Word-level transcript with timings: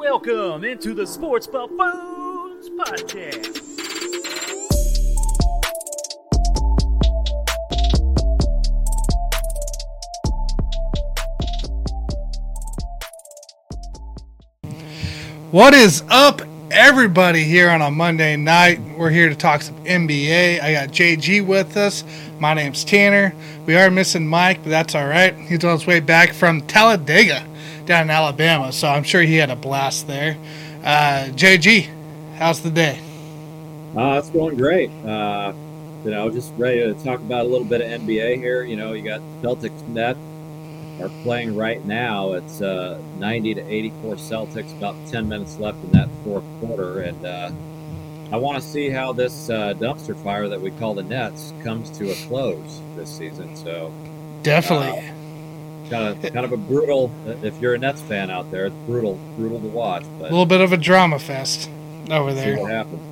Welcome 0.00 0.64
into 0.64 0.94
the 0.94 1.06
Sports 1.06 1.46
Buffoons 1.46 2.70
Podcast. 2.70 3.60
What 15.50 15.74
is 15.74 16.02
up, 16.08 16.40
everybody, 16.70 17.44
here 17.44 17.68
on 17.68 17.82
a 17.82 17.90
Monday 17.90 18.36
night? 18.36 18.80
We're 18.96 19.10
here 19.10 19.28
to 19.28 19.36
talk 19.36 19.60
some 19.60 19.76
NBA. 19.84 20.62
I 20.62 20.72
got 20.72 20.88
JG 20.88 21.46
with 21.46 21.76
us. 21.76 22.04
My 22.38 22.54
name's 22.54 22.84
Tanner. 22.84 23.34
We 23.66 23.76
are 23.76 23.90
missing 23.90 24.26
Mike, 24.26 24.62
but 24.62 24.70
that's 24.70 24.94
all 24.94 25.06
right. 25.06 25.36
He's 25.36 25.62
on 25.62 25.72
his 25.72 25.86
way 25.86 26.00
back 26.00 26.32
from 26.32 26.62
Talladega 26.62 27.46
down 27.90 28.04
in 28.04 28.10
Alabama, 28.10 28.70
so 28.70 28.86
I'm 28.86 29.02
sure 29.02 29.20
he 29.22 29.34
had 29.34 29.50
a 29.50 29.56
blast 29.56 30.06
there. 30.06 30.38
Uh, 30.84 31.26
JG, 31.32 31.88
how's 32.36 32.60
the 32.60 32.70
day? 32.70 33.00
Uh, 33.96 34.14
it's 34.16 34.30
going 34.30 34.56
great. 34.56 34.90
Uh, 35.04 35.52
you 36.04 36.12
know, 36.12 36.30
just 36.30 36.52
ready 36.56 36.78
to 36.78 36.94
talk 37.02 37.18
about 37.18 37.46
a 37.46 37.48
little 37.48 37.66
bit 37.66 37.80
of 37.80 37.88
NBA 38.02 38.36
here. 38.36 38.62
You 38.62 38.76
know, 38.76 38.92
you 38.92 39.02
got 39.02 39.20
Celtics 39.42 39.84
net 39.88 40.16
are 41.02 41.08
playing 41.24 41.56
right 41.56 41.84
now. 41.84 42.34
It's 42.34 42.62
uh, 42.62 43.02
90 43.18 43.54
to 43.54 43.68
84 43.68 44.14
Celtics, 44.14 44.72
about 44.78 44.94
10 45.08 45.28
minutes 45.28 45.58
left 45.58 45.82
in 45.82 45.90
that 45.90 46.08
fourth 46.22 46.44
quarter. 46.60 47.00
And 47.00 47.26
uh, 47.26 47.50
I 48.30 48.36
want 48.36 48.62
to 48.62 48.68
see 48.68 48.88
how 48.88 49.12
this 49.12 49.50
uh, 49.50 49.74
dumpster 49.74 50.16
fire 50.22 50.48
that 50.48 50.60
we 50.60 50.70
call 50.70 50.94
the 50.94 51.02
Nets 51.02 51.52
comes 51.64 51.90
to 51.98 52.12
a 52.12 52.14
close 52.28 52.80
this 52.94 53.10
season. 53.10 53.56
So, 53.56 53.92
Definitely. 54.44 55.10
Kind 55.90 56.24
of, 56.24 56.32
kind 56.32 56.44
of 56.46 56.52
a 56.52 56.56
brutal. 56.56 57.10
Uh, 57.26 57.30
if 57.42 57.58
you're 57.60 57.74
a 57.74 57.78
Nets 57.78 58.00
fan 58.02 58.30
out 58.30 58.50
there, 58.50 58.66
it's 58.66 58.76
brutal, 58.86 59.14
brutal 59.36 59.60
to 59.60 59.68
watch. 59.68 60.04
a 60.04 60.22
little 60.22 60.46
bit 60.46 60.60
of 60.60 60.72
a 60.72 60.76
drama 60.76 61.18
fest 61.18 61.68
over 62.10 62.30
see 62.30 62.36
there. 62.36 62.58
what 62.58 62.70
happens. 62.70 63.02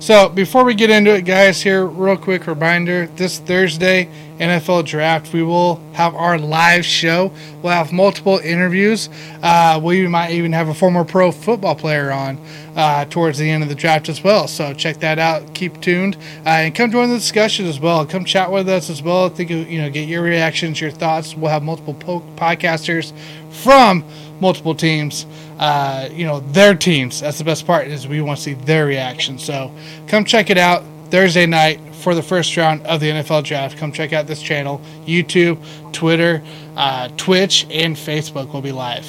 So 0.00 0.28
before 0.28 0.64
we 0.64 0.74
get 0.74 0.90
into 0.90 1.14
it, 1.14 1.22
guys, 1.22 1.62
here 1.62 1.86
real 1.86 2.16
quick 2.16 2.46
reminder: 2.46 3.06
this 3.16 3.38
Thursday 3.38 4.08
NFL 4.38 4.86
Draft, 4.86 5.32
we 5.32 5.42
will 5.42 5.80
have 5.92 6.14
our 6.16 6.38
live 6.38 6.84
show. 6.84 7.32
We'll 7.62 7.72
have 7.72 7.92
multiple 7.92 8.38
interviews. 8.38 9.08
Uh, 9.42 9.80
we 9.82 10.08
might 10.08 10.32
even 10.32 10.52
have 10.52 10.68
a 10.68 10.74
former 10.74 11.04
pro 11.04 11.30
football 11.30 11.76
player 11.76 12.10
on 12.10 12.38
uh, 12.74 13.04
towards 13.04 13.38
the 13.38 13.48
end 13.48 13.62
of 13.62 13.68
the 13.68 13.74
draft 13.74 14.08
as 14.08 14.24
well. 14.24 14.48
So 14.48 14.74
check 14.74 14.98
that 14.98 15.18
out. 15.18 15.54
Keep 15.54 15.80
tuned 15.80 16.16
uh, 16.44 16.48
and 16.48 16.74
come 16.74 16.90
join 16.90 17.08
the 17.10 17.16
discussion 17.16 17.66
as 17.66 17.78
well. 17.78 18.04
Come 18.04 18.24
chat 18.24 18.50
with 18.50 18.68
us 18.68 18.90
as 18.90 19.02
well. 19.02 19.28
Think 19.28 19.50
you 19.50 19.78
know, 19.80 19.90
get 19.90 20.08
your 20.08 20.22
reactions, 20.22 20.80
your 20.80 20.90
thoughts. 20.90 21.36
We'll 21.36 21.50
have 21.50 21.62
multiple 21.62 21.94
po- 21.94 22.24
podcasters 22.36 23.12
from 23.50 24.04
multiple 24.40 24.74
teams 24.74 25.26
uh, 25.62 26.08
you 26.12 26.26
know 26.26 26.40
their 26.40 26.74
teams 26.74 27.20
that's 27.20 27.38
the 27.38 27.44
best 27.44 27.64
part 27.64 27.86
is 27.86 28.08
we 28.08 28.20
want 28.20 28.36
to 28.36 28.42
see 28.42 28.54
their 28.54 28.84
reaction 28.84 29.38
so 29.38 29.70
come 30.08 30.24
check 30.24 30.50
it 30.50 30.58
out 30.58 30.82
thursday 31.10 31.46
night 31.46 31.78
for 31.94 32.16
the 32.16 32.22
first 32.22 32.56
round 32.56 32.82
of 32.84 32.98
the 32.98 33.08
nfl 33.08 33.44
draft 33.44 33.78
come 33.78 33.92
check 33.92 34.12
out 34.12 34.26
this 34.26 34.42
channel 34.42 34.80
youtube 35.06 35.56
twitter 35.92 36.42
uh, 36.76 37.08
twitch 37.16 37.64
and 37.70 37.94
facebook 37.94 38.52
will 38.52 38.60
be 38.60 38.72
live 38.72 39.06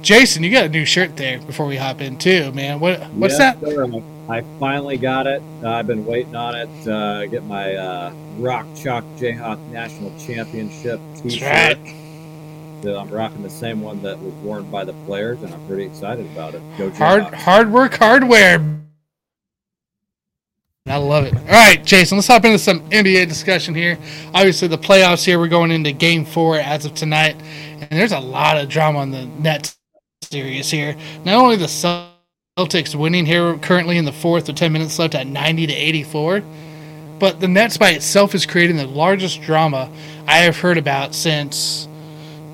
jason 0.00 0.44
you 0.44 0.50
got 0.52 0.66
a 0.66 0.68
new 0.68 0.84
shirt 0.84 1.16
there 1.16 1.40
before 1.40 1.66
we 1.66 1.76
hop 1.76 2.00
in 2.00 2.16
too 2.16 2.52
man 2.52 2.78
what 2.78 3.00
what's 3.14 3.36
Yes, 3.36 3.56
that 3.58 3.68
sir. 3.68 3.86
I 4.28 4.42
finally 4.58 4.96
got 4.96 5.28
it. 5.28 5.40
Uh, 5.62 5.70
I've 5.70 5.86
been 5.86 6.04
waiting 6.04 6.34
on 6.34 6.56
it. 6.56 6.88
Uh, 6.88 7.26
get 7.26 7.44
my 7.44 7.74
uh, 7.74 8.12
Rock 8.38 8.66
Chalk 8.74 9.04
Jayhawk 9.18 9.58
National 9.68 10.10
Championship 10.18 11.00
T-shirt. 11.22 11.78
I'm 12.84 13.10
rocking 13.10 13.42
the 13.42 13.50
same 13.50 13.80
one 13.80 14.02
that 14.02 14.18
was 14.18 14.34
worn 14.34 14.70
by 14.70 14.84
the 14.84 14.92
players, 15.04 15.42
and 15.42 15.52
I'm 15.52 15.66
pretty 15.66 15.84
excited 15.84 16.26
about 16.26 16.54
it. 16.54 16.62
Go 16.78 16.90
hard 16.90 17.24
hard 17.34 17.72
work 17.72 17.94
hardware 17.94 18.60
I 20.88 20.98
love 20.98 21.24
it. 21.24 21.34
All 21.34 21.46
right, 21.46 21.84
Jason, 21.84 22.16
let's 22.16 22.28
hop 22.28 22.44
into 22.44 22.60
some 22.60 22.88
NBA 22.90 23.28
discussion 23.28 23.74
here. 23.74 23.98
Obviously, 24.32 24.68
the 24.68 24.78
playoffs 24.78 25.24
here, 25.24 25.38
we're 25.38 25.48
going 25.48 25.72
into 25.72 25.90
game 25.90 26.24
four 26.24 26.58
as 26.58 26.84
of 26.84 26.94
tonight, 26.94 27.34
and 27.80 27.90
there's 27.90 28.12
a 28.12 28.20
lot 28.20 28.56
of 28.56 28.68
drama 28.68 29.00
on 29.00 29.10
the 29.10 29.26
Nets 29.26 29.76
series 30.22 30.70
here. 30.70 30.96
Not 31.24 31.34
only 31.34 31.56
the 31.56 31.66
Celtics 32.56 32.94
winning 32.94 33.26
here 33.26 33.58
currently 33.58 33.98
in 33.98 34.04
the 34.04 34.12
fourth 34.12 34.46
with 34.46 34.56
10 34.56 34.72
minutes 34.72 34.96
left 35.00 35.16
at 35.16 35.26
90 35.26 35.66
to 35.66 35.72
84, 35.72 36.42
but 37.18 37.40
the 37.40 37.48
Nets 37.48 37.76
by 37.76 37.90
itself 37.90 38.32
is 38.36 38.46
creating 38.46 38.76
the 38.76 38.86
largest 38.86 39.42
drama 39.42 39.90
I 40.28 40.38
have 40.38 40.56
heard 40.56 40.78
about 40.78 41.16
since 41.16 41.88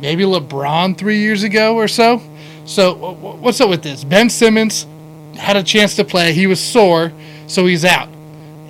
maybe 0.02 0.24
LeBron 0.24 0.98
three 0.98 1.20
years 1.20 1.44
ago 1.44 1.76
or 1.76 1.88
so. 1.88 2.20
So, 2.66 2.94
wh- 2.94 3.16
wh- 3.16 3.42
what's 3.42 3.60
up 3.60 3.70
with 3.70 3.82
this? 3.82 4.04
Ben 4.04 4.28
Simmons 4.28 4.86
had 5.36 5.56
a 5.56 5.62
chance 5.62 5.96
to 5.96 6.04
play. 6.04 6.34
He 6.34 6.46
was 6.46 6.60
sore, 6.60 7.12
so 7.46 7.64
he's 7.66 7.84
out. 7.84 8.08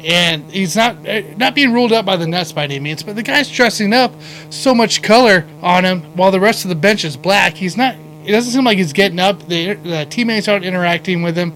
And 0.04 0.44
he's 0.50 0.76
not 0.76 1.08
uh, 1.08 1.22
not 1.36 1.54
being 1.54 1.72
ruled 1.72 1.92
out 1.92 2.04
by 2.04 2.16
the 2.16 2.26
Nets 2.26 2.52
by 2.52 2.64
any 2.64 2.80
means, 2.80 3.02
but 3.02 3.16
the 3.16 3.22
guy's 3.22 3.50
dressing 3.50 3.92
up 3.92 4.12
so 4.50 4.74
much 4.74 5.00
color 5.02 5.46
on 5.62 5.84
him 5.84 6.02
while 6.16 6.30
the 6.30 6.40
rest 6.40 6.64
of 6.64 6.68
the 6.70 6.74
bench 6.74 7.04
is 7.04 7.16
black. 7.16 7.54
He's 7.54 7.76
not. 7.76 7.96
It 8.24 8.32
doesn't 8.32 8.52
seem 8.52 8.64
like 8.64 8.78
he's 8.78 8.92
getting 8.92 9.18
up. 9.18 9.46
The, 9.48 9.74
the 9.74 10.06
teammates 10.06 10.48
aren't 10.48 10.64
interacting 10.64 11.22
with 11.22 11.36
him, 11.36 11.52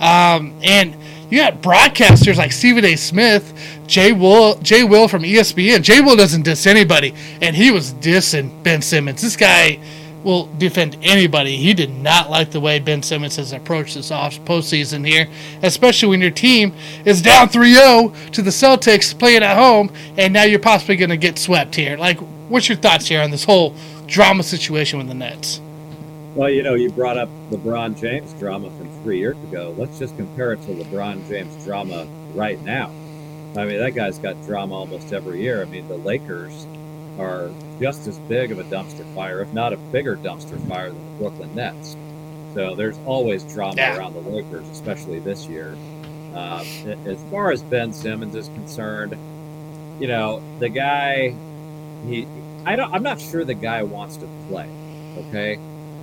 um, 0.00 0.58
and 0.62 0.96
you 1.30 1.38
got 1.38 1.62
broadcasters 1.62 2.36
like 2.36 2.52
Stephen 2.52 2.84
A. 2.84 2.96
Smith, 2.96 3.52
Jay 3.86 4.12
Will, 4.12 4.56
Jay 4.58 4.84
Will 4.84 5.08
from 5.08 5.22
ESPN. 5.22 5.82
Jay 5.82 6.00
Will 6.00 6.16
doesn't 6.16 6.42
diss 6.42 6.66
anybody, 6.66 7.14
and 7.40 7.54
he 7.54 7.70
was 7.70 7.94
dissing 7.94 8.62
Ben 8.62 8.82
Simmons. 8.82 9.22
This 9.22 9.36
guy 9.36 9.78
will 10.22 10.46
defend 10.58 10.96
anybody. 11.02 11.56
He 11.56 11.72
did 11.72 11.90
not 11.90 12.30
like 12.30 12.50
the 12.50 12.60
way 12.60 12.78
Ben 12.78 13.02
Simmons 13.02 13.36
has 13.36 13.52
approached 13.52 13.94
this 13.94 14.10
off 14.10 14.38
postseason 14.40 15.06
here, 15.06 15.28
especially 15.62 16.10
when 16.10 16.20
your 16.20 16.30
team 16.30 16.74
is 17.04 17.22
down 17.22 17.48
3-0 17.48 18.30
to 18.32 18.42
the 18.42 18.50
Celtics 18.50 19.18
playing 19.18 19.42
at 19.42 19.56
home, 19.56 19.90
and 20.18 20.32
now 20.32 20.42
you're 20.42 20.58
possibly 20.58 20.96
going 20.96 21.10
to 21.10 21.16
get 21.16 21.38
swept 21.38 21.74
here. 21.74 21.96
Like, 21.96 22.18
what's 22.48 22.68
your 22.68 22.76
thoughts 22.76 23.06
here 23.06 23.22
on 23.22 23.30
this 23.30 23.44
whole 23.44 23.74
drama 24.06 24.42
situation 24.42 24.98
with 24.98 25.08
the 25.08 25.14
Nets? 25.14 25.60
Well, 26.34 26.48
you 26.48 26.62
know, 26.62 26.74
you 26.74 26.90
brought 26.90 27.18
up 27.18 27.28
LeBron 27.50 27.98
James 27.98 28.32
drama 28.34 28.70
from 28.70 28.88
three 29.02 29.18
years 29.18 29.36
ago. 29.44 29.74
Let's 29.76 29.98
just 29.98 30.16
compare 30.16 30.52
it 30.52 30.62
to 30.62 30.68
LeBron 30.68 31.26
James 31.28 31.64
drama 31.64 32.06
right 32.34 32.60
now. 32.62 32.90
I 33.56 33.64
mean, 33.64 33.78
that 33.80 33.94
guy's 33.96 34.18
got 34.18 34.40
drama 34.44 34.74
almost 34.74 35.12
every 35.12 35.42
year. 35.42 35.60
I 35.60 35.64
mean, 35.64 35.88
the 35.88 35.96
Lakers 35.96 36.66
are 37.18 37.50
just 37.80 38.06
as 38.06 38.16
big 38.20 38.52
of 38.52 38.60
a 38.60 38.64
dumpster 38.64 39.04
fire, 39.14 39.40
if 39.40 39.52
not 39.52 39.72
a 39.72 39.76
bigger 39.76 40.16
dumpster 40.16 40.60
fire 40.68 40.90
than 40.90 41.04
the 41.12 41.18
Brooklyn 41.18 41.52
Nets. 41.56 41.96
So 42.54 42.76
there's 42.76 42.98
always 43.06 43.42
drama 43.42 43.74
Yeah. 43.76 43.96
around 43.96 44.14
the 44.14 44.20
Lakers, 44.20 44.68
especially 44.70 45.18
this 45.18 45.46
year. 45.48 45.76
Um, 46.34 46.64
a- 46.86 46.96
as 47.08 47.18
far 47.32 47.50
as 47.50 47.60
Ben 47.62 47.92
Simmons 47.92 48.36
is 48.36 48.46
concerned, 48.50 49.16
you 49.98 50.06
know, 50.06 50.40
the 50.60 50.68
guy, 50.68 51.34
he, 52.06 52.24
I 52.64 52.76
don't, 52.76 52.92
I'm 52.94 53.02
not 53.02 53.20
sure 53.20 53.44
the 53.44 53.54
guy 53.54 53.82
wants 53.82 54.16
to 54.18 54.28
play. 54.48 54.68
Okay, 55.28 55.58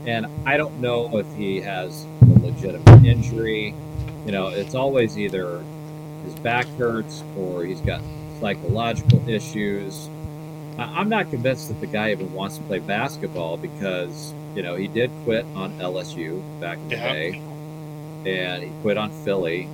and 0.06 0.26
I 0.46 0.58
don't 0.58 0.80
know 0.80 1.18
if 1.18 1.32
he 1.36 1.60
has 1.62 2.06
a 2.22 2.26
legitimate 2.40 3.06
injury. 3.06 3.74
You 4.26 4.32
know, 4.32 4.48
it's 4.48 4.76
always 4.76 5.18
either 5.18 5.64
his 6.26 6.36
back 6.36 6.66
hurts 6.78 7.24
or 7.38 7.64
he's 7.64 7.82
got 7.82 8.02
psychological 8.40 9.28
issues. 9.30 10.10
I'm 10.78 11.10
not 11.10 11.30
convinced 11.32 11.70
that 11.70 11.80
the 11.80 11.88
guy 11.88 12.12
even 12.12 12.32
wants 12.34 12.58
to 12.58 12.64
play 12.64 12.80
basketball 12.80 13.58
because 13.58 14.34
you 14.56 14.62
know 14.62 14.76
he 14.76 14.88
did 14.88 15.10
quit 15.24 15.44
on 15.56 15.72
LSU 15.80 16.42
back 16.60 16.78
in 16.78 16.90
the 16.90 16.96
Yeah. 16.96 17.14
day, 17.14 17.42
and 18.26 18.64
he 18.64 18.70
quit 18.82 18.98
on 18.98 19.10
Philly, 19.24 19.68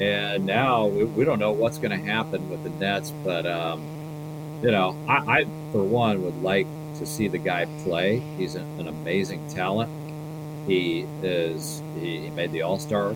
and 0.00 0.44
now 0.44 0.86
we, 0.86 1.04
we 1.04 1.24
don't 1.24 1.38
know 1.38 1.52
what's 1.52 1.78
going 1.78 1.92
to 1.98 2.04
happen 2.04 2.48
with 2.50 2.62
the 2.64 2.70
Nets. 2.70 3.12
But 3.22 3.46
um, 3.46 3.84
you 4.62 4.70
know, 4.72 4.96
I, 5.08 5.40
I 5.40 5.44
for 5.70 5.84
one 5.84 6.22
would 6.24 6.42
like 6.42 6.66
to 6.98 7.06
see 7.06 7.28
the 7.28 7.38
guy 7.38 7.66
play. 7.84 8.18
He's 8.36 8.54
an, 8.54 8.66
an 8.80 8.88
amazing 8.88 9.46
talent. 9.48 9.90
He 10.66 11.06
is 11.22 11.82
he, 11.98 12.30
made 12.30 12.52
the 12.52 12.62
All 12.62 12.78
Star 12.78 13.14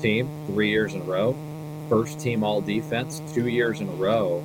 team 0.00 0.28
three 0.46 0.70
years 0.70 0.94
in 0.94 1.02
a 1.02 1.04
row, 1.04 1.36
first 1.88 2.18
team 2.18 2.42
All 2.42 2.60
Defense 2.60 3.20
two 3.32 3.48
years 3.48 3.80
in 3.80 3.88
a 3.88 3.92
row, 3.92 4.42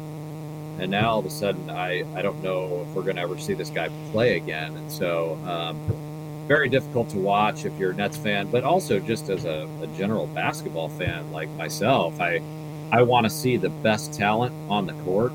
and 0.80 0.92
now 0.92 1.12
all 1.12 1.20
of 1.20 1.26
a 1.26 1.30
sudden 1.30 1.70
I 1.70 2.04
I 2.16 2.22
don't 2.22 2.44
know 2.44 2.86
if 2.88 2.96
we're 2.96 3.04
going 3.04 3.16
to 3.16 3.22
ever 3.22 3.38
see 3.38 3.54
this 3.54 3.70
guy 3.70 3.90
play 4.12 4.36
again. 4.36 4.76
And 4.76 4.92
so 4.92 5.36
um, 5.46 5.80
very 6.48 6.70
difficult 6.70 7.10
to 7.10 7.18
watch 7.18 7.66
if 7.66 7.78
you're 7.78 7.92
a 7.92 7.96
Nets 7.96 8.18
fan, 8.18 8.50
but 8.50 8.64
also 8.64 9.00
just 9.00 9.30
as 9.30 9.46
a, 9.46 9.68
a 9.82 9.88
general 9.98 10.28
basketball 10.28 10.90
fan 10.90 11.32
like 11.32 11.50
myself, 11.52 12.20
I 12.20 12.42
I 12.92 13.02
want 13.02 13.26
to 13.26 13.30
see 13.30 13.58
the 13.58 13.70
best 13.70 14.14
talent 14.14 14.54
on 14.70 14.86
the 14.86 14.94
court 15.04 15.34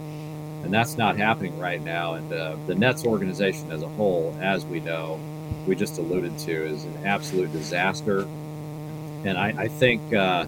and 0.62 0.72
that's 0.72 0.96
not 0.96 1.16
happening 1.16 1.58
right 1.58 1.82
now. 1.82 2.14
And 2.14 2.32
uh, 2.32 2.56
the 2.66 2.74
Nets 2.74 3.04
organization 3.04 3.70
as 3.72 3.82
a 3.82 3.88
whole, 3.88 4.36
as 4.40 4.64
we 4.64 4.80
know, 4.80 5.20
we 5.66 5.74
just 5.74 5.98
alluded 5.98 6.38
to, 6.38 6.52
is 6.66 6.84
an 6.84 7.06
absolute 7.06 7.52
disaster. 7.52 8.22
And 9.24 9.38
I, 9.38 9.54
I 9.56 9.68
think 9.68 10.12
uh, 10.12 10.46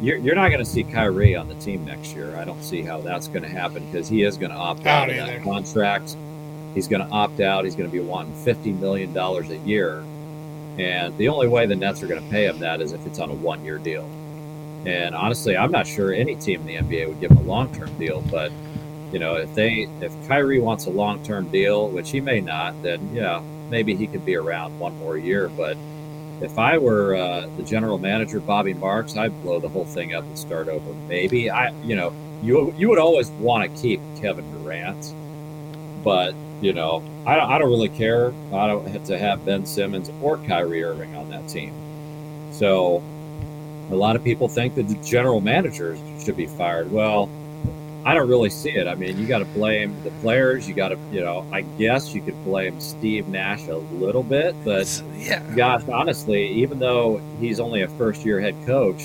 you're, 0.00 0.18
you're 0.18 0.34
not 0.34 0.48
going 0.48 0.64
to 0.64 0.70
see 0.70 0.84
Kyrie 0.84 1.36
on 1.36 1.48
the 1.48 1.54
team 1.56 1.84
next 1.84 2.14
year. 2.14 2.36
I 2.36 2.44
don't 2.44 2.62
see 2.62 2.82
how 2.82 3.00
that's 3.00 3.28
going 3.28 3.42
to 3.42 3.48
happen 3.48 3.84
because 3.86 4.08
he 4.08 4.22
is 4.22 4.36
going 4.36 4.52
to 4.52 4.56
opt 4.56 4.86
I 4.86 4.90
out 4.90 5.10
of 5.10 5.16
that 5.16 5.42
contract. 5.42 6.16
He's 6.74 6.88
going 6.88 7.06
to 7.06 7.12
opt 7.12 7.40
out. 7.40 7.64
He's 7.64 7.76
going 7.76 7.88
to 7.88 7.92
be 7.92 8.02
wanting 8.02 8.34
fifty 8.34 8.72
million 8.72 9.12
dollars 9.12 9.50
a 9.50 9.58
year. 9.58 10.04
And 10.78 11.16
the 11.18 11.28
only 11.28 11.46
way 11.46 11.66
the 11.66 11.76
Nets 11.76 12.02
are 12.02 12.08
going 12.08 12.22
to 12.22 12.30
pay 12.30 12.46
him 12.46 12.58
that 12.58 12.80
is 12.80 12.92
if 12.92 13.06
it's 13.06 13.20
on 13.20 13.30
a 13.30 13.34
one 13.34 13.64
year 13.64 13.78
deal. 13.78 14.08
And 14.84 15.14
honestly, 15.14 15.56
I'm 15.56 15.70
not 15.70 15.86
sure 15.86 16.12
any 16.12 16.34
team 16.34 16.60
in 16.62 16.66
the 16.66 16.76
NBA 16.76 17.08
would 17.08 17.20
give 17.20 17.30
him 17.30 17.38
a 17.38 17.42
long 17.42 17.72
term 17.74 17.96
deal. 17.96 18.22
But, 18.22 18.52
you 19.12 19.18
know, 19.18 19.34
if 19.36 19.54
they, 19.54 19.88
if 20.00 20.28
Kyrie 20.28 20.60
wants 20.60 20.86
a 20.86 20.90
long 20.90 21.22
term 21.22 21.48
deal, 21.48 21.88
which 21.88 22.10
he 22.10 22.20
may 22.20 22.40
not, 22.40 22.80
then 22.82 23.14
yeah, 23.14 23.42
maybe 23.70 23.94
he 23.94 24.06
could 24.06 24.24
be 24.24 24.36
around 24.36 24.78
one 24.78 24.96
more 24.98 25.16
year. 25.16 25.48
But 25.48 25.76
if 26.40 26.58
I 26.58 26.78
were 26.78 27.14
uh, 27.14 27.48
the 27.56 27.62
general 27.62 27.98
manager, 27.98 28.40
Bobby 28.40 28.74
Marks, 28.74 29.16
I'd 29.16 29.40
blow 29.42 29.60
the 29.60 29.68
whole 29.68 29.84
thing 29.84 30.14
up 30.14 30.24
and 30.24 30.38
start 30.38 30.68
over. 30.68 30.92
Maybe 31.08 31.50
I, 31.50 31.70
you 31.82 31.96
know, 31.96 32.12
you 32.42 32.74
you 32.76 32.88
would 32.88 32.98
always 32.98 33.30
want 33.30 33.64
to 33.64 33.80
keep 33.80 34.00
Kevin 34.20 34.50
Durant, 34.52 35.14
but 36.02 36.34
you 36.60 36.72
know, 36.72 37.02
I 37.26 37.36
don't, 37.36 37.50
I 37.50 37.58
don't 37.58 37.70
really 37.70 37.88
care. 37.88 38.32
I 38.52 38.66
don't 38.66 38.86
have 38.88 39.04
to 39.04 39.18
have 39.18 39.44
Ben 39.44 39.66
Simmons 39.66 40.10
or 40.22 40.38
Kyrie 40.38 40.82
Irving 40.82 41.14
on 41.16 41.30
that 41.30 41.48
team. 41.48 41.72
So, 42.52 43.02
a 43.90 43.94
lot 43.94 44.16
of 44.16 44.24
people 44.24 44.48
think 44.48 44.74
that 44.76 44.88
the 44.88 44.94
general 44.96 45.40
managers 45.40 45.98
should 46.22 46.36
be 46.36 46.46
fired. 46.46 46.90
Well, 46.90 47.28
I 48.04 48.12
don't 48.14 48.28
really 48.28 48.50
see 48.50 48.70
it. 48.70 48.86
I 48.86 48.94
mean, 48.94 49.16
you 49.18 49.26
got 49.26 49.38
to 49.38 49.44
blame 49.46 49.96
the 50.04 50.10
players. 50.20 50.68
You 50.68 50.74
got 50.74 50.88
to, 50.88 50.98
you 51.10 51.20
know, 51.22 51.46
I 51.52 51.62
guess 51.62 52.14
you 52.14 52.20
could 52.20 52.42
blame 52.44 52.78
Steve 52.80 53.28
Nash 53.28 53.66
a 53.68 53.76
little 53.76 54.22
bit, 54.22 54.54
but 54.64 55.02
yeah, 55.16 55.42
gosh, 55.56 55.82
honestly, 55.88 56.46
even 56.48 56.78
though 56.78 57.18
he's 57.40 57.60
only 57.60 57.80
a 57.82 57.88
first 57.88 58.24
year 58.24 58.40
head 58.40 58.54
coach, 58.66 59.04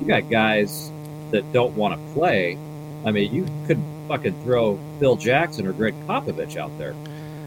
you 0.00 0.06
got 0.08 0.28
guys 0.28 0.90
that 1.30 1.50
don't 1.52 1.74
want 1.76 1.94
to 1.94 2.12
play. 2.14 2.58
I 3.04 3.12
mean, 3.12 3.32
you 3.32 3.46
could 3.66 3.78
fucking 4.08 4.42
throw 4.42 4.78
Phil 4.98 5.14
Jackson 5.16 5.66
or 5.66 5.72
Gregg 5.72 5.94
Popovich 6.08 6.56
out 6.56 6.76
there. 6.78 6.94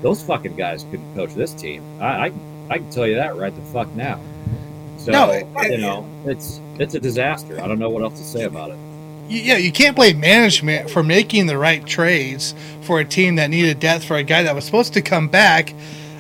Those 0.01 0.21
fucking 0.23 0.55
guys 0.55 0.83
couldn't 0.91 1.13
coach 1.15 1.33
this 1.33 1.53
team. 1.53 1.83
I, 2.01 2.27
I, 2.27 2.31
I 2.69 2.77
can 2.77 2.89
tell 2.89 3.05
you 3.05 3.15
that 3.15 3.35
right 3.35 3.53
the 3.53 3.61
fuck 3.63 3.93
now. 3.95 4.19
So 4.97 5.11
No, 5.11 5.31
it- 5.31 5.47
you 5.71 5.77
know, 5.77 6.07
it's 6.25 6.61
it's 6.79 6.93
a 6.95 6.99
disaster. 6.99 7.59
I 7.61 7.67
don't 7.67 7.79
know 7.79 7.89
what 7.89 8.01
else 8.03 8.17
to 8.19 8.25
say 8.25 8.43
about 8.45 8.71
it. 8.71 8.77
Yeah, 9.27 9.57
you 9.57 9.71
can't 9.71 9.95
blame 9.95 10.19
management 10.19 10.89
for 10.89 11.03
making 11.03 11.47
the 11.47 11.57
right 11.57 11.85
trades 11.85 12.53
for 12.81 12.99
a 12.99 13.05
team 13.05 13.35
that 13.35 13.49
needed 13.49 13.79
depth 13.79 14.05
for 14.05 14.17
a 14.17 14.23
guy 14.23 14.43
that 14.43 14.53
was 14.53 14.65
supposed 14.65 14.93
to 14.93 15.01
come 15.01 15.27
back 15.27 15.73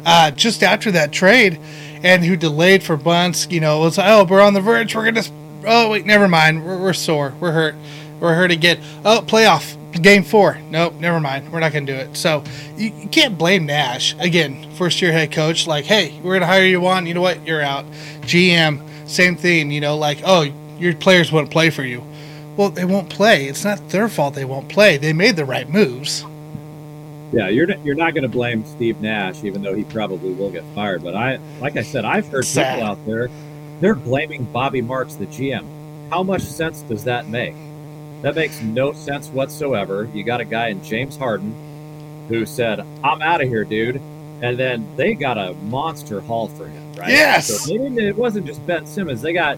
uh, 0.05 0.31
just 0.31 0.63
after 0.63 0.91
that 0.91 1.11
trade 1.11 1.59
and 2.03 2.23
who 2.23 2.35
delayed 2.35 2.83
for 2.83 2.97
months. 2.97 3.47
You 3.49 3.59
know, 3.59 3.81
it 3.81 3.85
was 3.85 3.99
oh 3.99 4.25
we're 4.25 4.41
on 4.41 4.53
the 4.53 4.61
verge. 4.61 4.95
We're 4.95 5.11
gonna. 5.11 5.27
Oh 5.65 5.89
wait, 5.91 6.05
never 6.05 6.27
mind. 6.27 6.65
We're, 6.65 6.79
we're 6.79 6.93
sore. 6.93 7.33
We're 7.39 7.51
hurt. 7.51 7.75
We're 8.19 8.35
hurt 8.35 8.51
again. 8.51 8.81
Oh 9.03 9.23
playoff 9.25 9.75
game 10.01 10.23
four. 10.23 10.57
Nope, 10.69 10.95
never 10.95 11.19
mind. 11.19 11.51
We're 11.51 11.59
not 11.59 11.73
gonna 11.73 11.85
do 11.85 11.95
it. 11.95 12.15
So 12.15 12.43
you, 12.77 12.91
you 12.91 13.07
can't 13.07 13.37
blame 13.37 13.65
Nash 13.65 14.15
again. 14.19 14.71
First 14.73 15.01
year 15.01 15.11
head 15.11 15.31
coach. 15.31 15.67
Like 15.67 15.85
hey, 15.85 16.19
we're 16.23 16.35
gonna 16.35 16.47
hire 16.47 16.65
you 16.65 16.85
on. 16.87 17.05
You 17.05 17.13
know 17.13 17.21
what? 17.21 17.45
You're 17.45 17.61
out. 17.61 17.85
GM. 18.21 18.81
Same 19.07 19.35
thing. 19.35 19.71
You 19.71 19.81
know, 19.81 19.97
like 19.97 20.21
oh 20.25 20.47
your 20.77 20.95
players 20.95 21.31
won't 21.31 21.51
play 21.51 21.69
for 21.69 21.83
you. 21.83 22.03
Well, 22.57 22.69
they 22.69 22.85
won't 22.85 23.09
play. 23.09 23.45
It's 23.45 23.65
not 23.65 23.89
their 23.89 24.07
fault 24.07 24.33
they 24.35 24.45
won't 24.45 24.69
play. 24.69 24.97
They 24.97 25.13
made 25.13 25.35
the 25.35 25.45
right 25.45 25.69
moves. 25.69 26.25
Yeah, 27.33 27.49
you're 27.49 27.67
not- 27.67 27.85
you're 27.85 27.95
not 27.95 28.13
going 28.13 28.23
to 28.23 28.29
blame 28.29 28.63
Steve 28.65 29.01
Nash, 29.01 29.43
even 29.43 29.61
though 29.61 29.73
he 29.73 29.83
probably 29.83 30.31
will 30.33 30.51
get 30.51 30.63
fired. 30.73 31.03
But 31.03 31.15
I, 31.15 31.39
like 31.59 31.75
I 31.75 31.81
said, 31.81 32.05
I've 32.05 32.27
heard 32.27 32.45
Sad. 32.45 32.75
people 32.75 32.87
out 32.89 33.05
there 33.05 33.29
they're 33.81 33.93
blaming 33.95 34.45
Bobby 34.45 34.81
Marks, 34.81 35.15
the 35.15 35.25
GM. 35.25 35.65
How 36.09 36.23
much 36.23 36.43
sense 36.43 36.81
does 36.83 37.03
that 37.03 37.27
make? 37.27 37.55
That 38.21 38.35
makes 38.35 38.61
no 38.61 38.93
sense 38.93 39.27
whatsoever. 39.27 40.07
You 40.13 40.23
got 40.23 40.39
a 40.39 40.45
guy 40.45 40.69
in 40.69 40.81
James 40.81 41.17
Harden 41.17 41.53
who 42.29 42.45
said, 42.45 42.79
"I'm 43.03 43.21
out 43.21 43.41
of 43.41 43.49
here, 43.49 43.65
dude," 43.65 43.99
and 44.41 44.57
then 44.57 44.87
they 44.95 45.13
got 45.13 45.37
a 45.37 45.53
monster 45.69 46.21
haul 46.21 46.47
for 46.47 46.67
him, 46.67 46.93
right? 46.97 47.09
Yes! 47.09 47.47
So 47.47 47.73
didn't, 47.73 47.99
it 47.99 48.15
wasn't 48.15 48.45
just 48.45 48.65
Ben 48.65 48.85
Simmons. 48.85 49.21
They 49.21 49.33
got 49.33 49.57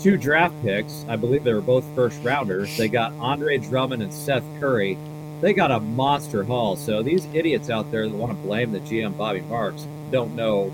two 0.00 0.16
draft 0.16 0.54
picks. 0.62 1.04
I 1.08 1.16
believe 1.16 1.44
they 1.44 1.54
were 1.54 1.60
both 1.60 1.84
first 1.94 2.22
rounders. 2.24 2.76
They 2.76 2.88
got 2.88 3.12
Andre 3.14 3.58
Drummond 3.58 4.02
and 4.02 4.12
Seth 4.12 4.44
Curry. 4.58 4.96
They 5.40 5.52
got 5.52 5.70
a 5.70 5.80
monster 5.80 6.44
haul. 6.44 6.76
So 6.76 7.02
these 7.02 7.26
idiots 7.32 7.70
out 7.70 7.90
there 7.90 8.08
that 8.08 8.14
want 8.14 8.32
to 8.32 8.38
blame 8.38 8.72
the 8.72 8.80
GM 8.80 9.16
Bobby 9.16 9.40
Marks 9.42 9.86
don't 10.10 10.34
know 10.34 10.72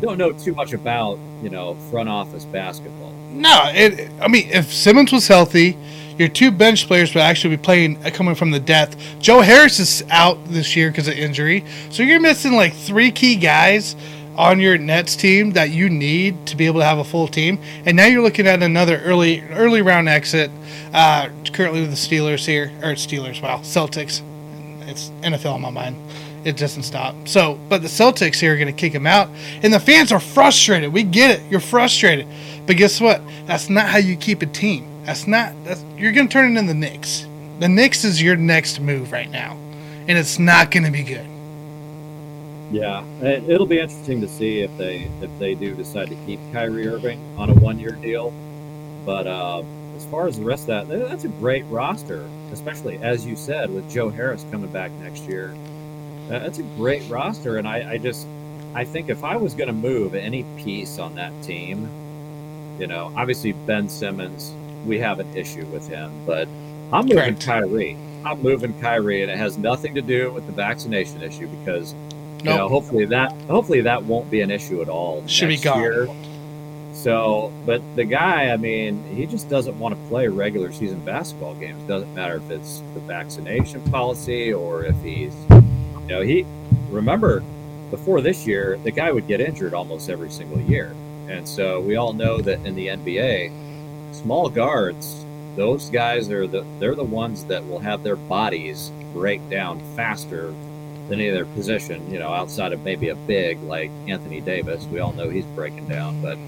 don't 0.00 0.16
know 0.16 0.32
too 0.32 0.54
much 0.54 0.72
about 0.72 1.18
you 1.42 1.50
know 1.50 1.74
front 1.90 2.08
office 2.08 2.44
basketball. 2.46 3.12
No, 3.30 3.70
it. 3.74 4.10
I 4.20 4.28
mean, 4.28 4.48
if 4.48 4.72
Simmons 4.72 5.12
was 5.12 5.28
healthy, 5.28 5.76
your 6.18 6.28
two 6.28 6.50
bench 6.50 6.86
players 6.86 7.14
would 7.14 7.20
actually 7.20 7.56
be 7.56 7.62
playing 7.62 8.04
uh, 8.04 8.10
coming 8.12 8.34
from 8.34 8.50
the 8.50 8.60
depth. 8.60 8.96
Joe 9.20 9.40
Harris 9.40 9.78
is 9.78 10.02
out 10.10 10.42
this 10.46 10.74
year 10.74 10.90
because 10.90 11.08
of 11.08 11.14
injury, 11.14 11.64
so 11.90 12.02
you're 12.02 12.20
missing 12.20 12.54
like 12.54 12.74
three 12.74 13.10
key 13.10 13.36
guys 13.36 13.94
on 14.36 14.60
your 14.60 14.78
Nets 14.78 15.16
team 15.16 15.52
that 15.52 15.70
you 15.70 15.88
need 15.88 16.46
to 16.46 16.56
be 16.56 16.66
able 16.66 16.80
to 16.80 16.86
have 16.86 16.98
a 16.98 17.04
full 17.04 17.28
team. 17.28 17.60
And 17.84 17.96
now 17.96 18.06
you're 18.06 18.22
looking 18.22 18.46
at 18.46 18.62
another 18.62 18.98
early 19.02 19.42
early 19.50 19.82
round 19.82 20.08
exit. 20.08 20.50
Uh, 20.92 21.28
currently 21.52 21.80
with 21.82 21.90
the 21.90 21.96
Steelers 21.96 22.46
here, 22.46 22.72
or 22.82 22.94
Steelers, 22.94 23.42
wow, 23.42 23.58
Celtics. 23.58 24.22
It's 24.88 25.10
NFL 25.22 25.54
on 25.54 25.60
my 25.60 25.70
mind. 25.70 25.96
It 26.44 26.56
doesn't 26.56 26.84
stop. 26.84 27.14
So, 27.28 27.60
but 27.68 27.82
the 27.82 27.88
Celtics 27.88 28.40
here 28.40 28.54
are 28.54 28.56
going 28.56 28.66
to 28.66 28.72
kick 28.72 28.92
him 28.92 29.06
out, 29.06 29.28
and 29.62 29.72
the 29.72 29.78
fans 29.78 30.10
are 30.10 30.20
frustrated. 30.20 30.92
We 30.92 31.02
get 31.02 31.30
it. 31.30 31.42
You're 31.50 31.60
frustrated, 31.60 32.26
but 32.66 32.76
guess 32.76 33.00
what? 33.00 33.20
That's 33.46 33.68
not 33.68 33.86
how 33.86 33.98
you 33.98 34.16
keep 34.16 34.42
a 34.42 34.46
team. 34.46 34.86
That's 35.04 35.26
not. 35.26 35.52
That's 35.64 35.84
you're 35.96 36.12
going 36.12 36.28
to 36.28 36.32
turn 36.32 36.56
it 36.56 36.58
into 36.58 36.72
the 36.72 36.78
Knicks. 36.78 37.26
The 37.58 37.68
Knicks 37.68 38.04
is 38.04 38.22
your 38.22 38.36
next 38.36 38.80
move 38.80 39.12
right 39.12 39.30
now, 39.30 39.52
and 40.08 40.16
it's 40.16 40.38
not 40.38 40.70
going 40.70 40.84
to 40.84 40.90
be 40.90 41.02
good. 41.02 41.26
Yeah, 42.70 43.02
it- 43.20 43.44
it'll 43.48 43.66
be 43.66 43.80
interesting 43.80 44.20
to 44.20 44.28
see 44.28 44.60
if 44.60 44.76
they 44.78 45.08
if 45.20 45.30
they 45.38 45.54
do 45.54 45.74
decide 45.74 46.08
to 46.10 46.14
keep 46.26 46.38
Kyrie 46.52 46.86
Irving 46.86 47.20
on 47.36 47.50
a 47.50 47.54
one 47.54 47.78
year 47.78 47.92
deal. 47.92 48.32
But 49.04 49.26
uh, 49.26 49.62
as 49.96 50.04
far 50.06 50.28
as 50.28 50.38
the 50.38 50.44
rest 50.44 50.68
of 50.68 50.88
that, 50.88 51.08
that's 51.08 51.24
a 51.24 51.28
great 51.28 51.64
roster, 51.68 52.24
especially 52.52 52.98
as 52.98 53.26
you 53.26 53.34
said 53.34 53.70
with 53.72 53.90
Joe 53.90 54.08
Harris 54.10 54.44
coming 54.50 54.70
back 54.70 54.92
next 55.02 55.24
year. 55.24 55.54
That's 56.28 56.58
a 56.58 56.62
great 56.62 57.08
roster, 57.08 57.56
and 57.56 57.66
I, 57.66 57.92
I 57.92 57.98
just 57.98 58.26
I 58.74 58.84
think 58.84 59.08
if 59.08 59.24
I 59.24 59.36
was 59.36 59.54
going 59.54 59.66
to 59.66 59.72
move 59.74 60.14
any 60.14 60.44
piece 60.56 61.00
on 61.00 61.16
that 61.16 61.32
team, 61.42 61.88
you 62.78 62.86
know, 62.86 63.12
obviously 63.16 63.50
Ben 63.52 63.88
Simmons, 63.88 64.54
we 64.86 64.96
have 65.00 65.18
an 65.18 65.26
issue 65.36 65.64
with 65.66 65.88
him, 65.88 66.12
but 66.24 66.46
I'm 66.92 67.04
moving 67.06 67.16
Correct. 67.16 67.44
Kyrie. 67.44 67.96
I'm 68.24 68.40
moving 68.42 68.78
Kyrie, 68.80 69.22
and 69.22 69.30
it 69.30 69.38
has 69.38 69.58
nothing 69.58 69.94
to 69.96 70.02
do 70.02 70.30
with 70.30 70.46
the 70.46 70.52
vaccination 70.52 71.20
issue 71.22 71.48
because 71.48 71.94
you 72.44 72.50
know, 72.50 72.68
hopefully 72.68 73.04
that 73.06 73.32
hopefully 73.42 73.82
that 73.82 74.04
won't 74.04 74.30
be 74.30 74.40
an 74.40 74.50
issue 74.50 74.80
at 74.82 74.88
all. 74.88 75.26
Should 75.26 75.48
be 75.48 75.56
gone. 75.56 75.80
Year. 75.80 76.08
So, 76.92 77.52
but 77.64 77.80
the 77.96 78.04
guy, 78.04 78.50
I 78.50 78.56
mean, 78.56 79.02
he 79.04 79.24
just 79.24 79.48
doesn't 79.48 79.78
want 79.78 79.94
to 79.94 80.08
play 80.08 80.28
regular 80.28 80.70
season 80.70 81.00
basketball 81.00 81.54
games. 81.54 81.82
Doesn't 81.88 82.14
matter 82.14 82.36
if 82.36 82.50
it's 82.50 82.82
the 82.92 83.00
vaccination 83.00 83.80
policy 83.90 84.52
or 84.52 84.84
if 84.84 85.00
he's, 85.02 85.34
you 85.50 86.06
know, 86.08 86.20
he. 86.20 86.44
Remember, 86.90 87.42
before 87.90 88.20
this 88.20 88.46
year, 88.46 88.78
the 88.84 88.90
guy 88.90 89.12
would 89.12 89.26
get 89.26 89.40
injured 89.40 89.72
almost 89.72 90.10
every 90.10 90.30
single 90.30 90.60
year, 90.60 90.94
and 91.28 91.48
so 91.48 91.80
we 91.80 91.96
all 91.96 92.12
know 92.12 92.38
that 92.38 92.64
in 92.66 92.74
the 92.74 92.88
NBA, 92.88 93.50
small 94.12 94.50
guards, 94.50 95.24
those 95.56 95.88
guys 95.90 96.30
are 96.30 96.46
the 96.46 96.66
they're 96.78 96.94
the 96.94 97.04
ones 97.04 97.44
that 97.44 97.66
will 97.66 97.78
have 97.78 98.02
their 98.02 98.16
bodies 98.16 98.92
break 99.12 99.48
down 99.48 99.80
faster 99.96 100.54
any 101.12 101.30
other 101.30 101.44
position, 101.46 102.10
you 102.10 102.18
know, 102.18 102.28
outside 102.28 102.72
of 102.72 102.84
maybe 102.84 103.08
a 103.08 103.16
big 103.16 103.62
like 103.62 103.90
Anthony 104.08 104.40
Davis. 104.40 104.84
We 104.86 105.00
all 105.00 105.12
know 105.12 105.28
he's 105.28 105.44
breaking 105.46 105.86
down, 105.86 106.20
but 106.22 106.38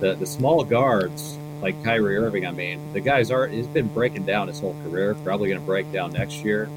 the 0.00 0.14
the 0.14 0.26
small 0.26 0.64
guards 0.64 1.38
like 1.62 1.82
Kyrie 1.82 2.18
Irving, 2.18 2.46
I 2.46 2.50
mean, 2.52 2.92
the 2.92 3.00
guy's 3.00 3.30
are 3.30 3.46
he's 3.46 3.66
been 3.66 3.88
breaking 3.88 4.26
down 4.26 4.48
his 4.48 4.60
whole 4.60 4.76
career, 4.82 5.14
probably 5.24 5.48
going 5.48 5.60
to 5.60 5.66
break 5.66 5.90
down 5.92 6.12
next 6.12 6.44
year. 6.44 6.68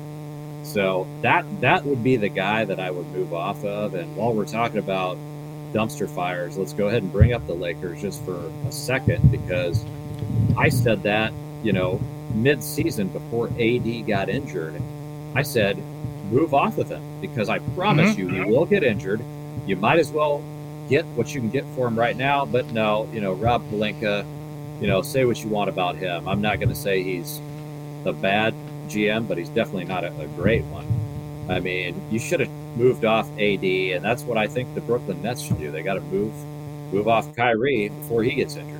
So 0.63 1.07
that 1.21 1.45
that 1.61 1.85
would 1.85 2.03
be 2.03 2.15
the 2.15 2.29
guy 2.29 2.65
that 2.65 2.79
I 2.79 2.91
would 2.91 3.07
move 3.07 3.33
off 3.33 3.63
of. 3.65 3.95
And 3.95 4.15
while 4.15 4.33
we're 4.33 4.45
talking 4.45 4.79
about 4.79 5.17
dumpster 5.73 6.09
fires, 6.09 6.57
let's 6.57 6.73
go 6.73 6.87
ahead 6.87 7.03
and 7.03 7.11
bring 7.11 7.33
up 7.33 7.45
the 7.47 7.53
Lakers 7.53 8.01
just 8.01 8.23
for 8.23 8.51
a 8.67 8.71
second 8.71 9.29
because 9.31 9.83
I 10.57 10.69
said 10.69 11.03
that, 11.03 11.33
you 11.63 11.73
know, 11.73 11.99
mid-season 12.33 13.09
before 13.09 13.47
AD 13.59 14.07
got 14.07 14.29
injured. 14.29 14.81
I 15.35 15.41
said 15.41 15.77
move 16.31 16.53
off 16.53 16.77
of 16.77 16.89
him 16.89 17.03
because 17.21 17.49
I 17.49 17.59
promise 17.59 18.15
mm-hmm. 18.15 18.35
you 18.35 18.43
he 18.43 18.51
will 18.51 18.65
get 18.65 18.83
injured. 18.83 19.21
You 19.65 19.75
might 19.75 19.99
as 19.99 20.11
well 20.11 20.43
get 20.89 21.05
what 21.07 21.33
you 21.33 21.41
can 21.41 21.49
get 21.49 21.65
for 21.75 21.87
him 21.87 21.97
right 21.97 22.15
now. 22.15 22.45
But 22.45 22.67
no, 22.71 23.09
you 23.11 23.21
know, 23.21 23.33
Rob 23.33 23.63
Pelinka, 23.69 24.25
you 24.81 24.87
know, 24.87 25.01
say 25.01 25.25
what 25.25 25.43
you 25.43 25.49
want 25.49 25.69
about 25.69 25.95
him. 25.95 26.27
I'm 26.27 26.41
not 26.41 26.59
going 26.59 26.69
to 26.69 26.75
say 26.75 27.03
he's 27.03 27.41
a 28.05 28.13
bad 28.13 28.53
GM, 28.87 29.27
but 29.27 29.37
he's 29.37 29.49
definitely 29.49 29.85
not 29.85 30.03
a, 30.03 30.17
a 30.19 30.27
great 30.27 30.63
one. 30.65 30.85
I 31.49 31.59
mean, 31.59 32.01
you 32.11 32.19
should 32.19 32.39
have 32.41 32.49
moved 32.75 33.05
off 33.05 33.29
AD, 33.39 33.63
and 33.63 34.03
that's 34.03 34.23
what 34.23 34.37
I 34.37 34.47
think 34.47 34.73
the 34.75 34.81
Brooklyn 34.81 35.21
Nets 35.21 35.41
should 35.41 35.59
do. 35.59 35.71
They 35.71 35.81
got 35.81 35.95
to 35.95 36.01
move 36.01 36.33
move 36.91 37.07
off 37.07 37.35
Kyrie 37.35 37.89
before 37.89 38.23
he 38.23 38.33
gets 38.33 38.55
injured. 38.55 38.79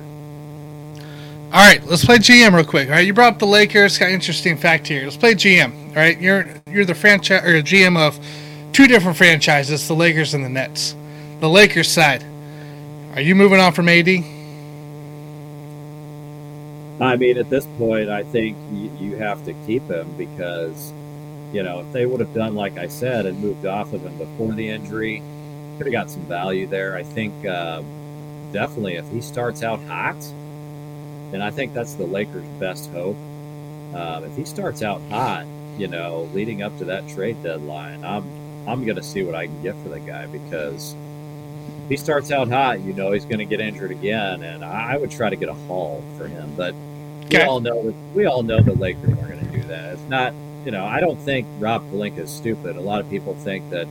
All 1.50 1.66
right, 1.66 1.82
let's 1.86 2.04
play 2.04 2.18
GM 2.18 2.54
real 2.54 2.62
quick. 2.62 2.88
All 2.88 2.94
right, 2.94 3.06
you 3.06 3.14
brought 3.14 3.32
up 3.32 3.38
the 3.38 3.46
Lakers. 3.46 3.96
Got 3.96 4.08
an 4.08 4.14
interesting 4.14 4.54
fact 4.54 4.86
here. 4.86 5.04
Let's 5.04 5.16
play 5.16 5.32
GM. 5.34 5.88
All 5.88 5.94
right, 5.94 6.20
you're 6.20 6.46
you're 6.66 6.84
the 6.84 6.94
franchise 6.94 7.42
or 7.42 7.62
GM 7.62 7.96
of 7.96 8.18
two 8.74 8.86
different 8.86 9.16
franchises, 9.16 9.88
the 9.88 9.94
Lakers 9.94 10.34
and 10.34 10.44
the 10.44 10.50
Nets. 10.50 10.94
The 11.40 11.48
Lakers 11.48 11.90
side. 11.90 12.22
Are 13.14 13.22
you 13.22 13.34
moving 13.34 13.60
on 13.60 13.72
from 13.72 13.88
AD? 13.88 14.08
I 17.00 17.16
mean, 17.16 17.38
at 17.38 17.48
this 17.48 17.64
point, 17.78 18.10
I 18.10 18.24
think 18.24 18.58
you, 18.70 18.90
you 19.00 19.16
have 19.16 19.42
to 19.46 19.54
keep 19.66 19.84
him 19.84 20.14
because, 20.18 20.92
you 21.54 21.62
know, 21.62 21.80
if 21.80 21.90
they 21.94 22.04
would 22.04 22.20
have 22.20 22.34
done 22.34 22.56
like 22.56 22.76
I 22.76 22.88
said 22.88 23.24
and 23.24 23.40
moved 23.40 23.64
off 23.64 23.94
of 23.94 24.02
him 24.02 24.18
before 24.18 24.52
the 24.52 24.68
injury, 24.68 25.22
could 25.78 25.86
have 25.86 25.92
got 25.92 26.10
some 26.10 26.26
value 26.26 26.66
there. 26.66 26.94
I 26.94 27.04
think 27.04 27.46
uh, 27.46 27.82
definitely 28.52 28.96
if 28.96 29.08
he 29.10 29.22
starts 29.22 29.62
out 29.62 29.80
hot, 29.84 30.16
and 31.32 31.42
I 31.42 31.50
think 31.50 31.74
that's 31.74 31.94
the 31.94 32.06
Lakers' 32.06 32.46
best 32.58 32.90
hope. 32.90 33.16
Um, 33.94 34.24
if 34.24 34.36
he 34.36 34.44
starts 34.44 34.82
out 34.82 35.00
hot, 35.10 35.46
you 35.78 35.88
know, 35.88 36.28
leading 36.34 36.62
up 36.62 36.76
to 36.78 36.84
that 36.86 37.08
trade 37.08 37.42
deadline, 37.42 38.04
I'm 38.04 38.24
I'm 38.68 38.84
going 38.84 38.96
to 38.96 39.02
see 39.02 39.22
what 39.22 39.34
I 39.34 39.46
can 39.46 39.62
get 39.62 39.74
for 39.82 39.88
the 39.88 40.00
guy 40.00 40.26
because 40.26 40.94
if 41.84 41.90
he 41.90 41.96
starts 41.96 42.30
out 42.30 42.48
hot, 42.48 42.80
you 42.80 42.92
know, 42.92 43.12
he's 43.12 43.24
going 43.24 43.38
to 43.38 43.46
get 43.46 43.60
injured 43.60 43.90
again, 43.90 44.42
and 44.42 44.62
I 44.62 44.96
would 44.98 45.10
try 45.10 45.30
to 45.30 45.36
get 45.36 45.48
a 45.48 45.54
haul 45.54 46.04
for 46.18 46.28
him. 46.28 46.52
But 46.56 46.74
we 47.30 47.40
all 47.42 47.60
know 47.60 47.82
that 47.82 47.94
we 48.14 48.26
all 48.26 48.42
know 48.42 48.60
the 48.60 48.74
Lakers 48.74 49.10
are 49.10 49.28
going 49.28 49.40
to 49.40 49.52
do 49.52 49.62
that. 49.64 49.94
It's 49.94 50.08
not, 50.08 50.34
you 50.64 50.70
know, 50.70 50.84
I 50.84 51.00
don't 51.00 51.18
think 51.18 51.46
Rob 51.58 51.82
Pelinka 51.90 52.18
is 52.18 52.30
stupid. 52.30 52.76
A 52.76 52.80
lot 52.80 53.00
of 53.00 53.08
people 53.08 53.34
think 53.36 53.68
that 53.70 53.88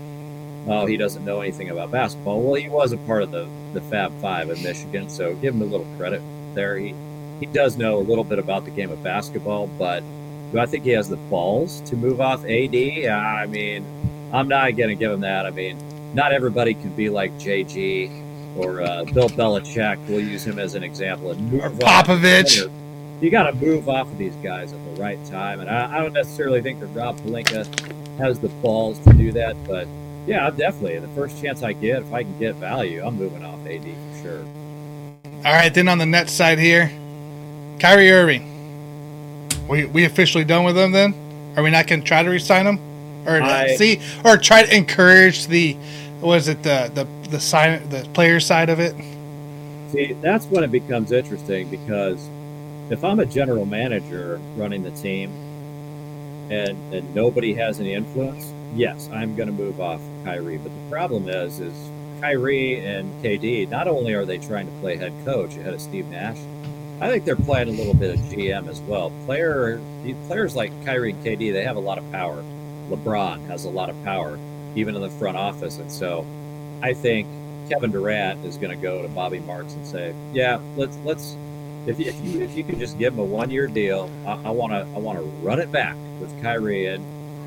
oh, 0.68 0.86
he 0.86 0.98
doesn't 0.98 1.24
know 1.26 1.42
anything 1.42 1.70
about 1.70 1.92
basketball. 1.92 2.42
Well, 2.42 2.56
he 2.56 2.70
was 2.70 2.92
a 2.92 2.98
part 2.98 3.24
of 3.24 3.32
the 3.32 3.48
the 3.74 3.82
Fab 3.82 4.14
Five 4.22 4.50
in 4.50 4.62
Michigan, 4.62 5.10
so 5.10 5.36
give 5.36 5.56
him 5.56 5.62
a 5.62 5.66
little 5.66 5.88
credit 5.98 6.22
there. 6.54 6.78
He 6.78 6.94
he 7.40 7.46
does 7.48 7.78
know 7.78 7.98
a 7.98 8.04
little 8.04 8.24
bit 8.24 8.40
about 8.40 8.66
the 8.66 8.72
game 8.72 8.92
of 8.92 9.04
basketball, 9.04 9.68
but 9.80 10.04
do 10.52 10.60
I 10.60 10.66
think 10.66 10.84
he 10.84 10.92
has 10.92 11.10
the 11.10 11.18
balls 11.18 11.82
to 11.82 11.96
move 11.96 12.22
off 12.22 12.46
AD? 12.46 12.76
I 12.76 13.46
mean, 13.48 13.86
I'm 14.32 14.48
not 14.48 14.76
going 14.76 14.90
to 14.90 14.96
give 14.96 15.12
him 15.12 15.22
that. 15.22 15.46
I 15.46 15.52
mean, 15.52 15.78
not 16.14 16.32
everybody 16.32 16.74
can 16.74 16.90
be 16.96 17.10
like 17.10 17.32
JG 17.34 18.56
or 18.58 18.82
uh, 18.82 19.06
Bill 19.06 19.30
Belichick. 19.30 19.98
We'll 20.08 20.22
use 20.22 20.46
him 20.46 20.58
as 20.58 20.76
an 20.76 20.84
example. 20.84 21.32
And 21.32 21.52
move 21.52 21.62
Popovich. 21.74 22.72
You 23.22 23.30
got 23.30 23.44
to 23.44 23.56
move 23.56 23.90
off 23.90 24.08
of 24.08 24.18
these 24.18 24.36
guys 24.38 24.74
at 24.74 24.96
the 24.96 25.02
right 25.02 25.24
time, 25.26 25.60
and 25.60 25.70
I, 25.70 25.98
I 25.98 26.02
don't 26.04 26.14
necessarily 26.14 26.62
think 26.62 26.80
that 26.82 26.88
Rob 26.88 27.18
Pelinka 27.22 27.66
has 28.20 28.40
the 28.40 28.50
balls 28.50 29.00
to 29.00 29.14
do 29.14 29.32
that, 29.32 29.56
but 29.66 29.88
yeah, 30.28 30.50
definitely. 30.52 31.00
The 31.00 31.08
first 31.10 31.42
chance 31.42 31.64
I 31.64 31.74
get, 31.74 32.04
if 32.04 32.14
I 32.14 32.24
can 32.24 32.38
get 32.38 32.56
value, 32.56 33.04
I'm 33.04 33.16
moving 33.16 33.44
off 33.44 33.66
AD 33.66 33.84
for 33.84 34.22
sure. 34.22 34.46
All 35.46 35.54
right, 35.54 35.74
then 35.74 35.88
on 35.88 35.98
the 35.98 36.06
net 36.06 36.30
side 36.30 36.60
here, 36.60 36.92
Kyrie 37.80 38.12
Irving. 38.12 38.44
We 39.68 39.86
we 39.86 40.06
officially 40.06 40.44
done 40.44 40.64
with 40.64 40.78
him 40.78 40.92
then? 40.92 41.14
Are 41.56 41.64
we 41.64 41.72
not 41.72 41.88
going 41.88 42.02
to 42.02 42.08
try 42.08 42.24
to 42.24 42.30
resign 42.30 42.66
him, 42.66 42.80
or 43.28 43.42
I, 43.42 43.76
see, 43.76 44.00
or 44.24 44.38
try 44.38 44.64
to 44.64 44.76
encourage 44.76 45.48
the 45.48 45.76
was 46.22 46.48
it 46.48 46.64
the 46.64 46.92
the 46.94 47.08
the 47.30 47.40
sign 47.40 47.88
the 47.90 48.08
player 48.14 48.40
side 48.40 48.70
of 48.70 48.80
it? 48.80 48.96
See, 49.92 50.14
that's 50.22 50.46
when 50.46 50.64
it 50.64 50.72
becomes 50.72 51.12
interesting 51.12 51.70
because 51.70 52.28
if 52.90 53.04
I'm 53.04 53.20
a 53.20 53.26
general 53.26 53.66
manager 53.66 54.40
running 54.56 54.84
the 54.84 54.92
team 54.92 55.32
and 56.50 56.78
and 56.94 57.14
nobody 57.16 57.54
has 57.54 57.80
any 57.80 57.94
influence, 57.94 58.54
yes, 58.76 59.10
I'm 59.12 59.36
going 59.36 59.48
to 59.48 59.54
move 59.54 59.80
off 59.82 60.02
Kyrie. 60.24 60.58
But 60.58 60.72
the 60.72 60.90
problem 60.90 61.28
is, 61.28 61.60
is 61.60 61.74
Kyrie 62.22 62.86
and 62.86 63.12
KD. 63.24 63.70
Not 63.70 63.88
only 63.88 64.14
are 64.14 64.26
they 64.26 64.38
trying 64.38 64.68
to 64.68 64.74
play 64.80 64.98
head 64.98 65.14
coach 65.26 65.56
ahead 65.56 65.74
of 65.74 65.82
Steve 65.82 66.08
Nash, 66.08 66.38
I 67.00 67.10
think 67.10 67.26
they're 67.26 67.36
playing 67.36 67.70
a 67.70 67.72
little 67.72 67.94
bit 67.94 68.16
of 68.16 68.20
GM 68.26 68.68
as 68.68 68.80
well. 68.82 69.12
Player 69.26 69.80
players 70.28 70.56
like 70.56 70.72
Kyrie 70.86 71.12
and 71.12 71.24
KD, 71.24 71.54
they 71.54 71.64
have 71.64 71.76
a 71.76 71.82
lot 71.82 71.98
of 71.98 72.12
power. 72.12 72.44
LeBron 72.90 73.46
has 73.48 73.66
a 73.66 73.70
lot 73.70 73.90
of 73.90 74.04
power, 74.04 74.40
even 74.76 74.96
in 74.96 75.02
the 75.02 75.10
front 75.10 75.38
office, 75.38 75.78
and 75.78 75.92
so 75.92 76.26
I 76.82 76.94
think 76.94 77.28
Kevin 77.70 77.92
Durant 77.92 78.44
is 78.46 78.58
going 78.58 78.76
to 78.76 78.82
go 78.82 79.02
to 79.02 79.08
Bobby 79.10 79.40
Marks 79.40 79.74
and 79.74 79.86
say, 79.86 80.16
"Yeah, 80.34 80.60
let's 80.76 80.98
let's 81.04 81.36
if 81.86 82.00
you 82.00 82.08
if 82.08 82.24
you, 82.24 82.42
if 82.42 82.56
you 82.56 82.64
could 82.64 82.80
just 82.80 82.98
give 82.98 83.14
him 83.14 83.20
a 83.20 83.26
one 83.26 83.50
year 83.50 83.68
deal, 83.68 84.10
I 84.26 84.50
want 84.52 84.74
to 84.74 84.88
I 84.96 85.00
want 85.00 85.20
to 85.20 85.26
run 85.42 85.60
it 85.60 85.72
back 85.72 85.96
with 86.20 86.42
Kyrie 86.42 86.88
and 86.88 87.04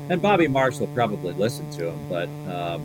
and 0.09 0.21
Bobby 0.21 0.47
Marks 0.47 0.79
will 0.79 0.87
probably 0.87 1.33
listen 1.33 1.69
to 1.71 1.89
him, 1.89 1.99
but 2.09 2.27
um, 2.53 2.81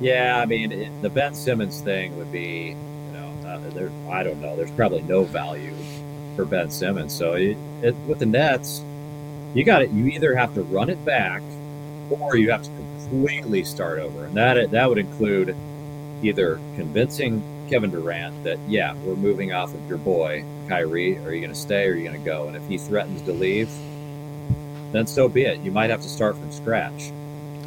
yeah, 0.00 0.38
I 0.40 0.46
mean 0.46 0.72
it, 0.72 1.02
the 1.02 1.10
Ben 1.10 1.34
Simmons 1.34 1.80
thing 1.80 2.16
would 2.16 2.30
be, 2.30 2.76
uh, 3.48 3.70
there 3.70 3.90
I 4.10 4.22
don't 4.22 4.40
know. 4.40 4.56
There's 4.56 4.70
probably 4.72 5.02
no 5.02 5.24
value 5.24 5.74
for 6.36 6.44
Ben 6.44 6.70
Simmons. 6.70 7.12
So 7.12 7.32
it, 7.32 7.56
it, 7.82 7.94
with 8.06 8.20
the 8.20 8.26
Nets, 8.26 8.82
you 9.54 9.64
got 9.64 9.82
it. 9.82 9.90
You 9.90 10.06
either 10.06 10.34
have 10.34 10.54
to 10.54 10.62
run 10.62 10.90
it 10.90 11.02
back, 11.04 11.42
or 12.10 12.36
you 12.36 12.50
have 12.50 12.62
to 12.62 12.70
completely 12.70 13.64
start 13.64 13.98
over, 13.98 14.26
and 14.26 14.36
that 14.36 14.70
that 14.70 14.88
would 14.88 14.98
include 14.98 15.56
either 16.22 16.56
convincing 16.76 17.42
Kevin 17.68 17.90
Durant 17.90 18.44
that 18.44 18.58
yeah, 18.68 18.94
we're 19.04 19.16
moving 19.16 19.52
off 19.52 19.74
of 19.74 19.88
your 19.88 19.98
boy 19.98 20.44
Kyrie. 20.68 21.18
Are 21.18 21.32
you 21.32 21.40
going 21.40 21.52
to 21.52 21.58
stay 21.58 21.86
or 21.86 21.92
are 21.92 21.94
you 21.94 22.04
going 22.04 22.18
to 22.18 22.24
go? 22.24 22.48
And 22.48 22.56
if 22.56 22.66
he 22.66 22.78
threatens 22.78 23.22
to 23.22 23.32
leave, 23.32 23.70
then 24.92 25.06
so 25.06 25.28
be 25.28 25.42
it. 25.42 25.60
You 25.60 25.70
might 25.70 25.90
have 25.90 26.02
to 26.02 26.08
start 26.08 26.36
from 26.36 26.50
scratch. 26.50 27.12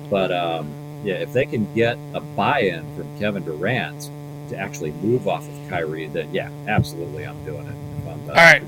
But 0.10 0.32
um, 0.32 0.72
yeah, 1.04 1.16
if 1.16 1.34
they 1.34 1.46
can 1.46 1.72
get 1.74 1.98
a 2.14 2.20
buy-in 2.20 2.82
from 2.96 3.20
Kevin 3.20 3.44
Durant 3.44 4.10
to 4.52 4.58
actually 4.58 4.92
move 4.92 5.28
off 5.28 5.48
of 5.48 5.70
Kyrie, 5.70 6.08
then 6.08 6.34
yeah, 6.34 6.50
absolutely, 6.68 7.26
I'm 7.26 7.44
doing 7.44 7.66
it. 7.66 8.10
I'm, 8.10 8.30
All 8.30 8.36
right. 8.36 8.64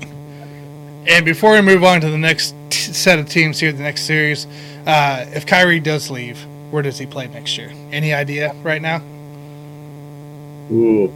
And 1.06 1.24
before 1.24 1.52
we 1.52 1.60
move 1.60 1.84
on 1.84 2.00
to 2.00 2.10
the 2.10 2.18
next 2.18 2.54
t- 2.70 2.92
set 2.92 3.18
of 3.18 3.28
teams 3.28 3.60
here, 3.60 3.72
the 3.72 3.82
next 3.82 4.02
series, 4.02 4.46
uh, 4.86 5.26
if 5.28 5.46
Kyrie 5.46 5.80
does 5.80 6.10
leave, 6.10 6.44
where 6.70 6.82
does 6.82 6.98
he 6.98 7.06
play 7.06 7.26
next 7.28 7.56
year? 7.58 7.72
Any 7.92 8.12
idea 8.12 8.54
right 8.62 8.80
now? 8.80 9.02
Ooh, 10.72 11.12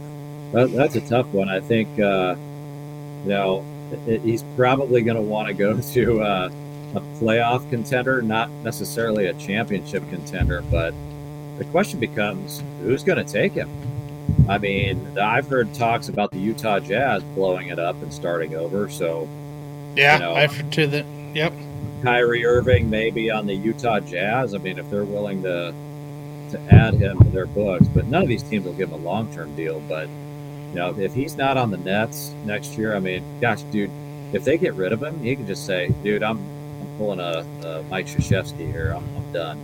that, 0.53 0.71
that's 0.71 0.95
a 0.95 1.01
tough 1.01 1.27
one. 1.27 1.49
I 1.49 1.59
think, 1.59 1.89
uh, 1.99 2.35
you 3.23 3.29
know, 3.29 3.65
it, 4.07 4.21
he's 4.21 4.43
probably 4.55 5.01
going 5.01 5.17
to 5.17 5.23
want 5.23 5.47
to 5.47 5.53
go 5.53 5.79
to 5.93 6.21
uh, 6.21 6.49
a 6.95 7.01
playoff 7.19 7.67
contender, 7.69 8.21
not 8.21 8.49
necessarily 8.63 9.25
a 9.25 9.33
championship 9.33 10.07
contender. 10.09 10.61
But 10.69 10.93
the 11.57 11.65
question 11.65 11.99
becomes, 11.99 12.63
who's 12.81 13.03
going 13.03 13.23
to 13.23 13.31
take 13.31 13.53
him? 13.53 13.69
I 14.47 14.57
mean, 14.57 15.17
I've 15.17 15.47
heard 15.47 15.73
talks 15.73 16.09
about 16.09 16.31
the 16.31 16.39
Utah 16.39 16.79
Jazz 16.79 17.23
blowing 17.23 17.67
it 17.67 17.79
up 17.79 18.01
and 18.01 18.13
starting 18.13 18.55
over. 18.55 18.89
So, 18.89 19.27
yeah, 19.95 20.15
you 20.15 20.19
know, 20.19 20.33
I've 20.33 20.55
heard 20.55 20.71
to 20.73 20.87
the 20.87 21.05
yep. 21.33 21.53
Kyrie 22.03 22.45
Irving 22.45 22.89
maybe 22.89 23.29
on 23.29 23.45
the 23.45 23.53
Utah 23.53 23.99
Jazz. 23.99 24.55
I 24.55 24.57
mean, 24.57 24.79
if 24.79 24.89
they're 24.89 25.05
willing 25.05 25.43
to 25.43 25.73
to 26.51 26.59
add 26.73 26.95
him 26.95 27.19
to 27.19 27.29
their 27.29 27.45
books, 27.45 27.87
but 27.87 28.07
none 28.07 28.23
of 28.23 28.27
these 28.27 28.41
teams 28.41 28.65
will 28.65 28.73
give 28.73 28.89
him 28.89 29.01
a 29.01 29.03
long 29.05 29.31
term 29.33 29.55
deal. 29.55 29.79
But 29.81 30.07
you 30.07 30.75
know, 30.75 30.97
if 30.97 31.13
he's 31.13 31.35
not 31.35 31.57
on 31.57 31.71
the 31.71 31.77
Nets 31.77 32.33
next 32.45 32.77
year, 32.77 32.95
I 32.95 32.99
mean, 32.99 33.23
gosh, 33.39 33.61
dude, 33.63 33.91
if 34.33 34.43
they 34.43 34.57
get 34.57 34.73
rid 34.73 34.91
of 34.91 35.03
him, 35.03 35.19
he 35.19 35.35
can 35.35 35.45
just 35.45 35.65
say, 35.65 35.93
dude, 36.03 36.23
I'm 36.23 36.39
I'm 36.81 36.97
pulling 36.97 37.19
a, 37.19 37.45
a 37.67 37.83
Mike 37.83 38.07
Krzyzewski 38.07 38.71
here. 38.71 38.93
I'm, 38.95 39.03
I'm 39.15 39.31
done. 39.31 39.59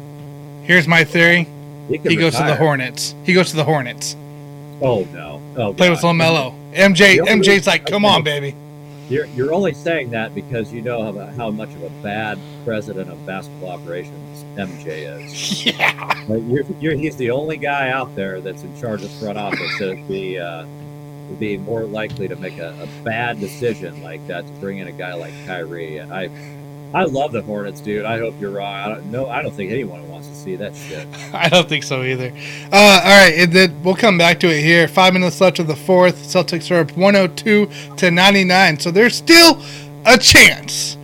Here's 0.63 0.87
my 0.87 1.03
theory. 1.03 1.47
He, 1.87 1.97
he 1.97 2.15
goes 2.15 2.35
to 2.35 2.43
the 2.43 2.55
Hornets. 2.55 3.13
He 3.23 3.33
goes 3.33 3.51
to 3.51 3.55
the 3.55 3.63
Hornets. 3.63 4.15
Oh 4.81 5.07
no! 5.13 5.41
Oh, 5.55 5.73
Play 5.73 5.87
God. 5.87 5.91
with 5.91 6.01
Lamelo. 6.01 6.73
MJ. 6.73 7.17
MJ's 7.17 7.67
like, 7.67 7.85
come 7.85 8.05
on, 8.05 8.23
baby. 8.23 8.55
You're, 9.07 9.25
you're 9.27 9.53
only 9.53 9.73
saying 9.73 10.09
that 10.11 10.33
because 10.33 10.73
you 10.73 10.81
know 10.81 11.13
how, 11.13 11.25
how 11.27 11.51
much 11.51 11.69
of 11.75 11.83
a 11.83 11.89
bad 12.01 12.39
president 12.63 13.11
of 13.11 13.23
basketball 13.25 13.69
operations 13.69 14.43
MJ 14.55 15.23
is. 15.23 15.65
Yeah. 15.65 16.27
You're, 16.27 16.63
you're, 16.79 16.95
he's 16.95 17.15
the 17.15 17.31
only 17.31 17.57
guy 17.57 17.89
out 17.89 18.15
there 18.15 18.41
that's 18.41 18.63
in 18.63 18.79
charge 18.79 19.03
of 19.03 19.11
front 19.11 19.37
office 19.37 19.77
that 19.79 19.89
would 19.89 20.07
be 20.07 20.39
uh, 20.39 20.65
would 21.29 21.39
be 21.39 21.57
more 21.57 21.83
likely 21.83 22.27
to 22.27 22.35
make 22.35 22.57
a, 22.57 22.69
a, 22.81 23.03
bad 23.03 23.39
decision 23.39 24.01
like 24.03 24.25
that 24.27 24.45
to 24.45 24.53
bring 24.53 24.79
in 24.79 24.87
a 24.87 24.91
guy 24.91 25.13
like 25.13 25.33
Kyrie. 25.45 25.97
And 25.97 26.13
I 26.13 26.29
I 26.93 27.03
love 27.03 27.31
the 27.31 27.41
Hornets, 27.41 27.81
dude. 27.81 28.05
I 28.05 28.19
hope 28.19 28.35
you're 28.39 28.51
wrong. 28.51 28.73
I 28.73 28.87
don't 28.87 29.11
no, 29.11 29.29
I 29.29 29.41
don't 29.41 29.53
think 29.53 29.71
anyone 29.71 30.07
wants 30.09 30.27
to 30.27 30.35
see 30.35 30.55
that 30.55 30.75
shit. 30.75 31.07
I 31.33 31.49
don't 31.49 31.67
think 31.67 31.83
so 31.83 32.03
either. 32.03 32.31
Uh, 32.71 33.01
all 33.03 33.23
right, 33.25 33.33
and 33.37 33.51
then 33.51 33.83
we'll 33.83 33.95
come 33.95 34.17
back 34.17 34.39
to 34.41 34.47
it 34.47 34.61
here. 34.61 34.87
Five 34.87 35.13
minutes 35.13 35.41
left 35.41 35.59
of 35.59 35.67
the 35.67 35.75
fourth. 35.75 36.15
Celtics 36.15 36.71
are 36.71 36.81
up 36.81 36.95
102 36.95 37.95
to 37.97 38.11
99, 38.11 38.79
so 38.79 38.91
there's 38.91 39.15
still 39.15 39.61
a 40.05 40.17
chance. 40.17 40.97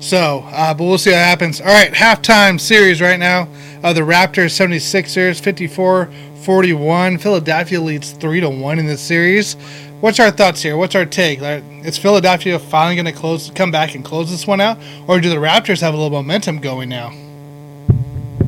So, 0.00 0.44
uh, 0.52 0.74
but 0.74 0.84
we'll 0.84 0.98
see 0.98 1.10
what 1.10 1.18
happens. 1.18 1.60
All 1.60 1.66
right, 1.66 1.92
halftime 1.92 2.60
series 2.60 3.00
right 3.00 3.18
now. 3.18 3.48
Uh, 3.82 3.92
the 3.92 4.02
Raptors 4.02 4.52
76ers 4.52 5.40
54 5.40 6.10
41. 6.46 7.18
Philadelphia 7.18 7.80
leads 7.80 8.12
3 8.12 8.40
to 8.40 8.48
1 8.48 8.78
in 8.78 8.86
this 8.86 9.00
series. 9.00 9.56
What's 10.00 10.20
our 10.20 10.30
thoughts 10.30 10.60
here? 10.60 10.76
What's 10.76 10.94
our 10.94 11.06
take? 11.06 11.40
Is 11.40 11.96
Philadelphia 11.96 12.58
finally 12.58 12.96
going 12.96 13.06
to 13.06 13.18
close, 13.18 13.50
come 13.54 13.70
back 13.70 13.94
and 13.94 14.04
close 14.04 14.30
this 14.30 14.46
one 14.46 14.60
out, 14.60 14.78
or 15.08 15.20
do 15.20 15.30
the 15.30 15.36
Raptors 15.36 15.80
have 15.80 15.94
a 15.94 15.96
little 15.96 16.10
momentum 16.10 16.58
going 16.58 16.90
now? 16.90 17.14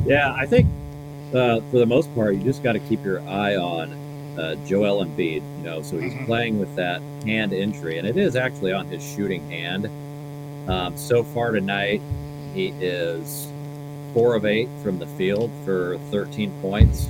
Yeah, 0.05 0.31
I 0.37 0.45
think 0.45 0.67
uh, 1.29 1.59
for 1.71 1.79
the 1.79 1.87
most 1.87 2.13
part, 2.13 2.35
you 2.35 2.43
just 2.43 2.61
got 2.61 2.73
to 2.73 2.79
keep 2.79 3.03
your 3.03 3.21
eye 3.21 3.55
on 3.55 3.91
uh, 4.37 4.55
Joel 4.67 5.03
Embiid. 5.03 5.41
You 5.57 5.63
know, 5.63 5.81
so 5.81 5.97
he's 5.97 6.13
mm-hmm. 6.13 6.25
playing 6.25 6.59
with 6.59 6.75
that 6.75 7.01
hand 7.25 7.51
injury, 7.51 7.97
and 7.97 8.07
it 8.07 8.15
is 8.15 8.35
actually 8.35 8.71
on 8.71 8.85
his 8.85 9.03
shooting 9.03 9.49
hand. 9.49 9.89
Um, 10.69 10.95
so 10.95 11.23
far 11.23 11.51
tonight, 11.51 12.01
he 12.53 12.67
is 12.79 13.51
four 14.13 14.35
of 14.35 14.45
eight 14.45 14.69
from 14.83 14.99
the 14.99 15.07
field 15.07 15.49
for 15.65 15.97
13 16.11 16.51
points. 16.61 17.07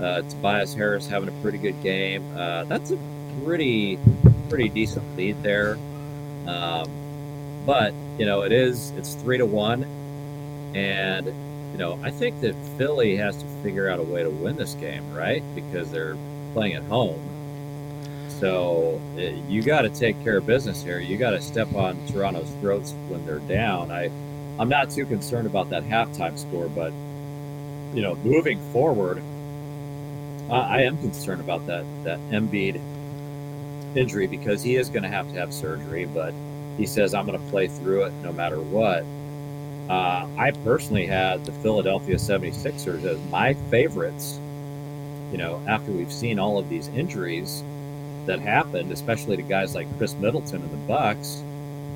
Uh, 0.00 0.22
Tobias 0.22 0.72
Harris 0.72 1.06
having 1.06 1.28
a 1.28 1.42
pretty 1.42 1.58
good 1.58 1.80
game. 1.82 2.24
Uh, 2.34 2.64
that's 2.64 2.92
a 2.92 2.98
pretty 3.44 3.98
pretty 4.48 4.68
decent 4.68 5.16
lead 5.16 5.42
there. 5.42 5.76
Um, 6.46 6.88
but 7.66 7.92
you 8.18 8.26
know, 8.26 8.42
it 8.42 8.52
is 8.52 8.90
it's 8.92 9.14
three 9.14 9.38
to 9.38 9.46
one, 9.46 9.84
and 10.74 11.26
you 11.72 11.78
know, 11.78 11.98
I 12.02 12.10
think 12.10 12.40
that 12.40 12.54
Philly 12.76 13.16
has 13.16 13.36
to 13.36 13.46
figure 13.62 13.88
out 13.88 14.00
a 14.00 14.02
way 14.02 14.22
to 14.22 14.30
win 14.30 14.56
this 14.56 14.74
game, 14.74 15.14
right? 15.14 15.42
Because 15.54 15.90
they're 15.90 16.16
playing 16.54 16.74
at 16.74 16.82
home. 16.84 17.20
So 18.28 19.00
it, 19.16 19.34
you 19.48 19.62
got 19.62 19.82
to 19.82 19.90
take 19.90 20.22
care 20.22 20.38
of 20.38 20.46
business 20.46 20.82
here. 20.82 20.98
You 20.98 21.16
got 21.18 21.30
to 21.30 21.42
step 21.42 21.74
on 21.74 21.98
Toronto's 22.06 22.50
throats 22.60 22.94
when 23.08 23.24
they're 23.26 23.40
down. 23.40 23.90
I, 23.90 24.10
I'm 24.58 24.68
not 24.68 24.90
too 24.90 25.06
concerned 25.06 25.46
about 25.46 25.70
that 25.70 25.82
halftime 25.82 26.38
score, 26.38 26.68
but 26.68 26.92
you 27.94 28.02
know, 28.02 28.14
moving 28.16 28.60
forward, 28.72 29.22
I, 30.50 30.56
I 30.56 30.80
am 30.82 30.96
concerned 30.98 31.40
about 31.40 31.66
that 31.66 31.84
that 32.04 32.20
Embiid 32.30 32.80
injury 33.98 34.26
because 34.26 34.62
he 34.62 34.76
is 34.76 34.88
going 34.88 35.02
to 35.02 35.08
have 35.08 35.28
to 35.32 35.34
have 35.38 35.52
surgery. 35.52 36.06
But 36.06 36.32
he 36.76 36.86
says 36.86 37.14
I'm 37.14 37.26
going 37.26 37.38
to 37.38 37.50
play 37.50 37.68
through 37.68 38.04
it 38.04 38.12
no 38.22 38.32
matter 38.32 38.60
what. 38.60 39.04
Uh, 39.90 40.26
I 40.36 40.50
personally 40.64 41.06
had 41.06 41.44
the 41.44 41.52
Philadelphia 41.52 42.16
76ers 42.16 43.04
as 43.04 43.18
my 43.30 43.54
favorites. 43.70 44.38
You 45.32 45.38
know, 45.38 45.62
after 45.66 45.90
we've 45.92 46.12
seen 46.12 46.38
all 46.38 46.58
of 46.58 46.68
these 46.68 46.88
injuries 46.88 47.62
that 48.26 48.38
happened, 48.38 48.92
especially 48.92 49.36
to 49.36 49.42
guys 49.42 49.74
like 49.74 49.86
Khris 49.98 50.14
Middleton 50.14 50.62
and 50.62 50.70
the 50.70 50.86
Bucks, 50.86 51.42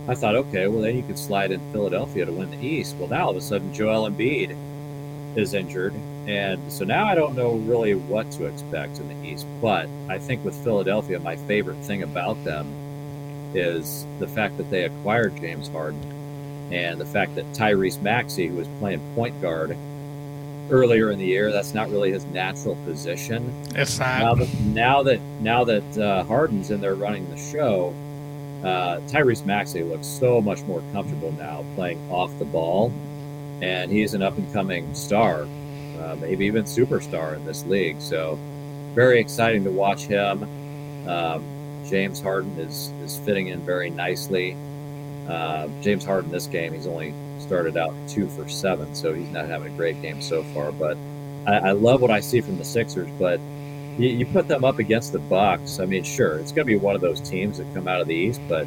I 0.09 0.15
thought, 0.15 0.35
okay, 0.35 0.67
well 0.67 0.81
then 0.81 0.97
you 0.97 1.03
could 1.03 1.19
slide 1.19 1.53
in 1.53 1.61
Philadelphia 1.73 2.27
to 2.27 2.33
win 2.33 2.51
the 2.51 2.67
East. 2.67 2.97
Well, 2.97 3.09
now 3.09 3.25
all 3.27 3.31
of 3.31 3.37
a 3.37 3.41
sudden 3.41 3.73
Joel 3.73 4.11
Embiid 4.11 4.57
is 5.37 5.55
injured, 5.55 5.95
and 6.27 6.61
so 6.71 6.85
now 6.85 7.07
I 7.07 7.15
don't 7.15 7.35
know 7.35 7.53
really 7.53 7.95
what 7.95 8.31
to 8.33 8.47
expect 8.47 8.99
in 8.99 9.09
the 9.09 9.29
East. 9.29 9.47
But 9.61 9.89
I 10.09 10.19
think 10.19 10.45
with 10.45 10.55
Philadelphia, 10.63 11.19
my 11.19 11.37
favorite 11.37 11.79
thing 11.79 12.03
about 12.03 12.43
them 12.45 12.67
is 13.55 14.07
the 14.19 14.29
fact 14.29 14.57
that 14.59 14.71
they 14.71 14.85
acquired 14.85 15.37
James 15.37 15.69
Harden 15.69 16.01
and 16.73 17.01
the 17.01 17.07
fact 17.07 17.35
that 17.35 17.45
Tyrese 17.53 18.01
Maxey, 18.01 18.49
who 18.49 18.57
was 18.57 18.69
playing 18.79 19.01
point 19.15 19.41
guard 19.43 19.77
earlier 20.71 21.11
in 21.11 21.19
the 21.19 21.27
year, 21.27 21.53
that's 21.53 21.75
not 21.75 21.91
really 21.91 22.13
his 22.13 22.25
natural 22.27 22.77
position. 22.87 23.53
It's 23.75 23.99
not. 23.99 24.21
Now 24.21 24.35
that 24.35 24.61
now 24.61 25.03
that 25.03 25.21
now 25.41 25.65
that 25.65 25.99
uh, 25.99 26.25
Harden's 26.25 26.71
in 26.71 26.81
there 26.81 26.95
running 26.95 27.29
the 27.31 27.37
show, 27.37 27.95
uh, 28.65 29.01
Tyrese 29.09 29.45
Maxey 29.45 29.83
looks 29.83 30.07
so 30.07 30.41
much 30.41 30.63
more 30.63 30.83
comfortable 30.93 31.33
now 31.33 31.65
playing 31.75 31.99
off 32.11 32.37
the 32.39 32.45
ball, 32.45 32.93
and 33.63 33.91
he's 33.91 34.13
an 34.13 34.23
up 34.23 34.37
and 34.37 34.53
coming 34.53 34.93
star, 34.93 35.43
uh, 36.03 36.17
maybe 36.21 36.45
even 36.45 36.65
superstar 36.65 37.35
in 37.37 37.45
this 37.45 37.65
league. 37.65 38.01
So 38.01 38.39
very 38.95 39.21
exciting 39.21 39.65
to 39.65 39.71
watch 39.71 40.03
him. 40.03 40.43
Um, 41.09 41.45
James 41.87 42.21
Harden 42.21 42.59
is 42.59 42.93
is 43.03 43.19
fitting 43.19 43.49
in 43.49 43.61
very 43.61 43.89
nicely. 43.89 44.57
Uh, 45.29 45.69
James 45.81 46.05
Harden 46.05 46.31
this 46.31 46.47
game, 46.47 46.75
he's 46.75 46.87
only 46.87 47.15
started 47.39 47.77
out 47.77 47.95
two 48.09 48.29
for 48.29 48.49
seven, 48.49 48.95
so 48.95 49.15
he's 49.15 49.31
not 49.31 49.47
having 49.47 49.73
a 49.73 49.77
great 49.77 50.03
game 50.03 50.21
so 50.21 50.43
far. 50.43 50.73
But 50.73 50.97
I, 51.47 51.69
I 51.69 51.71
love 51.73 52.03
what 52.03 52.11
I 52.11 52.21
see 52.21 52.41
from 52.41 52.59
the 52.59 52.65
Sixers. 52.65 53.09
But 53.19 53.41
you, 53.99 54.09
you, 54.09 54.27
put 54.27 54.49
them 54.49 54.65
up 54.65 54.79
against 54.79 55.13
the 55.13 55.19
Bucks. 55.19 55.79
I 55.79 55.87
mean, 55.87 56.03
sure, 56.03 56.39
it's 56.39 56.51
going 56.51 56.67
to 56.67 56.73
be 56.73 56.77
one 56.77 56.95
of 56.95 57.01
those 57.01 57.21
teams 57.21 57.59
that 57.59 57.75
come 57.75 57.87
out 57.87 58.01
of 58.01 58.09
the 58.09 58.15
East, 58.15 58.41
but 58.49 58.67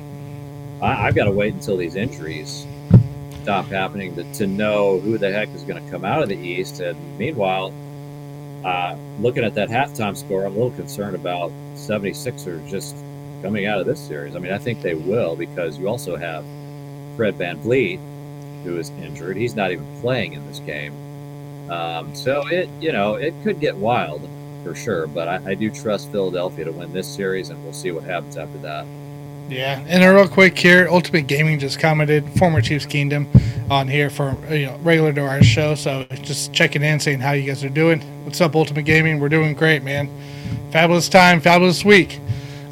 I, 0.82 0.94
have 0.94 1.16
got 1.16 1.26
to 1.26 1.32
wait 1.32 1.54
until 1.54 1.78
these 1.78 1.96
injuries 1.96 2.66
stop 3.46 3.68
happening 3.68 4.16
to, 4.16 4.24
to 4.34 4.48
know 4.48 5.00
who 5.00 5.20
the 5.20 5.32
heck 5.32 5.48
is 5.50 5.62
going 5.62 5.84
to 5.84 5.92
come 5.92 6.04
out 6.04 6.24
of 6.24 6.30
the 6.30 6.36
East. 6.36 6.80
And 6.80 6.98
meanwhile, 7.20 7.72
uh, 8.66 8.98
looking 9.20 9.44
at 9.44 9.54
that 9.54 9.70
halftime 9.70 10.18
score, 10.18 10.46
I'm 10.46 10.54
a 10.54 10.56
little 10.56 10.72
concerned 10.72 11.16
about 11.16 11.52
76ers 11.76 12.68
just 12.68 12.96
coming 13.44 13.68
out 13.68 13.80
of 13.80 13.86
this 13.86 14.00
series. 14.00 14.36
I 14.36 14.40
mean, 14.40 14.52
I 14.52 14.58
think 14.58 14.82
they 14.82 14.96
will 14.96 15.36
because 15.36 15.78
you 15.78 15.88
also 15.88 16.16
have 16.16 16.44
Fred 17.16 17.38
VanVleet, 17.38 18.00
who 18.64 18.80
is 18.80 18.90
injured. 18.90 19.38
He's 19.38 19.56
not 19.56 19.72
even 19.72 19.86
playing 20.02 20.34
in 20.34 20.44
this 20.48 20.58
game. 20.58 20.96
Um, 21.70 22.16
so 22.16 22.48
it, 22.48 22.68
you 22.82 22.92
know, 22.92 23.14
it 23.14 23.36
could 23.44 23.60
get 23.60 23.76
wild 23.76 24.28
for 24.64 24.74
sure. 24.74 25.06
But 25.06 25.28
I, 25.28 25.52
I, 25.52 25.54
do 25.54 25.70
trust 25.70 26.12
Philadelphia 26.12 26.66
to 26.66 26.72
win 26.72 26.94
this 26.94 27.08
series, 27.08 27.52
and 27.52 27.64
we'll 27.64 27.74
see 27.74 27.92
what 27.92 28.06
happens 28.06 28.38
after 28.38 28.58
that. 28.60 28.88
Yeah, 29.48 29.84
and 29.88 30.04
real 30.16 30.28
quick 30.28 30.58
here, 30.58 30.88
Ultimate 30.90 31.28
Gaming 31.28 31.60
just 31.60 31.80
commented, 31.80 32.28
former 32.40 32.62
Chiefs 32.62 32.86
Kingdom, 32.86 33.28
on 33.70 33.88
here 33.88 34.10
for 34.10 34.36
you 34.50 34.66
know 34.66 34.78
regular 34.82 35.14
to 35.14 35.22
our 35.22 35.44
show. 35.44 35.76
So 35.76 36.04
just 36.22 36.52
checking 36.52 36.82
in, 36.84 37.00
saying 37.00 37.20
how 37.20 37.34
you 37.34 37.46
guys 37.48 37.64
are 37.64 37.70
doing. 37.70 38.02
What's 38.26 38.42
up, 38.42 38.56
Ultimate 38.56 38.86
Gaming? 38.86 39.20
We're 39.20 39.30
doing 39.30 39.54
great, 39.54 39.84
man. 39.84 40.10
Fabulous 40.72 41.10
time, 41.10 41.42
fabulous 41.42 41.86
week. 41.86 42.20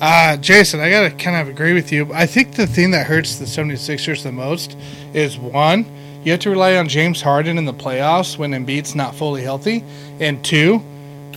Uh, 0.01 0.35
Jason, 0.37 0.79
I 0.79 0.89
got 0.89 1.09
to 1.09 1.11
kind 1.11 1.37
of 1.37 1.47
agree 1.47 1.73
with 1.73 1.91
you. 1.91 2.11
I 2.13 2.25
think 2.25 2.55
the 2.55 2.67
thing 2.67 2.91
that 2.91 3.07
hurts 3.07 3.37
the 3.37 3.45
76ers 3.45 4.23
the 4.23 4.31
most 4.31 4.75
is 5.13 5.37
one, 5.37 5.85
you 6.25 6.31
have 6.31 6.41
to 6.41 6.49
rely 6.49 6.75
on 6.75 6.89
James 6.89 7.21
Harden 7.21 7.57
in 7.57 7.65
the 7.65 7.73
playoffs 7.73 8.37
when 8.37 8.51
Embiid's 8.51 8.95
not 8.95 9.15
fully 9.15 9.43
healthy. 9.43 9.83
And 10.19 10.43
two, 10.43 10.83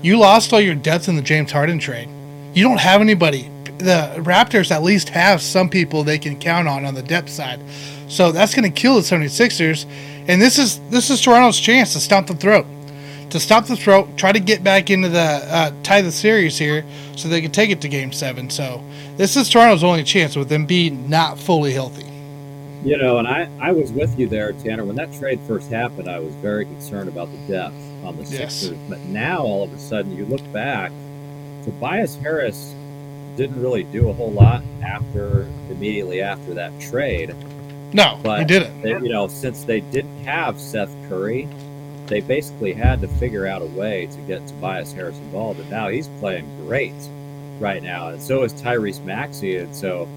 you 0.02 0.18
lost 0.18 0.52
all 0.52 0.60
your 0.60 0.74
depth 0.74 1.08
in 1.08 1.14
the 1.14 1.22
James 1.22 1.52
Harden 1.52 1.78
trade. 1.78 2.08
You 2.54 2.64
don't 2.64 2.80
have 2.80 3.00
anybody. 3.00 3.50
The 3.78 4.14
Raptors 4.18 4.70
at 4.70 4.82
least 4.82 5.10
have 5.10 5.42
some 5.42 5.68
people 5.68 6.02
they 6.02 6.18
can 6.18 6.38
count 6.38 6.68
on 6.68 6.84
on 6.84 6.94
the 6.94 7.02
depth 7.02 7.30
side. 7.30 7.60
So 8.08 8.32
that's 8.32 8.54
going 8.54 8.70
to 8.70 8.80
kill 8.80 8.94
the 8.96 9.02
76ers. 9.02 9.86
And 10.28 10.40
this 10.40 10.58
is 10.58 10.80
this 10.90 11.10
is 11.10 11.20
Toronto's 11.20 11.60
chance 11.60 11.92
to 11.92 12.00
stomp 12.00 12.26
the 12.28 12.34
throat 12.34 12.66
to 13.30 13.40
stop 13.40 13.66
the 13.66 13.76
throat, 13.76 14.08
try 14.16 14.32
to 14.32 14.40
get 14.40 14.62
back 14.62 14.90
into 14.90 15.08
the 15.08 15.18
uh, 15.18 15.72
tie 15.82 16.02
the 16.02 16.12
series 16.12 16.58
here, 16.58 16.84
so 17.16 17.28
they 17.28 17.40
can 17.40 17.50
take 17.50 17.70
it 17.70 17.80
to 17.80 17.88
Game 17.88 18.12
Seven. 18.12 18.50
So 18.50 18.82
this 19.16 19.36
is 19.36 19.48
Toronto's 19.48 19.84
only 19.84 20.04
chance 20.04 20.36
with 20.36 20.48
them 20.48 20.66
being 20.66 21.08
not 21.08 21.38
fully 21.38 21.72
healthy. 21.72 22.04
You 22.84 22.96
know, 22.98 23.18
and 23.18 23.26
I 23.26 23.50
I 23.60 23.72
was 23.72 23.92
with 23.92 24.18
you 24.18 24.28
there, 24.28 24.52
Tanner. 24.52 24.84
When 24.84 24.96
that 24.96 25.12
trade 25.12 25.40
first 25.46 25.70
happened, 25.70 26.08
I 26.08 26.18
was 26.18 26.34
very 26.36 26.64
concerned 26.64 27.08
about 27.08 27.30
the 27.30 27.38
depth 27.52 27.74
on 28.04 28.16
the 28.16 28.24
yes. 28.24 28.54
Sixers. 28.54 28.78
But 28.88 29.00
now 29.06 29.40
all 29.40 29.64
of 29.64 29.72
a 29.72 29.78
sudden, 29.78 30.16
you 30.16 30.24
look 30.26 30.52
back, 30.52 30.92
Tobias 31.64 32.14
Harris 32.16 32.74
didn't 33.36 33.60
really 33.60 33.84
do 33.84 34.08
a 34.08 34.12
whole 34.12 34.32
lot 34.32 34.62
after 34.82 35.42
immediately 35.70 36.20
after 36.20 36.54
that 36.54 36.78
trade. 36.80 37.34
No, 37.92 38.18
but 38.22 38.40
he 38.40 38.44
didn't. 38.44 38.82
They, 38.82 38.90
you 38.90 39.08
know, 39.08 39.28
since 39.28 39.64
they 39.64 39.80
didn't 39.80 40.24
have 40.24 40.60
Seth 40.60 40.94
Curry, 41.08 41.48
they 42.06 42.20
basically 42.20 42.72
had 42.72 43.00
to 43.00 43.08
figure 43.08 43.46
out 43.46 43.62
a 43.62 43.66
way 43.66 44.06
to 44.06 44.18
get 44.22 44.46
Tobias 44.46 44.92
Harris 44.92 45.16
involved, 45.18 45.60
and 45.60 45.70
now 45.70 45.88
he's 45.88 46.08
playing 46.20 46.46
great 46.66 46.94
right 47.60 47.82
now, 47.82 48.08
and 48.08 48.20
so 48.20 48.42
is 48.42 48.52
Tyrese 48.54 49.02
Maxey, 49.04 49.56
and 49.56 49.74
so 49.74 50.08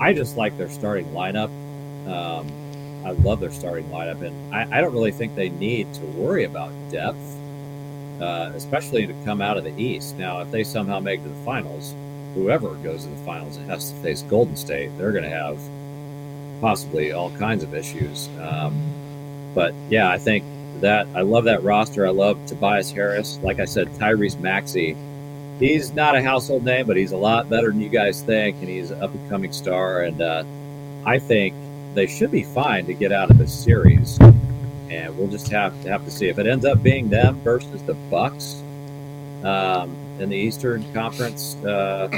I 0.00 0.12
just 0.12 0.36
like 0.36 0.56
their 0.58 0.68
starting 0.68 1.06
lineup. 1.06 1.50
Um, 2.06 2.46
I 3.04 3.12
love 3.12 3.40
their 3.40 3.50
starting 3.50 3.86
lineup, 3.86 4.22
and 4.22 4.54
I, 4.54 4.78
I, 4.78 4.80
don't 4.80 4.92
really 4.92 5.12
think 5.12 5.34
they 5.34 5.48
need 5.48 5.92
to 5.94 6.04
worry 6.06 6.44
about 6.44 6.72
depth, 6.90 7.18
uh, 8.20 8.50
especially 8.54 9.06
to 9.06 9.14
come 9.24 9.40
out 9.40 9.56
of 9.56 9.64
the 9.64 9.74
East. 9.82 10.18
Now, 10.18 10.40
if 10.40 10.50
they 10.50 10.64
somehow 10.64 11.00
make 11.00 11.20
it 11.20 11.24
to 11.24 11.28
the 11.28 11.44
finals, 11.44 11.94
whoever 12.34 12.74
goes 12.76 13.04
to 13.04 13.10
the 13.10 13.16
finals 13.24 13.56
and 13.56 13.68
has 13.70 13.90
to 13.90 13.96
face 13.96 14.22
Golden 14.22 14.56
State, 14.56 14.90
they're 14.98 15.12
going 15.12 15.24
to 15.24 15.30
have 15.30 15.58
possibly 16.60 17.12
all 17.12 17.30
kinds 17.32 17.62
of 17.62 17.74
issues. 17.74 18.28
Um, 18.40 18.74
but 19.54 19.74
yeah, 19.90 20.08
I 20.10 20.18
think 20.18 20.44
that. 20.80 21.06
I 21.14 21.20
love 21.22 21.44
that 21.44 21.62
roster. 21.62 22.06
I 22.06 22.10
love 22.10 22.38
Tobias 22.46 22.90
Harris. 22.90 23.38
Like 23.42 23.60
I 23.60 23.64
said, 23.64 23.88
Tyrese 23.94 24.38
Maxey. 24.40 24.96
He's 25.58 25.92
not 25.92 26.16
a 26.16 26.22
household 26.22 26.64
name, 26.64 26.86
but 26.86 26.96
he's 26.96 27.12
a 27.12 27.16
lot 27.16 27.48
better 27.48 27.68
than 27.68 27.80
you 27.80 27.88
guys 27.88 28.22
think, 28.22 28.56
and 28.60 28.68
he's 28.68 28.90
an 28.90 29.02
up 29.02 29.14
and 29.14 29.30
coming 29.30 29.52
star. 29.52 30.02
And 30.02 30.20
uh, 30.20 30.44
I 31.04 31.18
think 31.18 31.54
they 31.94 32.06
should 32.06 32.30
be 32.30 32.42
fine 32.42 32.86
to 32.86 32.94
get 32.94 33.12
out 33.12 33.30
of 33.30 33.38
this 33.38 33.52
series. 33.52 34.18
And 34.90 35.16
we'll 35.16 35.28
just 35.28 35.48
have 35.48 35.80
to 35.82 35.88
have 35.90 36.04
to 36.04 36.10
see 36.10 36.28
if 36.28 36.38
it 36.38 36.46
ends 36.46 36.64
up 36.64 36.82
being 36.82 37.08
them 37.08 37.40
versus 37.40 37.82
the 37.82 37.94
Bucks 38.10 38.62
um, 39.44 39.96
in 40.22 40.30
the 40.30 40.36
Eastern 40.36 40.90
Conference 40.94 41.56
uh, 41.64 42.08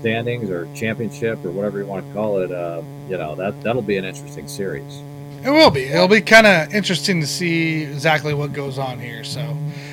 standings 0.00 0.48
or 0.48 0.68
championship 0.74 1.44
or 1.44 1.50
whatever 1.50 1.78
you 1.78 1.86
want 1.86 2.06
to 2.06 2.12
call 2.14 2.38
it. 2.38 2.52
Uh, 2.52 2.82
you 3.08 3.18
know 3.18 3.34
that 3.34 3.60
that'll 3.62 3.82
be 3.82 3.96
an 3.96 4.04
interesting 4.04 4.48
series. 4.48 5.02
It 5.44 5.50
will 5.50 5.70
be. 5.70 5.84
It'll 5.84 6.08
be 6.08 6.22
kind 6.22 6.46
of 6.46 6.72
interesting 6.72 7.20
to 7.20 7.26
see 7.26 7.82
exactly 7.82 8.32
what 8.32 8.54
goes 8.54 8.78
on 8.78 8.98
here. 8.98 9.24
So, 9.24 9.40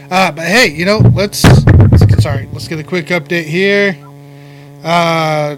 uh, 0.09 0.31
but 0.31 0.45
hey, 0.45 0.67
you 0.67 0.85
know, 0.85 0.99
let's, 1.13 1.43
let's 1.43 2.23
sorry, 2.23 2.47
let's 2.53 2.69
get 2.69 2.79
a 2.79 2.83
quick 2.83 3.07
update 3.07 3.45
here. 3.45 3.97
Uh, 4.81 5.57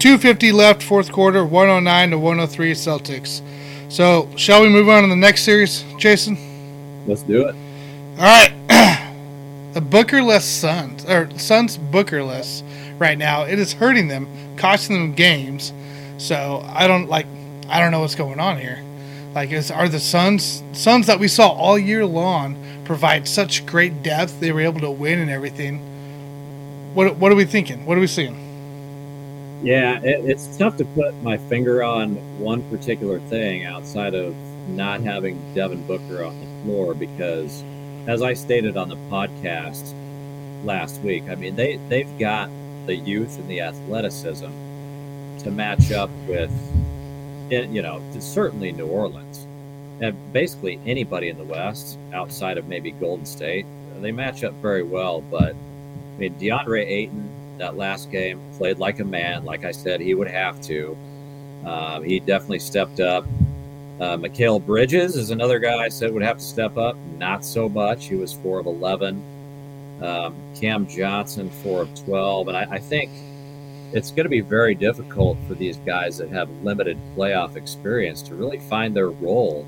250 0.00 0.52
left, 0.52 0.82
fourth 0.82 1.10
quarter, 1.12 1.44
109 1.44 2.10
to 2.10 2.18
103 2.18 2.72
Celtics. 2.72 3.40
So, 3.90 4.28
shall 4.36 4.62
we 4.62 4.68
move 4.68 4.88
on 4.90 5.02
to 5.02 5.08
the 5.08 5.16
next 5.16 5.42
series, 5.42 5.82
Jason? 5.98 6.36
Let's 7.06 7.22
do 7.22 7.48
it. 7.48 7.54
All 8.18 8.24
right. 8.24 8.52
The 9.72 9.80
Bookerless 9.80 10.42
Suns, 10.42 11.04
or 11.04 11.30
Suns 11.38 11.78
Bookerless 11.78 12.62
right 12.98 13.16
now, 13.16 13.42
it 13.42 13.58
is 13.58 13.72
hurting 13.72 14.08
them, 14.08 14.26
costing 14.56 14.96
them 14.96 15.14
games. 15.14 15.72
So, 16.18 16.62
I 16.66 16.86
don't 16.86 17.08
like, 17.08 17.26
I 17.68 17.80
don't 17.80 17.92
know 17.92 18.00
what's 18.00 18.14
going 18.14 18.40
on 18.40 18.58
here. 18.58 18.82
Like, 19.34 19.52
is 19.52 19.70
are 19.70 19.88
the 19.88 20.00
Suns 20.00 20.62
Suns 20.72 21.06
that 21.06 21.20
we 21.20 21.28
saw 21.28 21.48
all 21.50 21.78
year 21.78 22.04
long 22.04 22.56
provide 22.84 23.28
such 23.28 23.64
great 23.64 24.02
depth. 24.02 24.40
They 24.40 24.50
were 24.52 24.60
able 24.62 24.80
to 24.80 24.90
win 24.90 25.20
and 25.20 25.30
everything. 25.30 25.78
What 26.94 27.16
what 27.16 27.30
are 27.30 27.36
we 27.36 27.44
thinking? 27.44 27.86
What 27.86 27.96
are 27.96 28.00
we 28.00 28.08
seeing? 28.08 28.36
Yeah, 29.62 30.00
it, 30.02 30.24
it's 30.24 30.56
tough 30.56 30.76
to 30.78 30.84
put 30.84 31.14
my 31.22 31.36
finger 31.36 31.82
on 31.82 32.16
one 32.38 32.62
particular 32.64 33.20
thing 33.20 33.64
outside 33.64 34.14
of 34.14 34.34
not 34.68 35.02
having 35.02 35.40
Devin 35.54 35.86
Booker 35.86 36.24
on 36.24 36.40
the 36.40 36.46
floor 36.62 36.94
because, 36.94 37.64
as 38.06 38.22
I 38.22 38.34
stated 38.34 38.76
on 38.76 38.88
the 38.88 38.96
podcast 39.10 39.94
last 40.64 41.00
week, 41.00 41.24
I 41.28 41.34
mean 41.34 41.56
they 41.56 41.76
they've 41.88 42.18
got 42.18 42.50
the 42.86 42.96
youth 42.96 43.38
and 43.38 43.48
the 43.48 43.60
athleticism 43.60 44.50
to 45.38 45.50
match 45.50 45.92
up 45.92 46.10
with, 46.26 46.50
you 47.50 47.82
know, 47.82 48.02
certainly 48.18 48.72
New 48.72 48.86
Orleans 48.86 49.46
and 50.00 50.16
basically 50.32 50.80
anybody 50.86 51.28
in 51.28 51.36
the 51.36 51.44
West 51.44 51.98
outside 52.12 52.58
of 52.58 52.66
maybe 52.68 52.90
Golden 52.92 53.26
State. 53.26 53.66
They 54.00 54.12
match 54.12 54.44
up 54.44 54.54
very 54.54 54.82
well, 54.82 55.20
but 55.20 55.54
I 55.54 56.18
mean 56.18 56.34
DeAndre 56.36 56.86
Ayton 56.86 57.30
that 57.58 57.76
last 57.76 58.10
game 58.10 58.40
played 58.56 58.78
like 58.78 58.98
a 58.98 59.04
man. 59.04 59.44
Like 59.44 59.64
I 59.64 59.70
said, 59.70 60.00
he 60.00 60.14
would 60.14 60.30
have 60.30 60.60
to. 60.62 60.96
Um, 61.64 62.02
he 62.02 62.18
definitely 62.18 62.58
stepped 62.58 63.00
up. 63.00 63.26
Uh, 64.00 64.16
Mikal 64.16 64.64
Bridges 64.64 65.14
is 65.14 65.30
another 65.30 65.58
guy 65.58 65.76
I 65.76 65.90
said 65.90 66.10
would 66.12 66.22
have 66.22 66.38
to 66.38 66.44
step 66.44 66.78
up. 66.78 66.96
Not 67.18 67.44
so 67.44 67.68
much. 67.68 68.06
He 68.06 68.14
was 68.14 68.32
four 68.32 68.58
of 68.58 68.66
eleven. 68.66 69.22
Um, 70.00 70.34
Cam 70.58 70.86
Johnson 70.86 71.50
four 71.62 71.82
of 71.82 71.94
twelve, 72.04 72.48
and 72.48 72.56
I, 72.56 72.62
I 72.62 72.78
think 72.78 73.10
it's 73.92 74.10
going 74.10 74.24
to 74.24 74.30
be 74.30 74.40
very 74.40 74.74
difficult 74.74 75.36
for 75.46 75.54
these 75.54 75.76
guys 75.78 76.16
that 76.16 76.30
have 76.30 76.48
limited 76.62 76.96
playoff 77.14 77.56
experience 77.56 78.22
to 78.22 78.34
really 78.34 78.60
find 78.60 78.96
their 78.96 79.10
role 79.10 79.66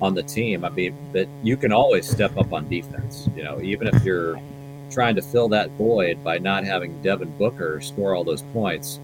on 0.00 0.14
the 0.14 0.22
team. 0.24 0.64
I 0.64 0.70
mean, 0.70 0.96
but 1.12 1.28
you 1.44 1.56
can 1.56 1.70
always 1.72 2.08
step 2.08 2.36
up 2.36 2.52
on 2.52 2.68
defense. 2.68 3.28
You 3.36 3.44
know, 3.44 3.60
even 3.60 3.86
if 3.86 4.02
you're 4.02 4.40
trying 4.90 5.14
to 5.14 5.22
fill 5.22 5.48
that 5.50 5.70
void 5.72 6.24
by 6.24 6.38
not 6.38 6.64
having 6.64 7.00
Devin 7.02 7.30
Booker 7.38 7.80
score 7.80 8.16
all 8.16 8.24
those 8.24 8.42
points, 8.52 8.98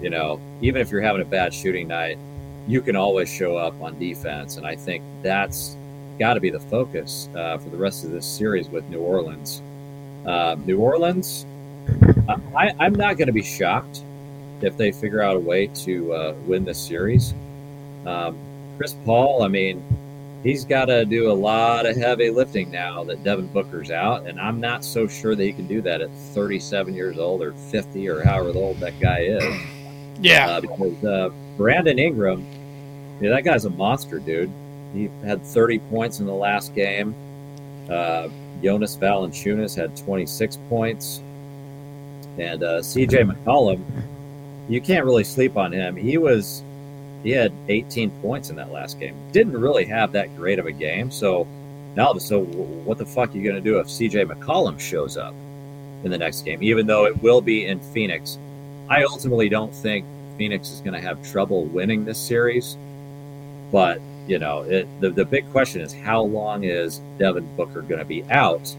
you 0.00 0.10
know, 0.10 0.40
even 0.60 0.80
if 0.80 0.92
you're 0.92 1.02
having 1.02 1.22
a 1.22 1.24
bad 1.24 1.52
shooting 1.52 1.88
night, 1.88 2.18
you 2.68 2.82
can 2.82 2.94
always 2.94 3.28
show 3.32 3.56
up 3.56 3.80
on 3.80 3.98
defense. 3.98 4.58
And 4.58 4.66
I 4.66 4.76
think 4.76 5.02
that's 5.22 5.76
got 6.18 6.34
to 6.34 6.40
be 6.40 6.50
the 6.50 6.60
focus 6.60 7.28
uh, 7.34 7.56
for 7.56 7.70
the 7.70 7.76
rest 7.78 8.04
of 8.04 8.10
this 8.10 8.26
series 8.26 8.68
with 8.68 8.88
New 8.90 9.00
Orleans. 9.00 9.62
Uh, 10.26 10.54
New 10.66 10.78
Orleans, 10.78 11.46
I, 12.54 12.74
am 12.78 12.92
not 12.92 13.16
going 13.16 13.28
to 13.28 13.32
be 13.32 13.42
shocked 13.42 14.02
if 14.60 14.76
they 14.76 14.92
figure 14.92 15.22
out 15.22 15.36
a 15.36 15.40
way 15.40 15.68
to 15.68 16.12
uh, 16.12 16.34
win 16.46 16.64
this 16.66 16.78
series. 16.78 17.32
Um, 18.04 18.36
Chris 18.76 18.94
Paul, 19.06 19.42
I 19.42 19.48
mean, 19.48 19.82
he's 20.42 20.66
got 20.66 20.86
to 20.86 21.06
do 21.06 21.30
a 21.30 21.32
lot 21.32 21.86
of 21.86 21.96
heavy 21.96 22.28
lifting 22.28 22.70
now 22.70 23.02
that 23.04 23.24
Devin 23.24 23.46
Booker's 23.46 23.90
out, 23.90 24.26
and 24.26 24.38
I'm 24.38 24.60
not 24.60 24.84
so 24.84 25.06
sure 25.06 25.34
that 25.34 25.42
he 25.42 25.54
can 25.54 25.66
do 25.66 25.80
that 25.82 26.02
at 26.02 26.10
37 26.34 26.92
years 26.92 27.18
old 27.18 27.40
or 27.40 27.52
50 27.52 28.08
or 28.08 28.22
however 28.22 28.52
old 28.58 28.78
that 28.80 28.98
guy 29.00 29.20
is. 29.20 29.60
Yeah, 30.20 30.48
uh, 30.48 30.60
because 30.60 31.04
uh, 31.04 31.30
Brandon 31.56 31.98
Ingram, 31.98 32.44
yeah, 33.20 33.30
that 33.30 33.44
guy's 33.44 33.64
a 33.64 33.70
monster, 33.70 34.18
dude. 34.18 34.50
He 34.94 35.10
had 35.24 35.42
30 35.42 35.78
points 35.80 36.20
in 36.20 36.26
the 36.26 36.34
last 36.34 36.74
game. 36.74 37.14
Uh, 37.90 38.28
Jonas 38.62 38.96
Valanciunas 38.96 39.74
had 39.74 39.96
26 39.96 40.58
points, 40.68 41.22
and 42.38 42.62
uh, 42.62 42.82
C.J. 42.82 43.24
McCollum. 43.24 43.84
You 44.68 44.80
can't 44.80 45.04
really 45.04 45.24
sleep 45.24 45.56
on 45.56 45.72
him. 45.72 45.96
He 45.96 46.18
was 46.18 46.62
he 47.22 47.30
had 47.30 47.52
18 47.68 48.10
points 48.22 48.50
in 48.50 48.56
that 48.56 48.70
last 48.70 49.00
game. 49.00 49.16
Didn't 49.32 49.58
really 49.58 49.84
have 49.86 50.12
that 50.12 50.34
great 50.36 50.58
of 50.58 50.66
a 50.66 50.72
game. 50.72 51.10
So 51.10 51.46
now, 51.96 52.12
so 52.14 52.44
what 52.44 52.98
the 52.98 53.06
fuck 53.06 53.34
are 53.34 53.36
you 53.36 53.42
going 53.42 53.56
to 53.56 53.60
do 53.60 53.78
if 53.78 53.88
CJ 53.88 54.30
McCollum 54.30 54.78
shows 54.78 55.16
up 55.16 55.34
in 56.04 56.10
the 56.10 56.18
next 56.18 56.42
game, 56.42 56.62
even 56.62 56.86
though 56.86 57.06
it 57.06 57.22
will 57.22 57.40
be 57.40 57.66
in 57.66 57.80
Phoenix? 57.80 58.38
I 58.88 59.02
ultimately 59.04 59.48
don't 59.48 59.74
think 59.74 60.06
Phoenix 60.36 60.70
is 60.70 60.80
going 60.80 60.94
to 60.94 61.00
have 61.00 61.22
trouble 61.28 61.64
winning 61.64 62.04
this 62.04 62.18
series. 62.18 62.76
But, 63.70 64.00
you 64.26 64.38
know, 64.38 64.62
it, 64.62 64.88
the, 65.00 65.10
the 65.10 65.24
big 65.24 65.50
question 65.50 65.80
is 65.80 65.92
how 65.92 66.22
long 66.22 66.64
is 66.64 67.00
Devin 67.18 67.48
Booker 67.56 67.82
going 67.82 67.98
to 67.98 68.04
be 68.04 68.24
out? 68.30 68.74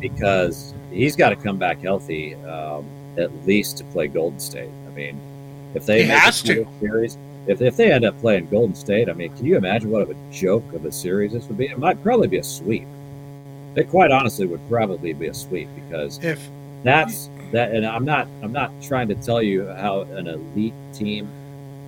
Because 0.00 0.74
he's 0.90 1.16
got 1.16 1.30
to 1.30 1.36
come 1.36 1.58
back 1.58 1.80
healthy 1.80 2.34
um, 2.46 2.86
at 3.18 3.32
least 3.46 3.78
to 3.78 3.84
play 3.84 4.08
Golden 4.08 4.40
State. 4.40 4.70
I 4.86 4.90
mean, 4.90 5.20
if 5.74 5.86
they 5.86 6.02
he 6.02 6.08
has 6.08 6.42
to. 6.42 6.66
series, 6.80 7.18
if, 7.46 7.60
if 7.60 7.76
they 7.76 7.92
end 7.92 8.04
up 8.04 8.18
playing 8.20 8.48
Golden 8.48 8.74
State, 8.74 9.08
I 9.08 9.12
mean, 9.12 9.34
can 9.36 9.46
you 9.46 9.56
imagine 9.56 9.90
what 9.90 10.02
of 10.02 10.10
a 10.10 10.16
joke 10.32 10.72
of 10.72 10.84
a 10.84 10.92
series 10.92 11.32
this 11.32 11.46
would 11.48 11.58
be? 11.58 11.66
It 11.66 11.78
might 11.78 12.02
probably 12.02 12.28
be 12.28 12.38
a 12.38 12.44
sweep. 12.44 12.86
It 13.76 13.88
quite 13.88 14.10
honestly 14.10 14.46
would 14.46 14.66
probably 14.68 15.12
be 15.12 15.26
a 15.26 15.34
sweep 15.34 15.68
because 15.74 16.22
if 16.24 16.48
that's 16.82 17.28
that, 17.52 17.72
and 17.72 17.86
I'm 17.86 18.04
not 18.04 18.26
I'm 18.42 18.52
not 18.52 18.72
trying 18.82 19.08
to 19.08 19.14
tell 19.16 19.42
you 19.42 19.68
how 19.68 20.00
an 20.02 20.26
elite 20.26 20.74
team, 20.92 21.28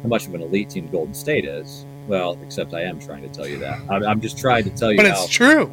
how 0.02 0.08
much 0.08 0.26
of 0.26 0.34
an 0.34 0.42
elite 0.42 0.70
team 0.70 0.88
Golden 0.88 1.14
State 1.14 1.46
is. 1.46 1.86
Well, 2.08 2.38
except 2.42 2.72
I 2.72 2.82
am 2.82 2.98
trying 2.98 3.22
to 3.22 3.28
tell 3.28 3.46
you 3.46 3.58
that. 3.58 3.78
I'm, 3.90 4.02
I'm 4.02 4.20
just 4.20 4.38
trying 4.38 4.64
to 4.64 4.70
tell 4.70 4.90
you. 4.90 4.96
But 4.96 5.06
it's 5.06 5.20
how, 5.20 5.26
true. 5.26 5.72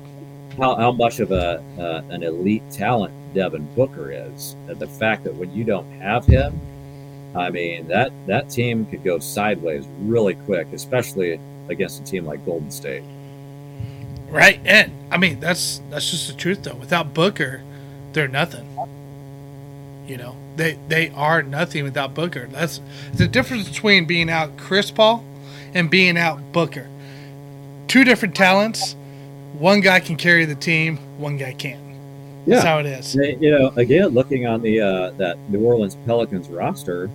How, 0.58 0.76
how 0.76 0.92
much 0.92 1.20
of 1.20 1.32
a 1.32 1.64
uh, 1.80 2.02
an 2.14 2.24
elite 2.24 2.70
talent 2.70 3.14
Devin 3.34 3.68
Booker 3.74 4.12
is, 4.12 4.56
and 4.68 4.78
the 4.78 4.88
fact 4.88 5.24
that 5.24 5.34
when 5.36 5.52
you 5.54 5.64
don't 5.64 5.90
have 5.94 6.26
him, 6.26 6.60
I 7.36 7.50
mean 7.50 7.88
that 7.88 8.12
that 8.28 8.50
team 8.50 8.86
could 8.86 9.04
go 9.04 9.18
sideways 9.18 9.88
really 10.02 10.36
quick, 10.36 10.68
especially 10.74 11.40
against 11.70 12.02
a 12.02 12.04
team 12.04 12.26
like 12.26 12.46
Golden 12.46 12.70
State. 12.70 13.04
Right, 14.30 14.60
and 14.66 14.92
I 15.12 15.18
mean 15.18 15.40
that's 15.40 15.82
that's 15.90 16.12
just 16.12 16.28
the 16.28 16.34
truth 16.34 16.64
though. 16.64 16.76
Without 16.76 17.14
Booker, 17.14 17.64
they're 18.12 18.28
nothing. 18.28 18.68
You 20.06 20.18
know, 20.18 20.36
they 20.58 20.78
they 20.90 21.10
are 21.12 21.42
nothing 21.44 21.86
without 21.86 22.14
Booker. 22.14 22.48
That's 22.48 22.82
the 23.14 23.28
difference 23.28 23.70
between 23.70 24.06
being 24.06 24.30
out 24.30 24.58
Chris 24.58 24.92
Paul 24.92 25.24
and 25.76 25.90
being 25.90 26.18
out 26.18 26.42
Booker. 26.52 26.90
Two 27.88 28.04
different 28.04 28.34
talents. 28.34 28.96
One 29.60 29.82
guy 29.82 30.00
can 30.00 30.16
carry 30.16 30.46
the 30.46 30.56
team. 30.56 30.98
One 31.20 31.38
guy 31.38 31.54
can't. 31.54 31.80
That's 32.48 32.64
how 32.64 32.80
it 32.80 32.86
is. 32.86 33.16
You 33.16 33.52
know, 33.52 33.72
again, 33.76 34.10
looking 34.10 34.46
on 34.48 34.62
the 34.62 34.82
uh, 34.82 35.12
that 35.12 35.38
New 35.50 35.64
Orleans 35.64 35.98
Pelicans 36.06 36.48
roster, 36.50 37.10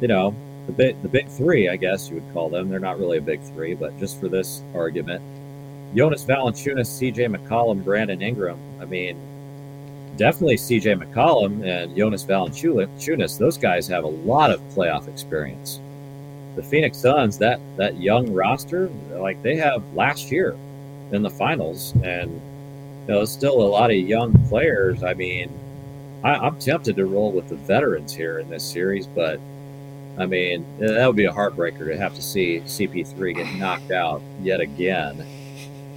you 0.00 0.08
know, 0.08 0.34
the 0.66 0.72
big 0.72 1.00
the 1.02 1.08
big 1.08 1.28
three, 1.28 1.68
I 1.68 1.76
guess 1.76 2.08
you 2.08 2.16
would 2.16 2.32
call 2.32 2.48
them. 2.48 2.68
They're 2.68 2.80
not 2.80 2.98
really 2.98 3.18
a 3.18 3.22
big 3.22 3.40
three, 3.42 3.74
but 3.74 3.96
just 3.98 4.18
for 4.20 4.28
this 4.28 4.62
argument, 4.74 5.22
Jonas 5.94 6.24
Valanciunas, 6.24 6.86
C.J. 6.86 7.26
McCollum, 7.26 7.84
Brandon 7.84 8.20
Ingram. 8.20 8.58
I 8.80 8.86
mean, 8.86 9.16
definitely 10.16 10.56
C.J. 10.56 10.94
McCollum 10.96 11.64
and 11.64 11.96
Jonas 11.96 12.24
Valanciunas. 12.24 13.38
Those 13.38 13.56
guys 13.56 13.86
have 13.86 14.02
a 14.04 14.08
lot 14.08 14.50
of 14.50 14.60
playoff 14.70 15.06
experience. 15.06 15.80
The 16.56 16.62
Phoenix 16.62 16.98
Suns, 16.98 17.38
that 17.38 17.60
that 17.76 18.00
young 18.00 18.32
roster, 18.32 18.88
like 19.10 19.42
they 19.42 19.56
have 19.56 19.82
last 19.94 20.32
year 20.32 20.56
in 21.12 21.22
the 21.22 21.30
finals, 21.30 21.94
and 22.02 22.30
you 23.06 23.14
know, 23.14 23.24
still 23.24 23.60
a 23.60 23.68
lot 23.68 23.90
of 23.90 23.96
young 23.96 24.32
players. 24.48 25.02
I 25.02 25.14
mean, 25.14 25.50
I, 26.24 26.34
I'm 26.34 26.58
tempted 26.58 26.96
to 26.96 27.06
roll 27.06 27.30
with 27.30 27.48
the 27.48 27.56
veterans 27.56 28.14
here 28.14 28.38
in 28.38 28.50
this 28.50 28.64
series, 28.64 29.06
but 29.06 29.38
I 30.18 30.26
mean, 30.26 30.64
that 30.78 31.06
would 31.06 31.16
be 31.16 31.26
a 31.26 31.32
heartbreaker 31.32 31.86
to 31.86 31.96
have 31.96 32.14
to 32.14 32.22
see 32.22 32.60
CP3 32.60 33.34
get 33.36 33.54
knocked 33.56 33.90
out 33.90 34.22
yet 34.40 34.60
again 34.60 35.26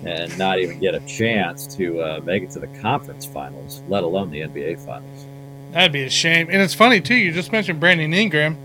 and 0.05 0.37
not 0.37 0.59
even 0.59 0.79
get 0.79 0.95
a 0.95 0.99
chance 1.01 1.67
to 1.75 2.01
uh, 2.01 2.21
make 2.23 2.43
it 2.43 2.51
to 2.51 2.59
the 2.59 2.67
conference 2.67 3.25
finals, 3.25 3.81
let 3.87 4.03
alone 4.03 4.29
the 4.29 4.41
NBA 4.41 4.79
finals. 4.79 5.25
That'd 5.71 5.91
be 5.91 6.03
a 6.03 6.09
shame. 6.09 6.47
And 6.49 6.61
it's 6.61 6.73
funny, 6.73 7.01
too, 7.01 7.15
you 7.15 7.31
just 7.31 7.51
mentioned 7.51 7.79
Brandon 7.79 8.13
Ingram, 8.13 8.57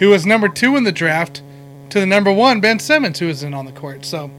who 0.00 0.08
was 0.08 0.26
number 0.26 0.48
two 0.48 0.76
in 0.76 0.82
the 0.82 0.90
draft, 0.90 1.42
to 1.90 2.00
the 2.00 2.06
number 2.06 2.32
one, 2.32 2.60
Ben 2.60 2.78
Simmons, 2.78 3.18
who 3.18 3.26
was 3.26 3.42
in 3.42 3.54
on 3.54 3.66
the 3.66 3.72
court. 3.72 4.04
So 4.04 4.30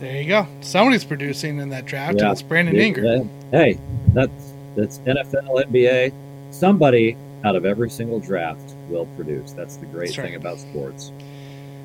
there 0.00 0.20
you 0.20 0.28
go. 0.28 0.46
Somebody's 0.60 1.04
producing 1.04 1.58
in 1.58 1.70
that 1.70 1.86
draft, 1.86 2.18
yeah. 2.18 2.24
and 2.24 2.32
it's 2.32 2.42
Brandon 2.42 2.76
Ingram. 2.76 3.30
Hey, 3.52 3.78
that's, 4.12 4.52
that's 4.76 4.98
NFL, 4.98 5.64
NBA. 5.64 6.12
Somebody 6.50 7.16
out 7.44 7.54
of 7.54 7.64
every 7.64 7.88
single 7.88 8.18
draft 8.18 8.74
will 8.88 9.06
produce. 9.16 9.52
That's 9.52 9.76
the 9.76 9.86
great 9.86 10.08
That's 10.08 10.16
thing 10.16 10.32
right. 10.32 10.36
about 10.36 10.58
sports. 10.58 11.12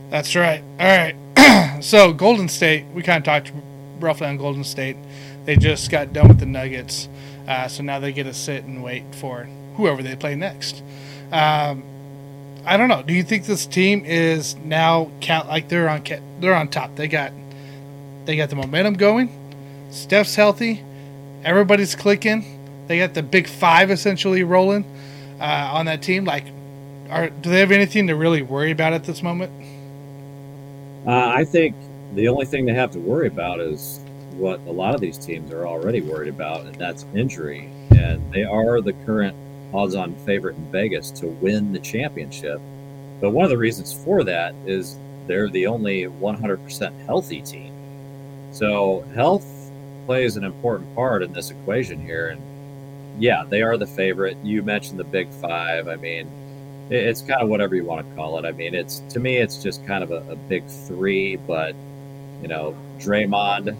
That's 0.09 0.36
right. 0.36 0.63
All 0.79 0.88
right. 0.88 1.79
so 1.83 2.12
Golden 2.12 2.49
State, 2.49 2.86
we 2.93 3.03
kind 3.03 3.19
of 3.19 3.23
talked 3.23 3.53
roughly 3.99 4.27
on 4.27 4.38
Golden 4.38 4.63
State. 4.63 4.97
They 5.45 5.57
just 5.57 5.91
got 5.91 6.12
done 6.12 6.27
with 6.27 6.39
the 6.39 6.45
Nuggets, 6.47 7.07
uh, 7.47 7.67
so 7.67 7.83
now 7.83 7.99
they 7.99 8.12
get 8.13 8.23
to 8.23 8.33
sit 8.33 8.63
and 8.63 8.83
wait 8.83 9.13
for 9.13 9.47
whoever 9.75 10.01
they 10.01 10.15
play 10.15 10.36
next. 10.36 10.81
Um, 11.31 11.83
I 12.65 12.78
don't 12.78 12.88
know. 12.88 13.04
Do 13.04 13.13
you 13.13 13.23
think 13.23 13.45
this 13.45 13.65
team 13.65 14.06
is 14.06 14.56
now 14.58 15.12
like 15.28 15.67
they're 15.67 15.89
on 15.89 16.04
they're 16.39 16.56
on 16.56 16.69
top? 16.69 16.95
They 16.95 17.08
got 17.08 17.32
they 18.26 18.38
got 18.38 18.49
the 18.49 18.56
momentum 18.56 18.93
going. 18.95 19.30
Steph's 19.91 20.36
healthy. 20.36 20.82
Everybody's 21.43 21.93
clicking. 21.95 22.86
They 22.88 22.99
got 22.99 23.13
the 23.13 23.23
big 23.23 23.47
five 23.47 23.91
essentially 23.91 24.43
rolling 24.43 24.86
uh, 25.39 25.71
on 25.73 25.86
that 25.88 26.02
team. 26.02 26.23
Like 26.26 26.45
are 27.10 27.30
do 27.30 27.49
they 27.49 27.60
have 27.60 27.71
anything 27.71 28.08
to 28.08 28.15
really 28.15 28.41
worry 28.41 28.71
about 28.71 28.93
at 28.93 29.04
this 29.04 29.21
moment? 29.21 29.52
Uh, 31.06 31.28
I 31.28 31.43
think 31.43 31.76
the 32.15 32.28
only 32.28 32.45
thing 32.45 32.65
they 32.65 32.73
have 32.73 32.91
to 32.91 32.99
worry 32.99 33.28
about 33.28 33.60
is 33.60 33.99
what 34.34 34.60
a 34.62 34.71
lot 34.71 34.95
of 34.95 35.02
these 35.02 35.17
teams 35.17 35.52
are 35.52 35.67
already 35.67 36.02
worried 36.02 36.30
about, 36.30 36.62
and 36.62 36.76
that's 36.76 37.06
injury. 37.13 37.69
And 37.91 38.32
they 38.34 38.43
are 38.43 38.82
the 38.82 38.93
current 39.06 39.36
odds 39.73 39.95
on 39.95 40.15
favorite 40.25 40.55
in 40.55 40.71
Vegas 40.71 41.12
to 41.12 41.27
win 41.27 41.71
the 41.71 41.79
championship. 41.79 42.62
But 43.21 43.31
one 43.31 43.43
of 43.43 43.49
the 43.49 43.57
reasons 43.57 43.93
for 43.93 44.23
that 44.23 44.53
is 44.65 44.97
they're 45.27 45.49
the 45.49 45.67
only 45.67 46.03
100% 46.03 47.05
healthy 47.05 47.41
team. 47.41 47.73
So 48.51 49.05
health 49.15 49.45
plays 50.05 50.38
an 50.38 50.43
important 50.43 50.93
part 50.95 51.23
in 51.23 51.31
this 51.33 51.51
equation 51.51 51.99
here. 51.99 52.29
And 52.29 52.41
yeah, 53.21 53.43
they 53.47 53.62
are 53.62 53.77
the 53.77 53.88
favorite. 53.88 54.38
You 54.43 54.63
mentioned 54.63 54.99
the 54.99 55.05
Big 55.05 55.29
Five. 55.29 55.88
I 55.88 55.95
mean, 55.95 56.29
it's 56.89 57.21
kind 57.21 57.41
of 57.41 57.49
whatever 57.49 57.75
you 57.75 57.86
want 57.86 58.07
to 58.07 58.15
call 58.15 58.38
it. 58.38 58.45
I 58.45 58.51
mean, 58.51 58.75
it's 58.75 58.99
to 59.09 59.19
me, 59.19 59.38
it's 59.38 59.62
just 59.62 59.86
kind 59.86 60.03
of 60.03 60.12
a, 60.12 60.31
a 60.31 60.36
big 60.36 60.65
three. 60.67 61.38
But 61.38 61.75
you 62.41 62.47
know, 62.47 62.75
Draymond, 62.99 63.75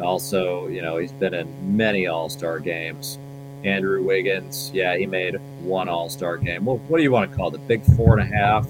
also, 0.00 0.68
you 0.68 0.82
know, 0.82 0.98
he's 0.98 1.12
been 1.12 1.34
in 1.34 1.76
many 1.76 2.06
All 2.06 2.28
Star 2.28 2.58
games. 2.58 3.18
Andrew 3.64 4.02
Wiggins, 4.02 4.70
yeah, 4.74 4.96
he 4.96 5.06
made 5.06 5.36
one 5.60 5.88
All 5.88 6.08
Star 6.08 6.36
game. 6.36 6.64
Well, 6.64 6.78
what 6.88 6.98
do 6.98 7.02
you 7.02 7.12
want 7.12 7.30
to 7.30 7.36
call 7.36 7.48
it? 7.48 7.52
The 7.52 7.58
big 7.58 7.82
four 7.96 8.18
and 8.18 8.22
a 8.22 8.36
half? 8.36 8.66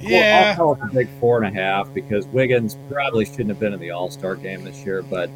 Yeah. 0.00 0.56
Well, 0.58 0.70
I'll 0.70 0.76
call 0.76 0.84
it 0.84 0.92
the 0.92 0.94
big 0.94 1.08
four 1.20 1.42
and 1.42 1.56
a 1.56 1.60
half 1.60 1.92
because 1.94 2.26
Wiggins 2.26 2.76
probably 2.90 3.24
shouldn't 3.24 3.48
have 3.48 3.60
been 3.60 3.72
in 3.72 3.80
the 3.80 3.90
All 3.90 4.10
Star 4.10 4.36
game 4.36 4.64
this 4.64 4.84
year, 4.84 5.02
but 5.02 5.30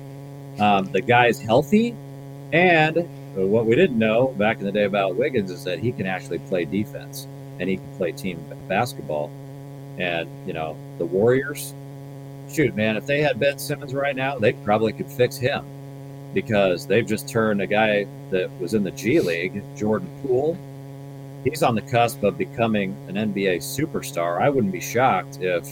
um, 0.58 0.90
the 0.92 1.00
guy's 1.00 1.40
healthy. 1.40 1.94
And 2.52 3.08
what 3.34 3.66
we 3.66 3.74
didn't 3.74 3.98
know 3.98 4.28
back 4.38 4.58
in 4.58 4.64
the 4.64 4.72
day 4.72 4.84
about 4.84 5.16
Wiggins 5.16 5.50
is 5.50 5.64
that 5.64 5.78
he 5.78 5.92
can 5.92 6.06
actually 6.06 6.38
play 6.40 6.64
defense 6.64 7.26
and 7.58 7.68
he 7.68 7.76
can 7.76 7.96
play 7.96 8.12
team 8.12 8.42
basketball. 8.68 9.30
And, 9.98 10.28
you 10.46 10.52
know, 10.52 10.76
the 10.98 11.06
Warriors, 11.06 11.74
shoot, 12.50 12.74
man, 12.76 12.96
if 12.96 13.06
they 13.06 13.22
had 13.22 13.40
Ben 13.40 13.58
Simmons 13.58 13.94
right 13.94 14.14
now, 14.14 14.38
they 14.38 14.52
probably 14.52 14.92
could 14.92 15.10
fix 15.10 15.36
him 15.36 15.64
because 16.34 16.86
they've 16.86 17.06
just 17.06 17.28
turned 17.28 17.60
a 17.60 17.66
guy 17.66 18.06
that 18.30 18.50
was 18.60 18.74
in 18.74 18.82
the 18.82 18.90
G 18.90 19.20
League, 19.20 19.62
Jordan 19.76 20.08
Poole. 20.22 20.58
He's 21.44 21.62
on 21.62 21.74
the 21.74 21.82
cusp 21.82 22.22
of 22.22 22.36
becoming 22.36 22.96
an 23.08 23.14
NBA 23.14 23.58
superstar. 23.58 24.40
I 24.40 24.48
wouldn't 24.48 24.72
be 24.72 24.80
shocked 24.80 25.38
if 25.40 25.68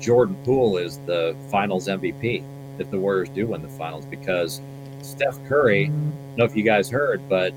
Jordan 0.00 0.36
Poole 0.44 0.76
is 0.76 0.98
the 1.06 1.36
finals 1.50 1.86
MVP 1.86 2.42
if 2.78 2.90
the 2.90 2.98
Warriors 2.98 3.28
do 3.30 3.46
win 3.46 3.62
the 3.62 3.68
finals 3.68 4.04
because 4.06 4.60
Steph 5.02 5.42
Curry, 5.46 5.84
I 5.84 5.88
don't 5.88 6.36
know 6.36 6.44
if 6.44 6.56
you 6.56 6.62
guys 6.62 6.88
heard, 6.88 7.28
but 7.28 7.52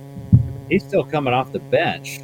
he's 0.70 0.84
still 0.84 1.04
coming 1.04 1.34
off 1.34 1.52
the 1.52 1.60
bench. 1.60 2.20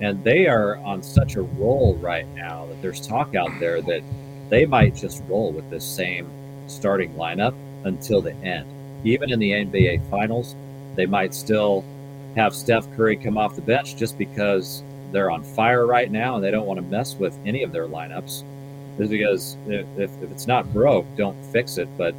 And 0.00 0.22
they 0.24 0.46
are 0.46 0.78
on 0.78 1.02
such 1.02 1.36
a 1.36 1.42
roll 1.42 1.94
right 1.96 2.26
now 2.34 2.66
that 2.66 2.82
there's 2.82 3.06
talk 3.06 3.34
out 3.34 3.50
there 3.60 3.80
that 3.82 4.02
they 4.48 4.66
might 4.66 4.96
just 4.96 5.22
roll 5.28 5.52
with 5.52 5.68
this 5.70 5.84
same 5.84 6.28
starting 6.66 7.14
lineup 7.14 7.54
until 7.84 8.20
the 8.20 8.34
end. 8.36 8.66
Even 9.04 9.32
in 9.32 9.38
the 9.38 9.50
NBA 9.50 10.08
Finals, 10.10 10.54
they 10.94 11.06
might 11.06 11.34
still 11.34 11.84
have 12.36 12.54
Steph 12.54 12.90
Curry 12.96 13.16
come 13.16 13.36
off 13.36 13.56
the 13.56 13.62
bench 13.62 13.96
just 13.96 14.16
because 14.18 14.82
they're 15.10 15.30
on 15.30 15.42
fire 15.42 15.86
right 15.86 16.10
now 16.10 16.36
and 16.36 16.44
they 16.44 16.50
don't 16.50 16.66
want 16.66 16.78
to 16.78 16.86
mess 16.86 17.16
with 17.16 17.38
any 17.44 17.62
of 17.62 17.72
their 17.72 17.86
lineups. 17.86 18.44
Just 18.98 19.10
because 19.10 19.56
if, 19.66 19.86
if 19.96 20.30
it's 20.30 20.46
not 20.46 20.70
broke, 20.72 21.06
don't 21.16 21.36
fix 21.46 21.78
it. 21.78 21.88
But 21.96 22.14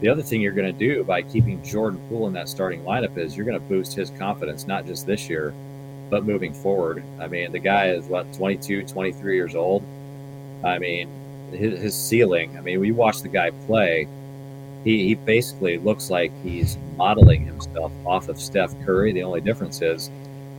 the 0.00 0.08
other 0.08 0.22
thing 0.22 0.40
you're 0.40 0.52
going 0.52 0.72
to 0.72 0.78
do 0.78 1.04
by 1.04 1.22
keeping 1.22 1.62
Jordan 1.62 2.00
Poole 2.08 2.26
in 2.26 2.32
that 2.34 2.48
starting 2.48 2.82
lineup 2.82 3.16
is 3.16 3.36
you're 3.36 3.46
going 3.46 3.60
to 3.60 3.68
boost 3.68 3.94
his 3.94 4.10
confidence, 4.10 4.66
not 4.66 4.86
just 4.86 5.06
this 5.06 5.28
year, 5.28 5.54
but 6.10 6.24
moving 6.24 6.52
forward. 6.52 7.02
I 7.20 7.28
mean, 7.28 7.52
the 7.52 7.58
guy 7.58 7.90
is 7.90 8.04
what, 8.06 8.32
22, 8.34 8.84
23 8.84 9.34
years 9.34 9.54
old. 9.54 9.84
I 10.64 10.78
mean, 10.78 11.08
his, 11.52 11.80
his 11.80 11.94
ceiling, 11.94 12.56
I 12.58 12.60
mean, 12.60 12.80
we 12.80 12.92
watch 12.92 13.22
the 13.22 13.28
guy 13.28 13.50
play. 13.66 14.08
He, 14.84 15.06
he 15.08 15.14
basically 15.14 15.78
looks 15.78 16.10
like 16.10 16.32
he's 16.42 16.76
modeling 16.96 17.44
himself 17.44 17.92
off 18.04 18.28
of 18.28 18.40
Steph 18.40 18.74
Curry. 18.84 19.12
The 19.12 19.22
only 19.22 19.40
difference 19.40 19.80
is 19.82 20.10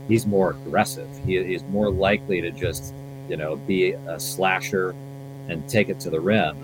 he's 0.07 0.25
more 0.25 0.51
aggressive. 0.51 1.09
He, 1.25 1.43
he's 1.43 1.63
more 1.65 1.89
likely 1.91 2.41
to 2.41 2.51
just, 2.51 2.93
you 3.29 3.37
know, 3.37 3.55
be 3.57 3.91
a 3.91 4.19
slasher 4.19 4.95
and 5.49 5.67
take 5.67 5.89
it 5.89 5.99
to 6.01 6.09
the 6.09 6.19
rim. 6.19 6.57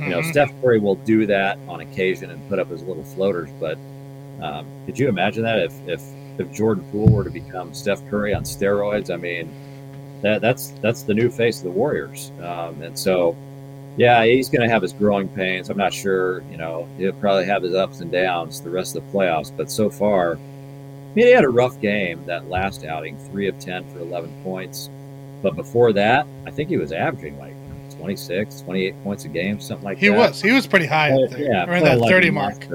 You 0.00 0.08
know, 0.10 0.20
Mhm. 0.20 0.30
Steph 0.30 0.52
Curry 0.60 0.78
will 0.78 0.96
do 0.96 1.26
that 1.26 1.58
on 1.68 1.80
occasion 1.80 2.30
and 2.30 2.46
put 2.48 2.58
up 2.58 2.68
his 2.70 2.82
little 2.82 3.04
floaters, 3.04 3.48
but 3.60 3.78
um, 4.42 4.66
could 4.84 4.98
you 4.98 5.08
imagine 5.08 5.42
that 5.44 5.58
if, 5.60 5.88
if 5.88 6.02
if 6.38 6.52
Jordan 6.52 6.84
Poole 6.92 7.08
were 7.08 7.24
to 7.24 7.30
become 7.30 7.72
Steph 7.72 8.06
Curry 8.10 8.34
on 8.34 8.42
steroids? 8.42 9.10
I 9.10 9.16
mean, 9.16 9.50
that 10.20 10.42
that's 10.42 10.74
that's 10.82 11.02
the 11.02 11.14
new 11.14 11.30
face 11.30 11.58
of 11.58 11.64
the 11.64 11.70
Warriors, 11.70 12.30
um, 12.42 12.82
and 12.82 12.98
so 12.98 13.34
yeah, 13.96 14.24
he's 14.24 14.48
going 14.48 14.66
to 14.66 14.72
have 14.72 14.82
his 14.82 14.92
growing 14.92 15.28
pains. 15.28 15.70
I'm 15.70 15.78
not 15.78 15.92
sure, 15.92 16.42
you 16.50 16.56
know, 16.56 16.88
he'll 16.98 17.12
probably 17.14 17.46
have 17.46 17.62
his 17.62 17.74
ups 17.74 18.00
and 18.00 18.10
downs 18.10 18.60
the 18.60 18.70
rest 18.70 18.96
of 18.96 19.04
the 19.04 19.12
playoffs, 19.12 19.50
but 19.56 19.70
so 19.70 19.90
far, 19.90 20.32
I 20.34 21.14
mean, 21.14 21.26
he 21.26 21.32
had 21.32 21.44
a 21.44 21.48
rough 21.48 21.80
game 21.80 22.24
that 22.26 22.48
last 22.48 22.84
outing, 22.84 23.16
three 23.16 23.48
of 23.48 23.58
ten 23.58 23.88
for 23.90 24.00
11 24.00 24.30
points, 24.42 24.90
but 25.42 25.56
before 25.56 25.92
that, 25.94 26.26
I 26.46 26.50
think 26.50 26.68
he 26.68 26.76
was 26.76 26.92
averaging 26.92 27.38
like 27.38 27.54
26, 27.96 28.60
28 28.60 29.04
points 29.04 29.24
a 29.24 29.28
game, 29.28 29.60
something 29.60 29.84
like 29.84 29.98
He 29.98 30.08
that. 30.08 30.12
He 30.12 30.18
was. 30.18 30.42
He 30.42 30.52
was 30.52 30.66
pretty 30.66 30.86
high 30.86 31.10
there. 31.10 31.40
Yeah, 31.40 31.64
around 31.64 31.84
that 31.84 31.98
30 32.00 32.30
mark. 32.30 32.66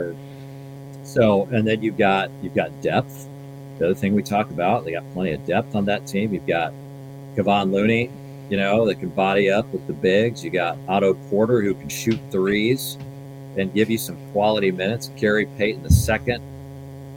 So, 1.04 1.44
and 1.52 1.68
then 1.68 1.82
you've 1.82 1.98
got 1.98 2.32
you've 2.42 2.56
got 2.56 2.82
depth. 2.82 3.28
The 3.78 3.86
other 3.86 3.96
thing 3.96 4.14
we 4.14 4.24
talk 4.24 4.50
about, 4.50 4.86
they 4.86 4.92
got 4.92 5.04
plenty 5.14 5.32
of 5.32 5.46
depth 5.46 5.76
on 5.76 5.86
that 5.86 6.08
team. 6.08 6.34
You've 6.34 6.48
got 6.48 6.74
Kevon 7.36 7.72
Looney, 7.72 8.10
you 8.52 8.58
know, 8.58 8.86
that 8.86 8.96
can 8.96 9.08
body 9.08 9.50
up 9.50 9.66
with 9.72 9.88
the 9.88 9.94
bigs. 9.94 10.44
You 10.44 10.50
got 10.50 10.78
Otto 10.90 11.14
Porter 11.30 11.62
who 11.62 11.74
can 11.74 11.88
shoot 11.88 12.20
threes 12.32 12.98
and 13.58 13.74
give 13.74 13.90
you 13.90 13.98
some 13.98 14.18
quality 14.34 14.72
minutes. 14.72 15.10
Gary 15.16 15.46
Payton 15.58 15.84
the 15.84 15.90
second. 15.90 16.44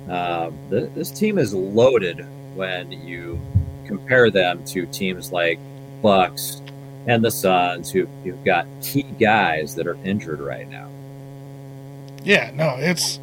Um, 0.09 0.57
th- 0.71 0.91
this 0.95 1.11
team 1.11 1.39
is 1.39 1.53
loaded 1.53 2.25
when 2.55 2.93
you 2.93 3.41
compare 3.85 4.31
them 4.31 4.65
to 4.67 4.87
teams 4.87 5.33
like 5.33 5.59
Bucks 6.03 6.63
and 7.09 7.25
the 7.25 7.33
Suns, 7.33 7.91
who 7.91 8.07
you've 8.25 8.45
got 8.45 8.69
key 8.81 9.03
guys 9.03 9.75
that 9.75 9.89
are 9.89 9.99
injured 10.05 10.39
right 10.39 10.71
now. 10.71 10.89
Yeah, 12.23 12.53
no, 12.55 12.77
it's 12.79 13.19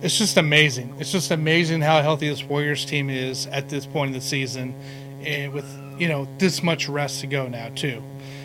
it's 0.00 0.16
just 0.16 0.38
amazing. 0.38 0.94
It's 0.98 1.12
just 1.12 1.30
amazing 1.30 1.82
how 1.82 2.00
healthy 2.00 2.30
this 2.30 2.42
Warriors 2.42 2.86
team 2.86 3.10
is 3.10 3.46
at 3.48 3.68
this 3.68 3.84
point 3.84 4.08
in 4.08 4.14
the 4.14 4.22
season, 4.22 4.74
and 5.20 5.52
with 5.52 5.81
you 5.98 6.08
know 6.08 6.26
this 6.38 6.62
much 6.62 6.88
rest 6.88 7.20
to 7.20 7.26
go 7.26 7.48
now 7.48 7.68
too. 7.74 8.02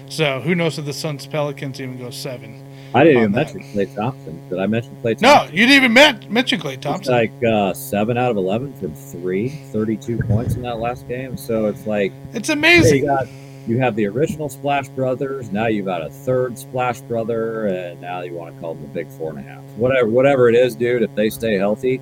So 0.10 0.40
who 0.40 0.56
knows 0.56 0.78
if 0.80 0.86
the 0.86 0.94
Suns 0.94 1.26
Pelicans 1.28 1.82
even 1.82 1.98
go 1.98 2.10
seven? 2.10 2.64
I 2.96 3.04
didn't 3.04 3.18
even 3.24 3.32
that. 3.34 3.54
mention 3.54 3.74
Klay 3.74 3.94
Thompson. 3.96 4.50
Did 4.50 4.60
I 4.60 4.68
mention 4.68 4.96
Klay 5.04 5.18
Thompson? 5.20 5.22
No, 5.22 5.44
you 5.52 5.66
didn't 5.68 5.76
even 5.76 5.94
men- 5.94 6.26
mention 6.30 6.60
Klay 6.62 6.76
It's 6.76 6.84
Thompson. 6.84 7.14
like 7.14 7.32
uh, 7.44 7.74
7 7.74 8.18
out 8.18 8.32
of 8.32 8.38
11 8.38 8.74
from 8.76 8.94
three, 8.94 9.50
32 9.50 10.20
points 10.20 10.56
in 10.56 10.62
that 10.62 10.80
last 10.80 11.06
game. 11.10 11.36
So 11.36 11.66
it's 11.66 11.86
like, 11.86 12.14
It's 12.34 12.48
amazing. 12.48 13.00
you 13.02 13.06
got 13.08 13.28
you 13.68 13.78
have 13.80 13.98
the 13.98 14.06
original 14.08 14.48
Splash 14.48 14.88
Brothers. 14.88 15.52
Now 15.52 15.68
you've 15.68 15.86
got 15.88 16.02
a 16.02 16.10
third 16.10 16.58
Splash 16.58 17.02
Brother, 17.02 17.66
and 17.68 18.00
now 18.00 18.22
you 18.22 18.34
want 18.34 18.56
to 18.56 18.62
call 18.62 18.76
them 18.76 18.84
the 18.84 18.90
Big 18.94 19.10
Four 19.10 19.32
and 19.32 19.40
a 19.40 19.42
half. 19.42 19.62
Whatever, 19.76 20.08
whatever 20.08 20.48
it 20.48 20.56
is, 20.56 20.74
dude. 20.74 21.02
If 21.04 21.14
they 21.16 21.30
stay 21.30 21.56
healthy, 21.58 22.00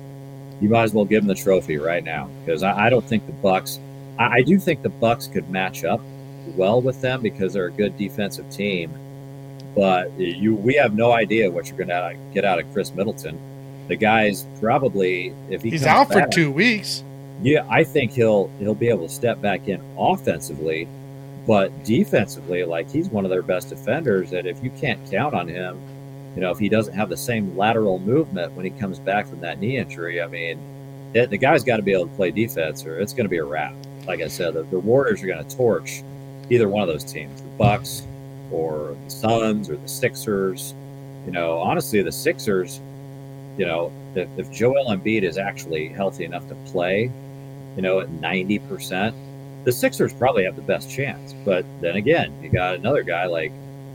you 0.60 0.68
might 0.68 0.84
as 0.84 0.94
well 0.94 1.04
give 1.04 1.22
them 1.22 1.28
the 1.28 1.34
trophy 1.34 1.76
right 1.78 2.04
now 2.04 2.30
because 2.44 2.62
I, 2.62 2.86
I 2.86 2.90
don't 2.90 3.04
think 3.04 3.26
the 3.26 3.32
Bucks. 3.32 3.80
I, 4.18 4.38
I 4.38 4.42
do 4.42 4.58
think 4.58 4.82
the 4.82 4.88
Bucks 4.88 5.26
could 5.26 5.48
match 5.50 5.84
up 5.84 6.00
well 6.56 6.80
with 6.80 7.00
them 7.00 7.22
because 7.22 7.52
they're 7.52 7.66
a 7.66 7.70
good 7.72 7.96
defensive 7.96 8.48
team. 8.50 8.92
But 9.74 10.12
you, 10.18 10.54
we 10.54 10.74
have 10.74 10.94
no 10.94 11.12
idea 11.12 11.50
what 11.50 11.68
you're 11.68 11.76
going 11.76 11.88
to 11.88 12.16
get 12.32 12.44
out 12.44 12.58
of 12.58 12.72
Khris 12.72 12.94
Middleton. 12.94 13.38
The 13.88 13.96
guy's 13.96 14.46
probably 14.60 15.34
if 15.50 15.62
he 15.62 15.70
He's 15.70 15.84
out 15.84 16.10
for 16.10 16.26
two 16.26 16.50
weeks. 16.50 17.04
yeah, 17.42 17.66
I 17.68 17.84
think 17.84 18.12
he'll 18.12 18.50
he'll 18.58 18.74
be 18.74 18.88
able 18.88 19.06
to 19.06 19.12
step 19.12 19.40
back 19.40 19.68
in 19.68 19.80
offensively, 19.98 20.88
but 21.46 21.84
defensively, 21.84 22.64
like 22.64 22.90
he's 22.90 23.08
one 23.10 23.24
of 23.24 23.30
their 23.30 23.42
best 23.42 23.68
defenders. 23.68 24.32
And 24.32 24.46
if 24.46 24.62
you 24.64 24.70
can't 24.70 24.98
count 25.10 25.34
on 25.34 25.46
him, 25.46 25.78
you 26.34 26.40
know, 26.40 26.50
if 26.50 26.58
he 26.58 26.68
doesn't 26.68 26.94
have 26.94 27.08
the 27.08 27.16
same 27.16 27.56
lateral 27.56 27.98
movement 27.98 28.52
when 28.54 28.64
he 28.64 28.70
comes 28.70 28.98
back 28.98 29.26
from 29.26 29.40
that 29.40 29.60
knee 29.60 29.76
injury, 29.76 30.20
I 30.20 30.26
mean, 30.26 30.58
the, 31.12 31.26
the 31.26 31.38
guy's 31.38 31.62
got 31.62 31.76
to 31.76 31.82
be 31.82 31.92
able 31.92 32.08
to 32.08 32.14
play 32.16 32.30
defense, 32.30 32.84
or 32.84 32.98
it's 32.98 33.12
going 33.12 33.24
to 33.24 33.30
be 33.30 33.38
a 33.38 33.44
wrap. 33.44 33.74
Like 34.06 34.20
I 34.20 34.28
said, 34.28 34.54
the, 34.54 34.62
the 34.64 34.78
Warriors 34.78 35.22
are 35.22 35.26
going 35.26 35.46
to 35.46 35.56
torch 35.56 36.02
either 36.50 36.68
one 36.68 36.82
of 36.82 36.88
those 36.88 37.04
teams, 37.04 37.40
the 37.40 37.48
Bucks 37.50 38.06
or 38.50 38.96
the 39.04 39.10
Suns 39.10 39.68
or 39.68 39.76
the 39.76 39.88
Sixers. 39.88 40.74
You 41.26 41.32
know, 41.32 41.58
honestly, 41.58 42.02
the 42.02 42.12
Sixers, 42.12 42.80
you 43.58 43.66
know, 43.66 43.92
if, 44.14 44.28
if 44.36 44.50
Joel 44.52 44.86
Embiid 44.90 45.22
is 45.22 45.38
actually 45.38 45.88
healthy 45.88 46.24
enough 46.24 46.46
to 46.48 46.54
play, 46.66 47.10
you 47.74 47.82
know, 47.82 48.00
at 48.00 48.08
90%, 48.08 49.14
the 49.64 49.72
Sixers 49.72 50.12
probably 50.12 50.44
have 50.44 50.56
the 50.56 50.62
best 50.62 50.90
chance. 50.90 51.34
But 51.44 51.64
then 51.80 51.96
again, 51.96 52.32
you 52.42 52.48
got 52.48 52.76
another 52.76 53.02
guy 53.02 53.26
like 53.26 53.52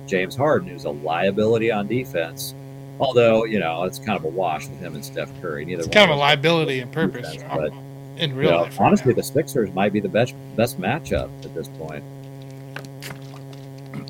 James 0.07 0.35
Harden 0.35 0.69
who's 0.69 0.83
a 0.83 0.89
liability 0.89 1.71
on 1.71 1.87
defense. 1.87 2.53
Although, 2.99 3.45
you 3.45 3.59
know, 3.59 3.83
it's 3.85 3.97
kind 3.97 4.17
of 4.17 4.25
a 4.25 4.27
wash 4.27 4.67
with 4.67 4.79
him 4.79 4.93
and 4.93 5.03
Steph 5.03 5.31
Curry. 5.41 5.65
Neither 5.65 5.79
It's 5.79 5.87
one 5.87 5.93
kind 5.93 6.11
of 6.11 6.17
a 6.17 6.19
liability 6.19 6.81
and 6.81 6.91
purpose 6.91 7.31
defense, 7.31 7.53
but, 7.55 7.73
in 8.17 8.35
real 8.35 8.51
know, 8.51 8.61
life. 8.61 8.79
right 8.79 8.85
honestly, 8.85 9.13
now. 9.13 9.17
the 9.17 9.23
Sixers 9.23 9.73
might 9.73 9.93
be 9.93 9.99
the 9.99 10.09
best 10.09 10.35
best 10.55 10.79
matchup 10.79 11.29
at 11.43 11.53
this 11.53 11.67
point. 11.69 12.03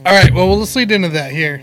All 0.05 0.13
right, 0.13 0.33
well, 0.33 0.57
let's 0.57 0.75
lead 0.75 0.91
into 0.91 1.09
that 1.09 1.31
here. 1.31 1.61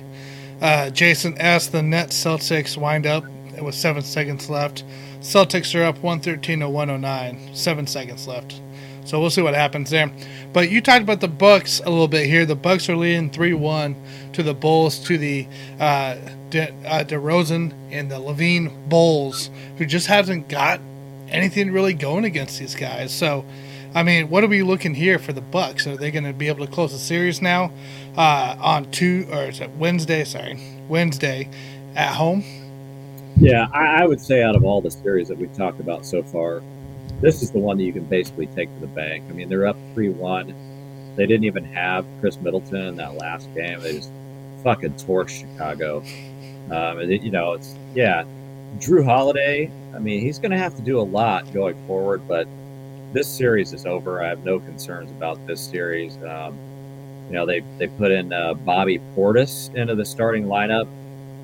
Uh, 0.61 0.91
Jason, 0.91 1.37
as 1.39 1.71
the 1.71 1.83
Nets 1.83 2.17
Celtics 2.17 2.77
wind 2.77 3.07
up 3.07 3.25
with 3.61 3.75
seven 3.75 4.03
seconds 4.03 4.49
left. 4.49 4.85
Celtics 5.21 5.75
are 5.79 5.85
up 5.85 5.97
113 5.97 6.61
to 6.61 6.69
109, 6.69 7.55
seven 7.55 7.87
seconds 7.87 8.27
left. 8.27 8.61
So 9.05 9.21
we'll 9.21 9.31
see 9.31 9.43
what 9.43 9.55
happens 9.55 9.91
there. 9.91 10.13
But 10.53 10.71
you 10.71 10.81
talked 10.81 11.03
about 11.03 11.21
the 11.21 11.29
Bucks 11.29 11.81
a 11.81 11.89
little 11.89 12.09
bit 12.09 12.27
here. 12.27 12.45
The 12.45 12.55
Bucks 12.55 12.89
are 12.89 12.97
leading 12.97 13.31
3-1 13.31 13.97
to 14.35 14.43
the 14.43 14.55
Bulls, 14.55 14.99
to 15.01 15.17
the 15.17 15.47
uh, 15.81 16.17
De, 16.51 16.71
uh, 16.85 17.05
DeRozan 17.05 17.73
and 17.91 18.11
the 18.11 18.21
LaVine 18.21 18.89
Bulls, 18.89 19.51
who 19.79 19.87
just 19.87 20.07
hasn't 20.07 20.49
got 20.49 20.81
anything 21.31 21.73
really 21.73 21.95
going 21.95 22.25
against 22.25 22.59
these 22.59 22.75
guys. 22.75 23.13
So, 23.13 23.45
I 23.95 24.03
mean, 24.03 24.29
what 24.29 24.45
are 24.45 24.49
we 24.49 24.63
looking 24.63 24.95
here 24.95 25.19
for 25.19 25.33
the 25.33 25.41
Bucks? 25.41 25.87
Are 25.87 25.97
they 25.97 26.11
going 26.11 26.25
to 26.25 26.33
be 26.33 26.49
able 26.49 26.67
to 26.67 26.73
close 26.73 26.93
the 26.93 26.99
series 26.99 27.41
now 27.41 27.73
uh, 28.17 28.57
on 28.61 28.91
two 28.91 29.27
or 29.31 29.45
is 29.45 29.61
it 29.61 29.71
Wednesday? 29.79 30.25
Sorry, 30.25 30.61
Wednesday 30.89 31.49
at 31.95 32.15
home. 32.15 32.45
Yeah, 33.37 33.69
I, 33.73 34.03
I 34.03 34.07
would 34.07 34.21
say 34.21 34.43
out 34.43 34.57
of 34.57 34.65
all 34.65 34.81
the 34.81 34.91
series 34.91 35.29
that 35.29 35.39
we've 35.39 35.53
talked 35.55 35.81
about 35.81 36.05
so 36.05 36.23
far, 36.23 36.63
this 37.21 37.43
is 37.43 37.51
the 37.51 37.59
one 37.59 37.79
that 37.79 37.85
you 37.85 37.93
can 37.93 38.05
basically 38.05 38.47
take 38.47 38.73
to 38.75 38.81
the 38.81 38.89
bank. 38.89 39.25
I 39.29 39.33
mean, 39.33 39.49
they're 39.49 39.67
up 39.67 39.77
three 39.95 40.09
one. 40.09 40.55
They 41.17 41.27
didn't 41.27 41.45
even 41.45 41.65
have 41.65 42.05
Khris 42.21 42.41
Middleton 42.41 42.77
in 42.77 42.97
that 42.97 43.15
last 43.17 43.53
game. 43.55 43.81
They 43.81 43.95
just 43.95 44.13
fucking 44.63 44.95
torched 44.95 45.41
Chicago. 45.41 46.03
Um, 46.71 47.01
it, 47.01 47.23
you 47.23 47.31
know, 47.31 47.55
it's 47.55 47.75
yeah, 47.95 48.25
Jrue 48.79 49.05
Holiday. 49.05 49.71
I 49.95 49.99
mean, 49.99 50.21
he's 50.21 50.39
going 50.39 50.53
to 50.53 50.59
have 50.59 50.77
to 50.77 50.83
do 50.83 51.01
a 51.01 51.03
lot 51.03 51.53
going 51.53 51.75
forward, 51.87 52.23
but 52.29 52.47
this 53.13 53.27
series 53.27 53.73
is 53.73 53.87
over. 53.87 54.23
I 54.23 54.29
have 54.29 54.45
no 54.45 54.61
concerns 54.61 55.11
about 55.11 55.45
this 55.47 55.61
series. 55.61 56.17
Um, 56.19 56.59
you 57.29 57.35
know, 57.35 57.47
they 57.47 57.61
they 57.79 57.89
put 57.89 58.11
in 58.11 58.33
uh, 58.33 58.55
Bobby 58.55 59.01
Portis 59.17 59.75
into 59.75 59.95
the 59.95 60.05
starting 60.05 60.45
lineup. 60.45 60.89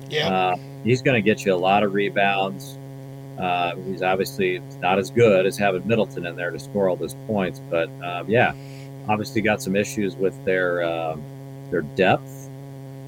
Yeah, 0.09 0.29
Uh, 0.29 0.55
he's 0.83 1.01
going 1.01 1.15
to 1.15 1.21
get 1.21 1.45
you 1.45 1.53
a 1.53 1.57
lot 1.57 1.83
of 1.83 1.93
rebounds. 1.93 2.77
Uh, 3.39 3.75
he's 3.87 4.01
obviously 4.01 4.61
not 4.81 4.97
as 4.97 5.09
good 5.09 5.45
as 5.45 5.57
having 5.57 5.85
Middleton 5.87 6.25
in 6.25 6.35
there 6.35 6.51
to 6.51 6.59
score 6.59 6.87
all 6.87 6.95
those 6.95 7.15
points, 7.27 7.59
but 7.69 7.89
um, 8.03 8.29
yeah, 8.29 8.53
obviously 9.09 9.41
got 9.41 9.61
some 9.61 9.75
issues 9.75 10.15
with 10.15 10.33
their 10.45 10.83
um, 10.83 11.21
their 11.71 11.81
depth. 11.81 12.31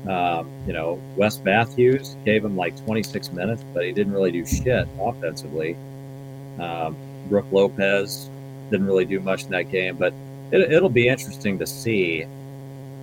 Um, 0.09 0.49
you 0.65 0.73
know, 0.73 1.01
Wes 1.15 1.43
Matthews 1.43 2.15
gave 2.23 2.45
him 2.45 2.55
like 2.55 2.75
26 2.85 3.33
minutes, 3.33 3.63
but 3.73 3.83
he 3.83 3.91
didn't 3.91 4.13
really 4.13 4.31
do 4.31 4.45
shit 4.45 4.87
offensively. 4.99 5.75
Um, 6.59 6.95
Brook 7.29 7.45
Lopez 7.51 8.29
didn't 8.71 8.85
really 8.85 9.05
do 9.05 9.19
much 9.19 9.43
in 9.43 9.51
that 9.51 9.69
game, 9.69 9.97
but 9.97 10.13
it, 10.51 10.71
it'll 10.71 10.89
be 10.89 11.07
interesting 11.07 11.59
to 11.59 11.67
see 11.67 12.25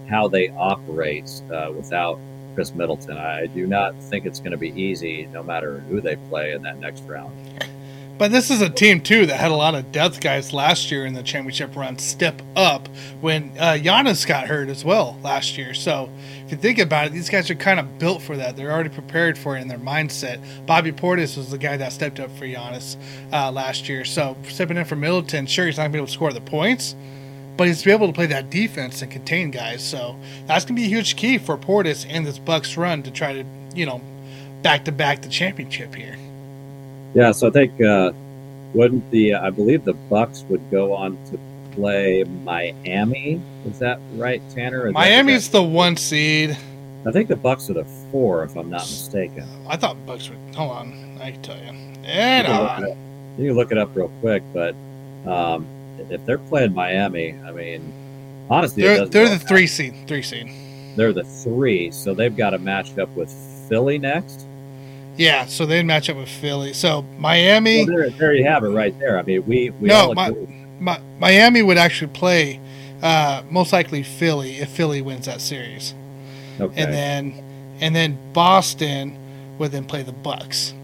how 0.08 0.28
they 0.28 0.48
operate 0.50 1.42
uh, 1.52 1.72
without 1.76 2.18
Khris 2.54 2.74
Middleton. 2.74 3.18
I 3.18 3.46
do 3.46 3.66
not 3.66 3.94
think 3.96 4.24
it's 4.26 4.38
going 4.38 4.52
to 4.52 4.56
be 4.56 4.70
easy, 4.80 5.28
no 5.32 5.42
matter 5.42 5.80
who 5.80 6.00
they 6.00 6.16
play 6.16 6.52
in 6.52 6.62
that 6.62 6.78
next 6.78 7.02
round. 7.04 7.34
But 8.16 8.30
this 8.30 8.50
is 8.50 8.60
a 8.60 8.70
team 8.70 9.00
too 9.00 9.26
that 9.26 9.40
had 9.40 9.50
a 9.50 9.56
lot 9.56 9.74
of 9.74 9.90
depth 9.90 10.20
guys 10.20 10.52
last 10.52 10.90
year 10.90 11.04
in 11.04 11.14
the 11.14 11.22
championship 11.22 11.74
run 11.74 11.98
step 11.98 12.40
up 12.54 12.88
when 13.20 13.52
uh, 13.58 13.72
Giannis 13.72 14.26
got 14.26 14.46
hurt 14.46 14.68
as 14.68 14.84
well 14.84 15.18
last 15.22 15.58
year. 15.58 15.74
So 15.74 16.08
if 16.44 16.52
you 16.52 16.56
think 16.56 16.78
about 16.78 17.06
it, 17.06 17.12
these 17.12 17.28
guys 17.28 17.50
are 17.50 17.56
kind 17.56 17.80
of 17.80 17.98
built 17.98 18.22
for 18.22 18.36
that. 18.36 18.56
They're 18.56 18.70
already 18.70 18.90
prepared 18.90 19.36
for 19.36 19.56
it 19.56 19.62
in 19.62 19.68
their 19.68 19.78
mindset. 19.78 20.40
Bobby 20.66 20.92
Portis 20.92 21.36
was 21.36 21.50
the 21.50 21.58
guy 21.58 21.76
that 21.76 21.92
stepped 21.92 22.20
up 22.20 22.30
for 22.38 22.44
Giannis 22.44 22.96
uh, 23.32 23.50
last 23.50 23.88
year. 23.88 24.04
So 24.04 24.36
stepping 24.48 24.76
in 24.76 24.84
for 24.84 24.96
Middleton, 24.96 25.46
sure 25.46 25.66
he's 25.66 25.76
not 25.76 25.84
going 25.84 25.92
to 25.92 25.96
be 25.96 25.98
able 25.98 26.06
to 26.06 26.12
score 26.12 26.32
the 26.32 26.40
points, 26.40 26.94
but 27.56 27.66
he's 27.66 27.82
be 27.82 27.90
able 27.90 28.06
to 28.06 28.12
play 28.12 28.26
that 28.26 28.48
defense 28.48 29.02
and 29.02 29.10
contain 29.10 29.50
guys. 29.50 29.82
So 29.82 30.16
that's 30.46 30.64
going 30.64 30.76
to 30.76 30.80
be 30.80 30.86
a 30.86 30.88
huge 30.88 31.16
key 31.16 31.38
for 31.38 31.58
Portis 31.58 32.06
and 32.08 32.24
this 32.24 32.38
Bucks 32.38 32.76
run 32.76 33.02
to 33.02 33.10
try 33.10 33.32
to 33.32 33.44
you 33.74 33.86
know 33.86 34.00
back 34.62 34.84
to 34.84 34.92
back 34.92 35.22
the 35.22 35.28
championship 35.28 35.94
here. 35.94 36.16
Yeah, 37.14 37.32
so 37.32 37.48
I 37.48 37.50
think 37.50 37.80
uh, 37.80 38.12
wouldn't 38.74 39.08
the 39.10 39.34
I 39.34 39.50
believe 39.50 39.84
the 39.84 39.94
Bucks 39.94 40.44
would 40.48 40.70
go 40.70 40.92
on 40.94 41.16
to 41.26 41.38
play 41.72 42.24
Miami. 42.24 43.40
Is 43.66 43.78
that 43.78 44.00
right, 44.14 44.42
Tanner? 44.50 44.88
Is 44.88 44.94
Miami's 44.94 45.48
the 45.48 45.62
one 45.62 45.96
seed. 45.96 46.56
I 47.06 47.12
think 47.12 47.28
the 47.28 47.36
Bucks 47.36 47.68
are 47.70 47.74
the 47.74 47.84
four, 48.10 48.44
if 48.44 48.56
I'm 48.56 48.70
not 48.70 48.80
mistaken. 48.80 49.46
I 49.68 49.76
thought 49.76 49.96
Bucks 50.06 50.28
were. 50.28 50.36
Hold 50.56 50.72
on, 50.72 51.18
I 51.20 51.32
can 51.32 51.42
tell 51.42 51.58
you. 51.58 51.64
You 51.64 52.04
can, 52.04 52.62
look 52.62 52.70
on. 52.70 52.84
it 52.84 52.90
up, 52.90 52.98
you 53.38 53.48
can 53.48 53.56
look 53.56 53.72
it 53.72 53.78
up 53.78 53.96
real 53.96 54.10
quick, 54.20 54.42
but 54.52 54.74
um, 55.26 55.66
if 56.10 56.24
they're 56.26 56.38
playing 56.38 56.74
Miami, 56.74 57.34
I 57.44 57.52
mean, 57.52 57.92
honestly, 58.50 58.82
They're 58.82 59.06
they're 59.06 59.28
the 59.28 59.38
three 59.38 59.66
seed. 59.66 59.94
Three 60.06 60.22
seed. 60.22 60.50
They're 60.96 61.12
the 61.12 61.24
three, 61.24 61.90
so 61.90 62.14
they've 62.14 62.36
got 62.36 62.50
to 62.50 62.58
match 62.58 62.96
up 62.98 63.08
with 63.16 63.30
Philly 63.68 63.98
next. 63.98 64.46
Yeah, 65.16 65.46
so 65.46 65.64
they'd 65.66 65.82
match 65.84 66.10
up 66.10 66.16
with 66.16 66.28
Philly. 66.28 66.72
So 66.72 67.02
Miami, 67.18 67.84
Well, 67.86 67.96
there, 67.96 68.10
there 68.10 68.34
you 68.34 68.44
have 68.44 68.64
it 68.64 68.68
right 68.68 68.98
there. 68.98 69.18
I 69.18 69.22
mean, 69.22 69.44
we, 69.46 69.70
we 69.70 69.88
No, 69.88 70.12
my- 70.14 70.28
agree. 70.28 70.60
Miami 71.18 71.62
would 71.62 71.78
actually 71.78 72.08
play 72.12 72.60
uh, 73.02 73.42
most 73.48 73.72
likely 73.72 74.02
Philly 74.02 74.56
if 74.58 74.68
Philly 74.70 75.00
wins 75.02 75.26
that 75.26 75.40
series, 75.40 75.94
okay. 76.60 76.82
and 76.82 76.92
then 76.92 77.44
and 77.80 77.94
then 77.94 78.18
Boston 78.32 79.16
would 79.58 79.70
then 79.72 79.84
play 79.84 80.02
the 80.02 80.12
Bucks. 80.12 80.74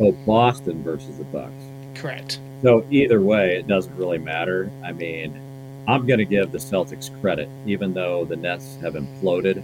oh, 0.00 0.12
Boston 0.26 0.82
versus 0.82 1.18
the 1.18 1.24
Bucks. 1.24 1.52
Correct. 1.94 2.40
So 2.62 2.84
either 2.90 3.20
way, 3.20 3.56
it 3.58 3.66
doesn't 3.68 3.94
really 3.96 4.18
matter. 4.18 4.70
I 4.84 4.92
mean, 4.92 5.38
I'm 5.86 6.06
going 6.06 6.18
to 6.18 6.24
give 6.24 6.50
the 6.50 6.58
Celtics 6.58 7.08
credit, 7.20 7.48
even 7.66 7.92
though 7.94 8.24
the 8.24 8.36
Nets 8.36 8.76
have 8.82 8.94
imploded. 8.94 9.62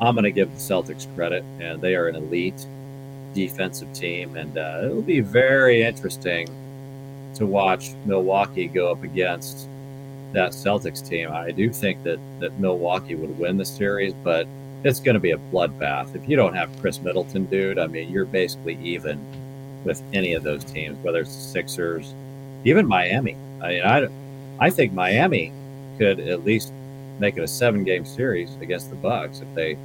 I'm 0.00 0.14
going 0.14 0.24
to 0.24 0.30
give 0.30 0.50
the 0.52 0.60
Celtics 0.60 1.12
credit, 1.16 1.42
and 1.60 1.80
they 1.80 1.96
are 1.96 2.08
an 2.08 2.14
elite 2.16 2.66
defensive 3.38 3.92
team, 3.92 4.36
and 4.36 4.58
uh, 4.58 4.80
it'll 4.84 5.02
be 5.02 5.20
very 5.20 5.82
interesting 5.82 6.48
to 7.34 7.46
watch 7.46 7.92
Milwaukee 8.04 8.66
go 8.66 8.90
up 8.90 9.02
against 9.04 9.68
that 10.32 10.50
Celtics 10.52 11.06
team. 11.06 11.30
I 11.30 11.52
do 11.52 11.70
think 11.70 12.02
that 12.02 12.18
that 12.40 12.58
Milwaukee 12.58 13.14
would 13.14 13.38
win 13.38 13.56
the 13.56 13.64
series, 13.64 14.12
but 14.24 14.46
it's 14.84 15.00
going 15.00 15.14
to 15.14 15.20
be 15.20 15.32
a 15.32 15.38
bloodbath. 15.52 16.14
If 16.14 16.28
you 16.28 16.36
don't 16.36 16.54
have 16.54 16.68
Khris 16.80 17.00
Middleton, 17.00 17.46
dude, 17.46 17.78
I 17.78 17.86
mean, 17.86 18.10
you're 18.10 18.24
basically 18.24 18.76
even 18.82 19.18
with 19.84 20.02
any 20.12 20.34
of 20.34 20.42
those 20.42 20.64
teams, 20.64 20.96
whether 21.04 21.20
it's 21.20 21.34
the 21.34 21.42
Sixers, 21.42 22.14
even 22.64 22.86
Miami. 22.86 23.36
I 23.62 23.68
mean, 23.68 23.82
I, 23.84 24.08
I 24.66 24.70
think 24.70 24.92
Miami 24.92 25.52
could 25.98 26.20
at 26.20 26.44
least 26.44 26.72
make 27.18 27.36
it 27.36 27.42
a 27.42 27.48
seven-game 27.48 28.04
series 28.04 28.54
against 28.60 28.90
the 28.90 28.96
Bucks 28.96 29.40
if 29.40 29.52
they 29.54 29.76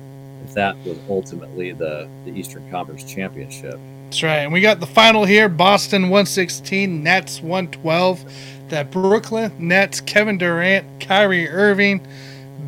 if 0.43 0.53
that 0.53 0.75
was 0.85 0.97
ultimately 1.09 1.71
the 1.71 2.07
the 2.25 2.31
Eastern 2.31 2.69
Conference 2.69 3.03
championship. 3.03 3.79
That's 4.05 4.23
right. 4.23 4.39
And 4.39 4.53
we 4.53 4.61
got 4.61 4.79
the 4.79 4.85
final 4.85 5.25
here: 5.25 5.49
Boston 5.49 6.03
116, 6.03 7.03
Nets 7.03 7.41
112. 7.41 8.23
That 8.69 8.91
Brooklyn 8.91 9.51
Nets, 9.59 10.01
Kevin 10.01 10.37
Durant, 10.37 10.99
Kyrie 10.99 11.47
Irving, 11.49 12.05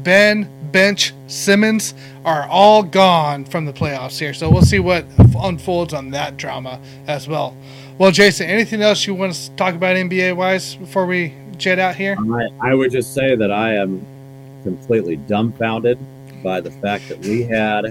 Ben 0.03 0.49
Bench 0.71 1.13
Simmons 1.27 1.93
are 2.25 2.47
all 2.47 2.83
gone 2.83 3.45
from 3.45 3.65
the 3.65 3.73
playoffs 3.73 4.19
here. 4.19 4.33
So 4.33 4.49
we'll 4.49 4.61
see 4.61 4.79
what 4.79 5.05
unfolds 5.39 5.93
on 5.93 6.11
that 6.11 6.37
drama 6.37 6.79
as 7.07 7.27
well. 7.27 7.55
Well, 7.97 8.11
Jason, 8.11 8.47
anything 8.47 8.81
else 8.81 9.07
you 9.07 9.15
want 9.15 9.33
to 9.33 9.51
talk 9.51 9.73
about 9.73 9.95
NBA 9.95 10.35
wise 10.35 10.75
before 10.75 11.05
we 11.05 11.33
jet 11.57 11.79
out 11.79 11.95
here? 11.95 12.17
I, 12.19 12.71
I 12.71 12.73
would 12.73 12.91
just 12.91 13.13
say 13.13 13.35
that 13.35 13.51
I 13.51 13.75
am 13.75 14.05
completely 14.63 15.15
dumbfounded 15.15 15.97
by 16.45 16.61
the 16.61 16.69
fact 16.69 17.09
that 17.09 17.17
we 17.25 17.41
had 17.41 17.85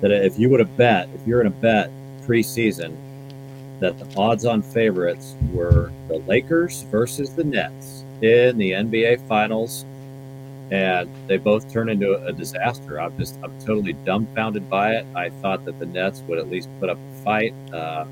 that 0.00 0.10
if 0.10 0.36
you 0.36 0.50
would 0.50 0.58
have 0.58 0.76
bet, 0.76 1.08
if 1.14 1.24
you're 1.24 1.40
in 1.40 1.46
a 1.46 1.50
bet 1.50 1.92
preseason, 2.26 2.96
that 3.78 3.96
the 3.98 4.20
odds-on 4.20 4.62
favorites 4.62 5.36
were 5.52 5.92
the 6.08 6.18
Lakers 6.26 6.82
versus 6.90 7.30
the 7.34 7.44
Nets 7.44 8.04
in 8.20 8.58
the 8.58 8.72
NBA 8.72 9.26
Finals, 9.28 9.84
and 10.72 11.08
they 11.28 11.36
both 11.36 11.72
turned 11.72 11.88
into 11.88 12.20
a 12.26 12.32
disaster. 12.32 13.00
I'm 13.00 13.16
just 13.16 13.38
I'm 13.44 13.56
totally 13.60 13.92
dumbfounded 13.92 14.68
by 14.68 14.96
it. 14.96 15.06
I 15.14 15.30
thought 15.30 15.64
that 15.64 15.78
the 15.78 15.86
Nets 15.86 16.20
would 16.26 16.38
at 16.38 16.50
least 16.50 16.68
put 16.80 16.90
up 16.90 16.98
a 16.98 17.22
fight. 17.22 17.54
Uh, 17.72 18.06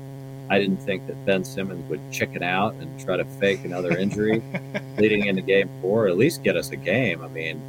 I 0.49 0.59
didn't 0.59 0.77
think 0.77 1.07
that 1.07 1.25
Ben 1.25 1.43
Simmons 1.43 1.89
would 1.89 1.99
chicken 2.09 2.41
out 2.41 2.73
and 2.75 2.87
try 3.03 3.17
to 3.17 3.25
fake 3.25 3.65
another 3.65 3.97
injury 3.97 4.41
leading 4.97 5.25
into 5.25 5.41
Game 5.41 5.69
Four. 5.81 6.05
or 6.05 6.07
At 6.07 6.17
least 6.17 6.41
get 6.41 6.55
us 6.55 6.71
a 6.71 6.77
game. 6.77 7.21
I 7.21 7.27
mean, 7.27 7.61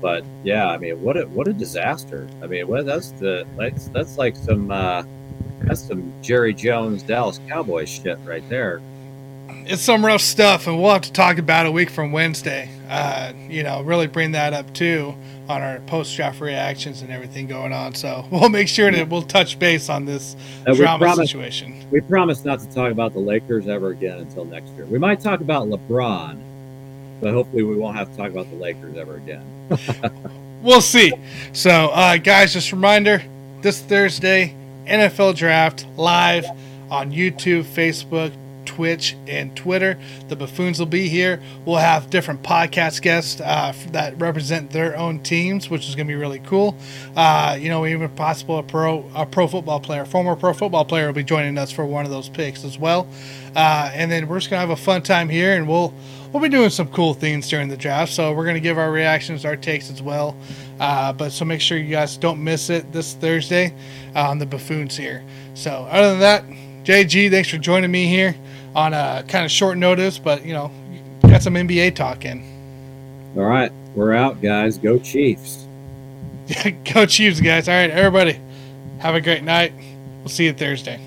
but 0.00 0.24
yeah, 0.44 0.68
I 0.68 0.78
mean, 0.78 1.02
what 1.02 1.16
a 1.16 1.26
what 1.28 1.48
a 1.48 1.52
disaster. 1.52 2.28
I 2.42 2.46
mean, 2.46 2.66
what 2.68 2.86
that's 2.86 3.10
the 3.12 3.46
that's 3.56 3.88
that's 3.88 4.18
like 4.18 4.36
some 4.36 4.70
uh, 4.70 5.02
that's 5.62 5.80
some 5.80 6.12
Jerry 6.22 6.54
Jones 6.54 7.02
Dallas 7.02 7.40
Cowboys 7.48 7.88
shit 7.88 8.18
right 8.24 8.46
there. 8.48 8.80
It's 9.66 9.82
some 9.82 10.04
rough 10.04 10.20
stuff, 10.20 10.66
and 10.66 10.80
we'll 10.80 10.92
have 10.92 11.02
to 11.02 11.12
talk 11.12 11.38
about 11.38 11.66
it 11.66 11.68
a 11.68 11.72
week 11.72 11.90
from 11.90 12.12
Wednesday. 12.12 12.70
Uh, 12.88 13.32
you 13.48 13.62
know, 13.62 13.82
really 13.82 14.06
bring 14.06 14.32
that 14.32 14.52
up 14.52 14.72
too 14.74 15.14
on 15.48 15.62
our 15.62 15.80
post 15.80 16.14
draft 16.16 16.40
reactions 16.40 17.02
and 17.02 17.10
everything 17.10 17.46
going 17.46 17.72
on. 17.72 17.94
So 17.94 18.24
we'll 18.30 18.48
make 18.48 18.68
sure 18.68 18.90
that 18.90 19.08
we'll 19.08 19.22
touch 19.22 19.58
base 19.58 19.88
on 19.88 20.04
this 20.04 20.36
drama 20.74 21.04
promise 21.04 21.30
situation. 21.30 21.84
we 21.90 22.00
promise 22.00 22.44
not 22.44 22.60
to 22.60 22.68
talk 22.68 22.90
about 22.92 23.12
the 23.12 23.18
Lakers 23.18 23.68
ever 23.68 23.90
again 23.90 24.18
until 24.18 24.44
next 24.44 24.70
year. 24.72 24.86
We 24.86 24.98
might 24.98 25.20
talk 25.20 25.40
about 25.40 25.68
LeBron, 25.68 26.40
but 27.20 27.32
hopefully 27.32 27.62
we 27.62 27.76
won't 27.76 27.96
have 27.96 28.10
to 28.10 28.16
talk 28.16 28.30
about 28.30 28.50
the 28.50 28.56
Lakers 28.56 28.96
ever 28.96 29.16
again. 29.16 29.44
We'll 30.62 30.82
see. 30.82 31.12
So, 31.52 31.70
uh, 31.70 32.18
guys, 32.18 32.52
just 32.52 32.72
a 32.72 32.76
reminder 32.76 33.22
this 33.62 33.80
Thursday, 33.80 34.54
NFL 34.86 35.36
draft 35.36 35.86
live 35.96 36.44
on 36.90 37.12
YouTube, 37.12 37.64
Facebook, 37.64 38.30
Twitch, 38.70 39.16
and 39.26 39.54
Twitter. 39.56 39.98
The 40.28 40.36
buffoons 40.36 40.78
will 40.78 40.86
be 40.86 41.08
here. 41.08 41.42
We'll 41.64 41.78
have 41.78 42.08
different 42.08 42.44
podcast 42.44 43.02
guests 43.02 43.40
uh, 43.40 43.74
that 43.90 44.16
represent 44.20 44.70
their 44.70 44.96
own 44.96 45.18
teams, 45.24 45.68
which 45.68 45.88
is 45.88 45.96
going 45.96 46.06
to 46.06 46.12
be 46.12 46.16
really 46.18 46.38
cool. 46.38 46.76
Uh, 47.16 47.58
you 47.60 47.68
know, 47.68 47.84
even 47.84 48.08
possible 48.10 48.58
a 48.58 48.62
pro 48.62 49.10
a 49.16 49.26
pro 49.26 49.48
football 49.48 49.80
player, 49.80 50.04
former 50.04 50.36
pro 50.36 50.52
football 50.52 50.84
player, 50.84 51.06
will 51.06 51.12
be 51.12 51.24
joining 51.24 51.58
us 51.58 51.72
for 51.72 51.84
one 51.84 52.04
of 52.04 52.12
those 52.12 52.28
picks 52.28 52.62
as 52.64 52.78
well. 52.78 53.08
Uh, 53.56 53.90
and 53.92 54.08
then 54.08 54.28
we're 54.28 54.38
just 54.38 54.50
gonna 54.50 54.60
have 54.60 54.70
a 54.70 54.76
fun 54.76 55.02
time 55.02 55.28
here, 55.28 55.56
and 55.56 55.66
we'll 55.66 55.92
we'll 56.32 56.42
be 56.42 56.48
doing 56.48 56.70
some 56.70 56.86
cool 56.90 57.12
things 57.12 57.48
during 57.48 57.66
the 57.66 57.76
draft. 57.76 58.12
So 58.12 58.32
we're 58.32 58.46
gonna 58.46 58.60
give 58.60 58.78
our 58.78 58.92
reactions, 58.92 59.44
our 59.44 59.56
takes 59.56 59.90
as 59.90 60.00
well. 60.00 60.36
Uh, 60.78 61.12
but 61.12 61.32
so 61.32 61.44
make 61.44 61.60
sure 61.60 61.76
you 61.76 61.90
guys 61.90 62.16
don't 62.16 62.42
miss 62.42 62.70
it 62.70 62.92
this 62.92 63.14
Thursday 63.14 63.74
uh, 64.14 64.30
on 64.30 64.38
the 64.38 64.46
buffoons 64.46 64.96
here. 64.96 65.24
So 65.54 65.88
other 65.90 66.10
than 66.10 66.20
that, 66.20 66.44
JG, 66.84 67.32
thanks 67.32 67.48
for 67.48 67.58
joining 67.58 67.90
me 67.90 68.06
here 68.06 68.36
on 68.74 68.94
a 68.94 69.24
kind 69.28 69.44
of 69.44 69.50
short 69.50 69.78
notice, 69.78 70.18
but 70.18 70.44
you 70.44 70.52
know, 70.52 70.70
got 71.22 71.42
some 71.42 71.54
NBA 71.54 71.94
talking. 71.94 72.46
All 73.36 73.44
right, 73.44 73.72
we're 73.94 74.12
out, 74.12 74.40
guys. 74.40 74.78
Go 74.78 74.98
Chiefs. 74.98 75.66
Go 76.92 77.06
Chiefs, 77.06 77.40
guys. 77.40 77.68
All 77.68 77.74
right, 77.74 77.90
everybody, 77.90 78.38
have 78.98 79.14
a 79.14 79.20
great 79.20 79.44
night. 79.44 79.72
We'll 80.20 80.28
see 80.28 80.44
you 80.44 80.52
Thursday. 80.52 81.00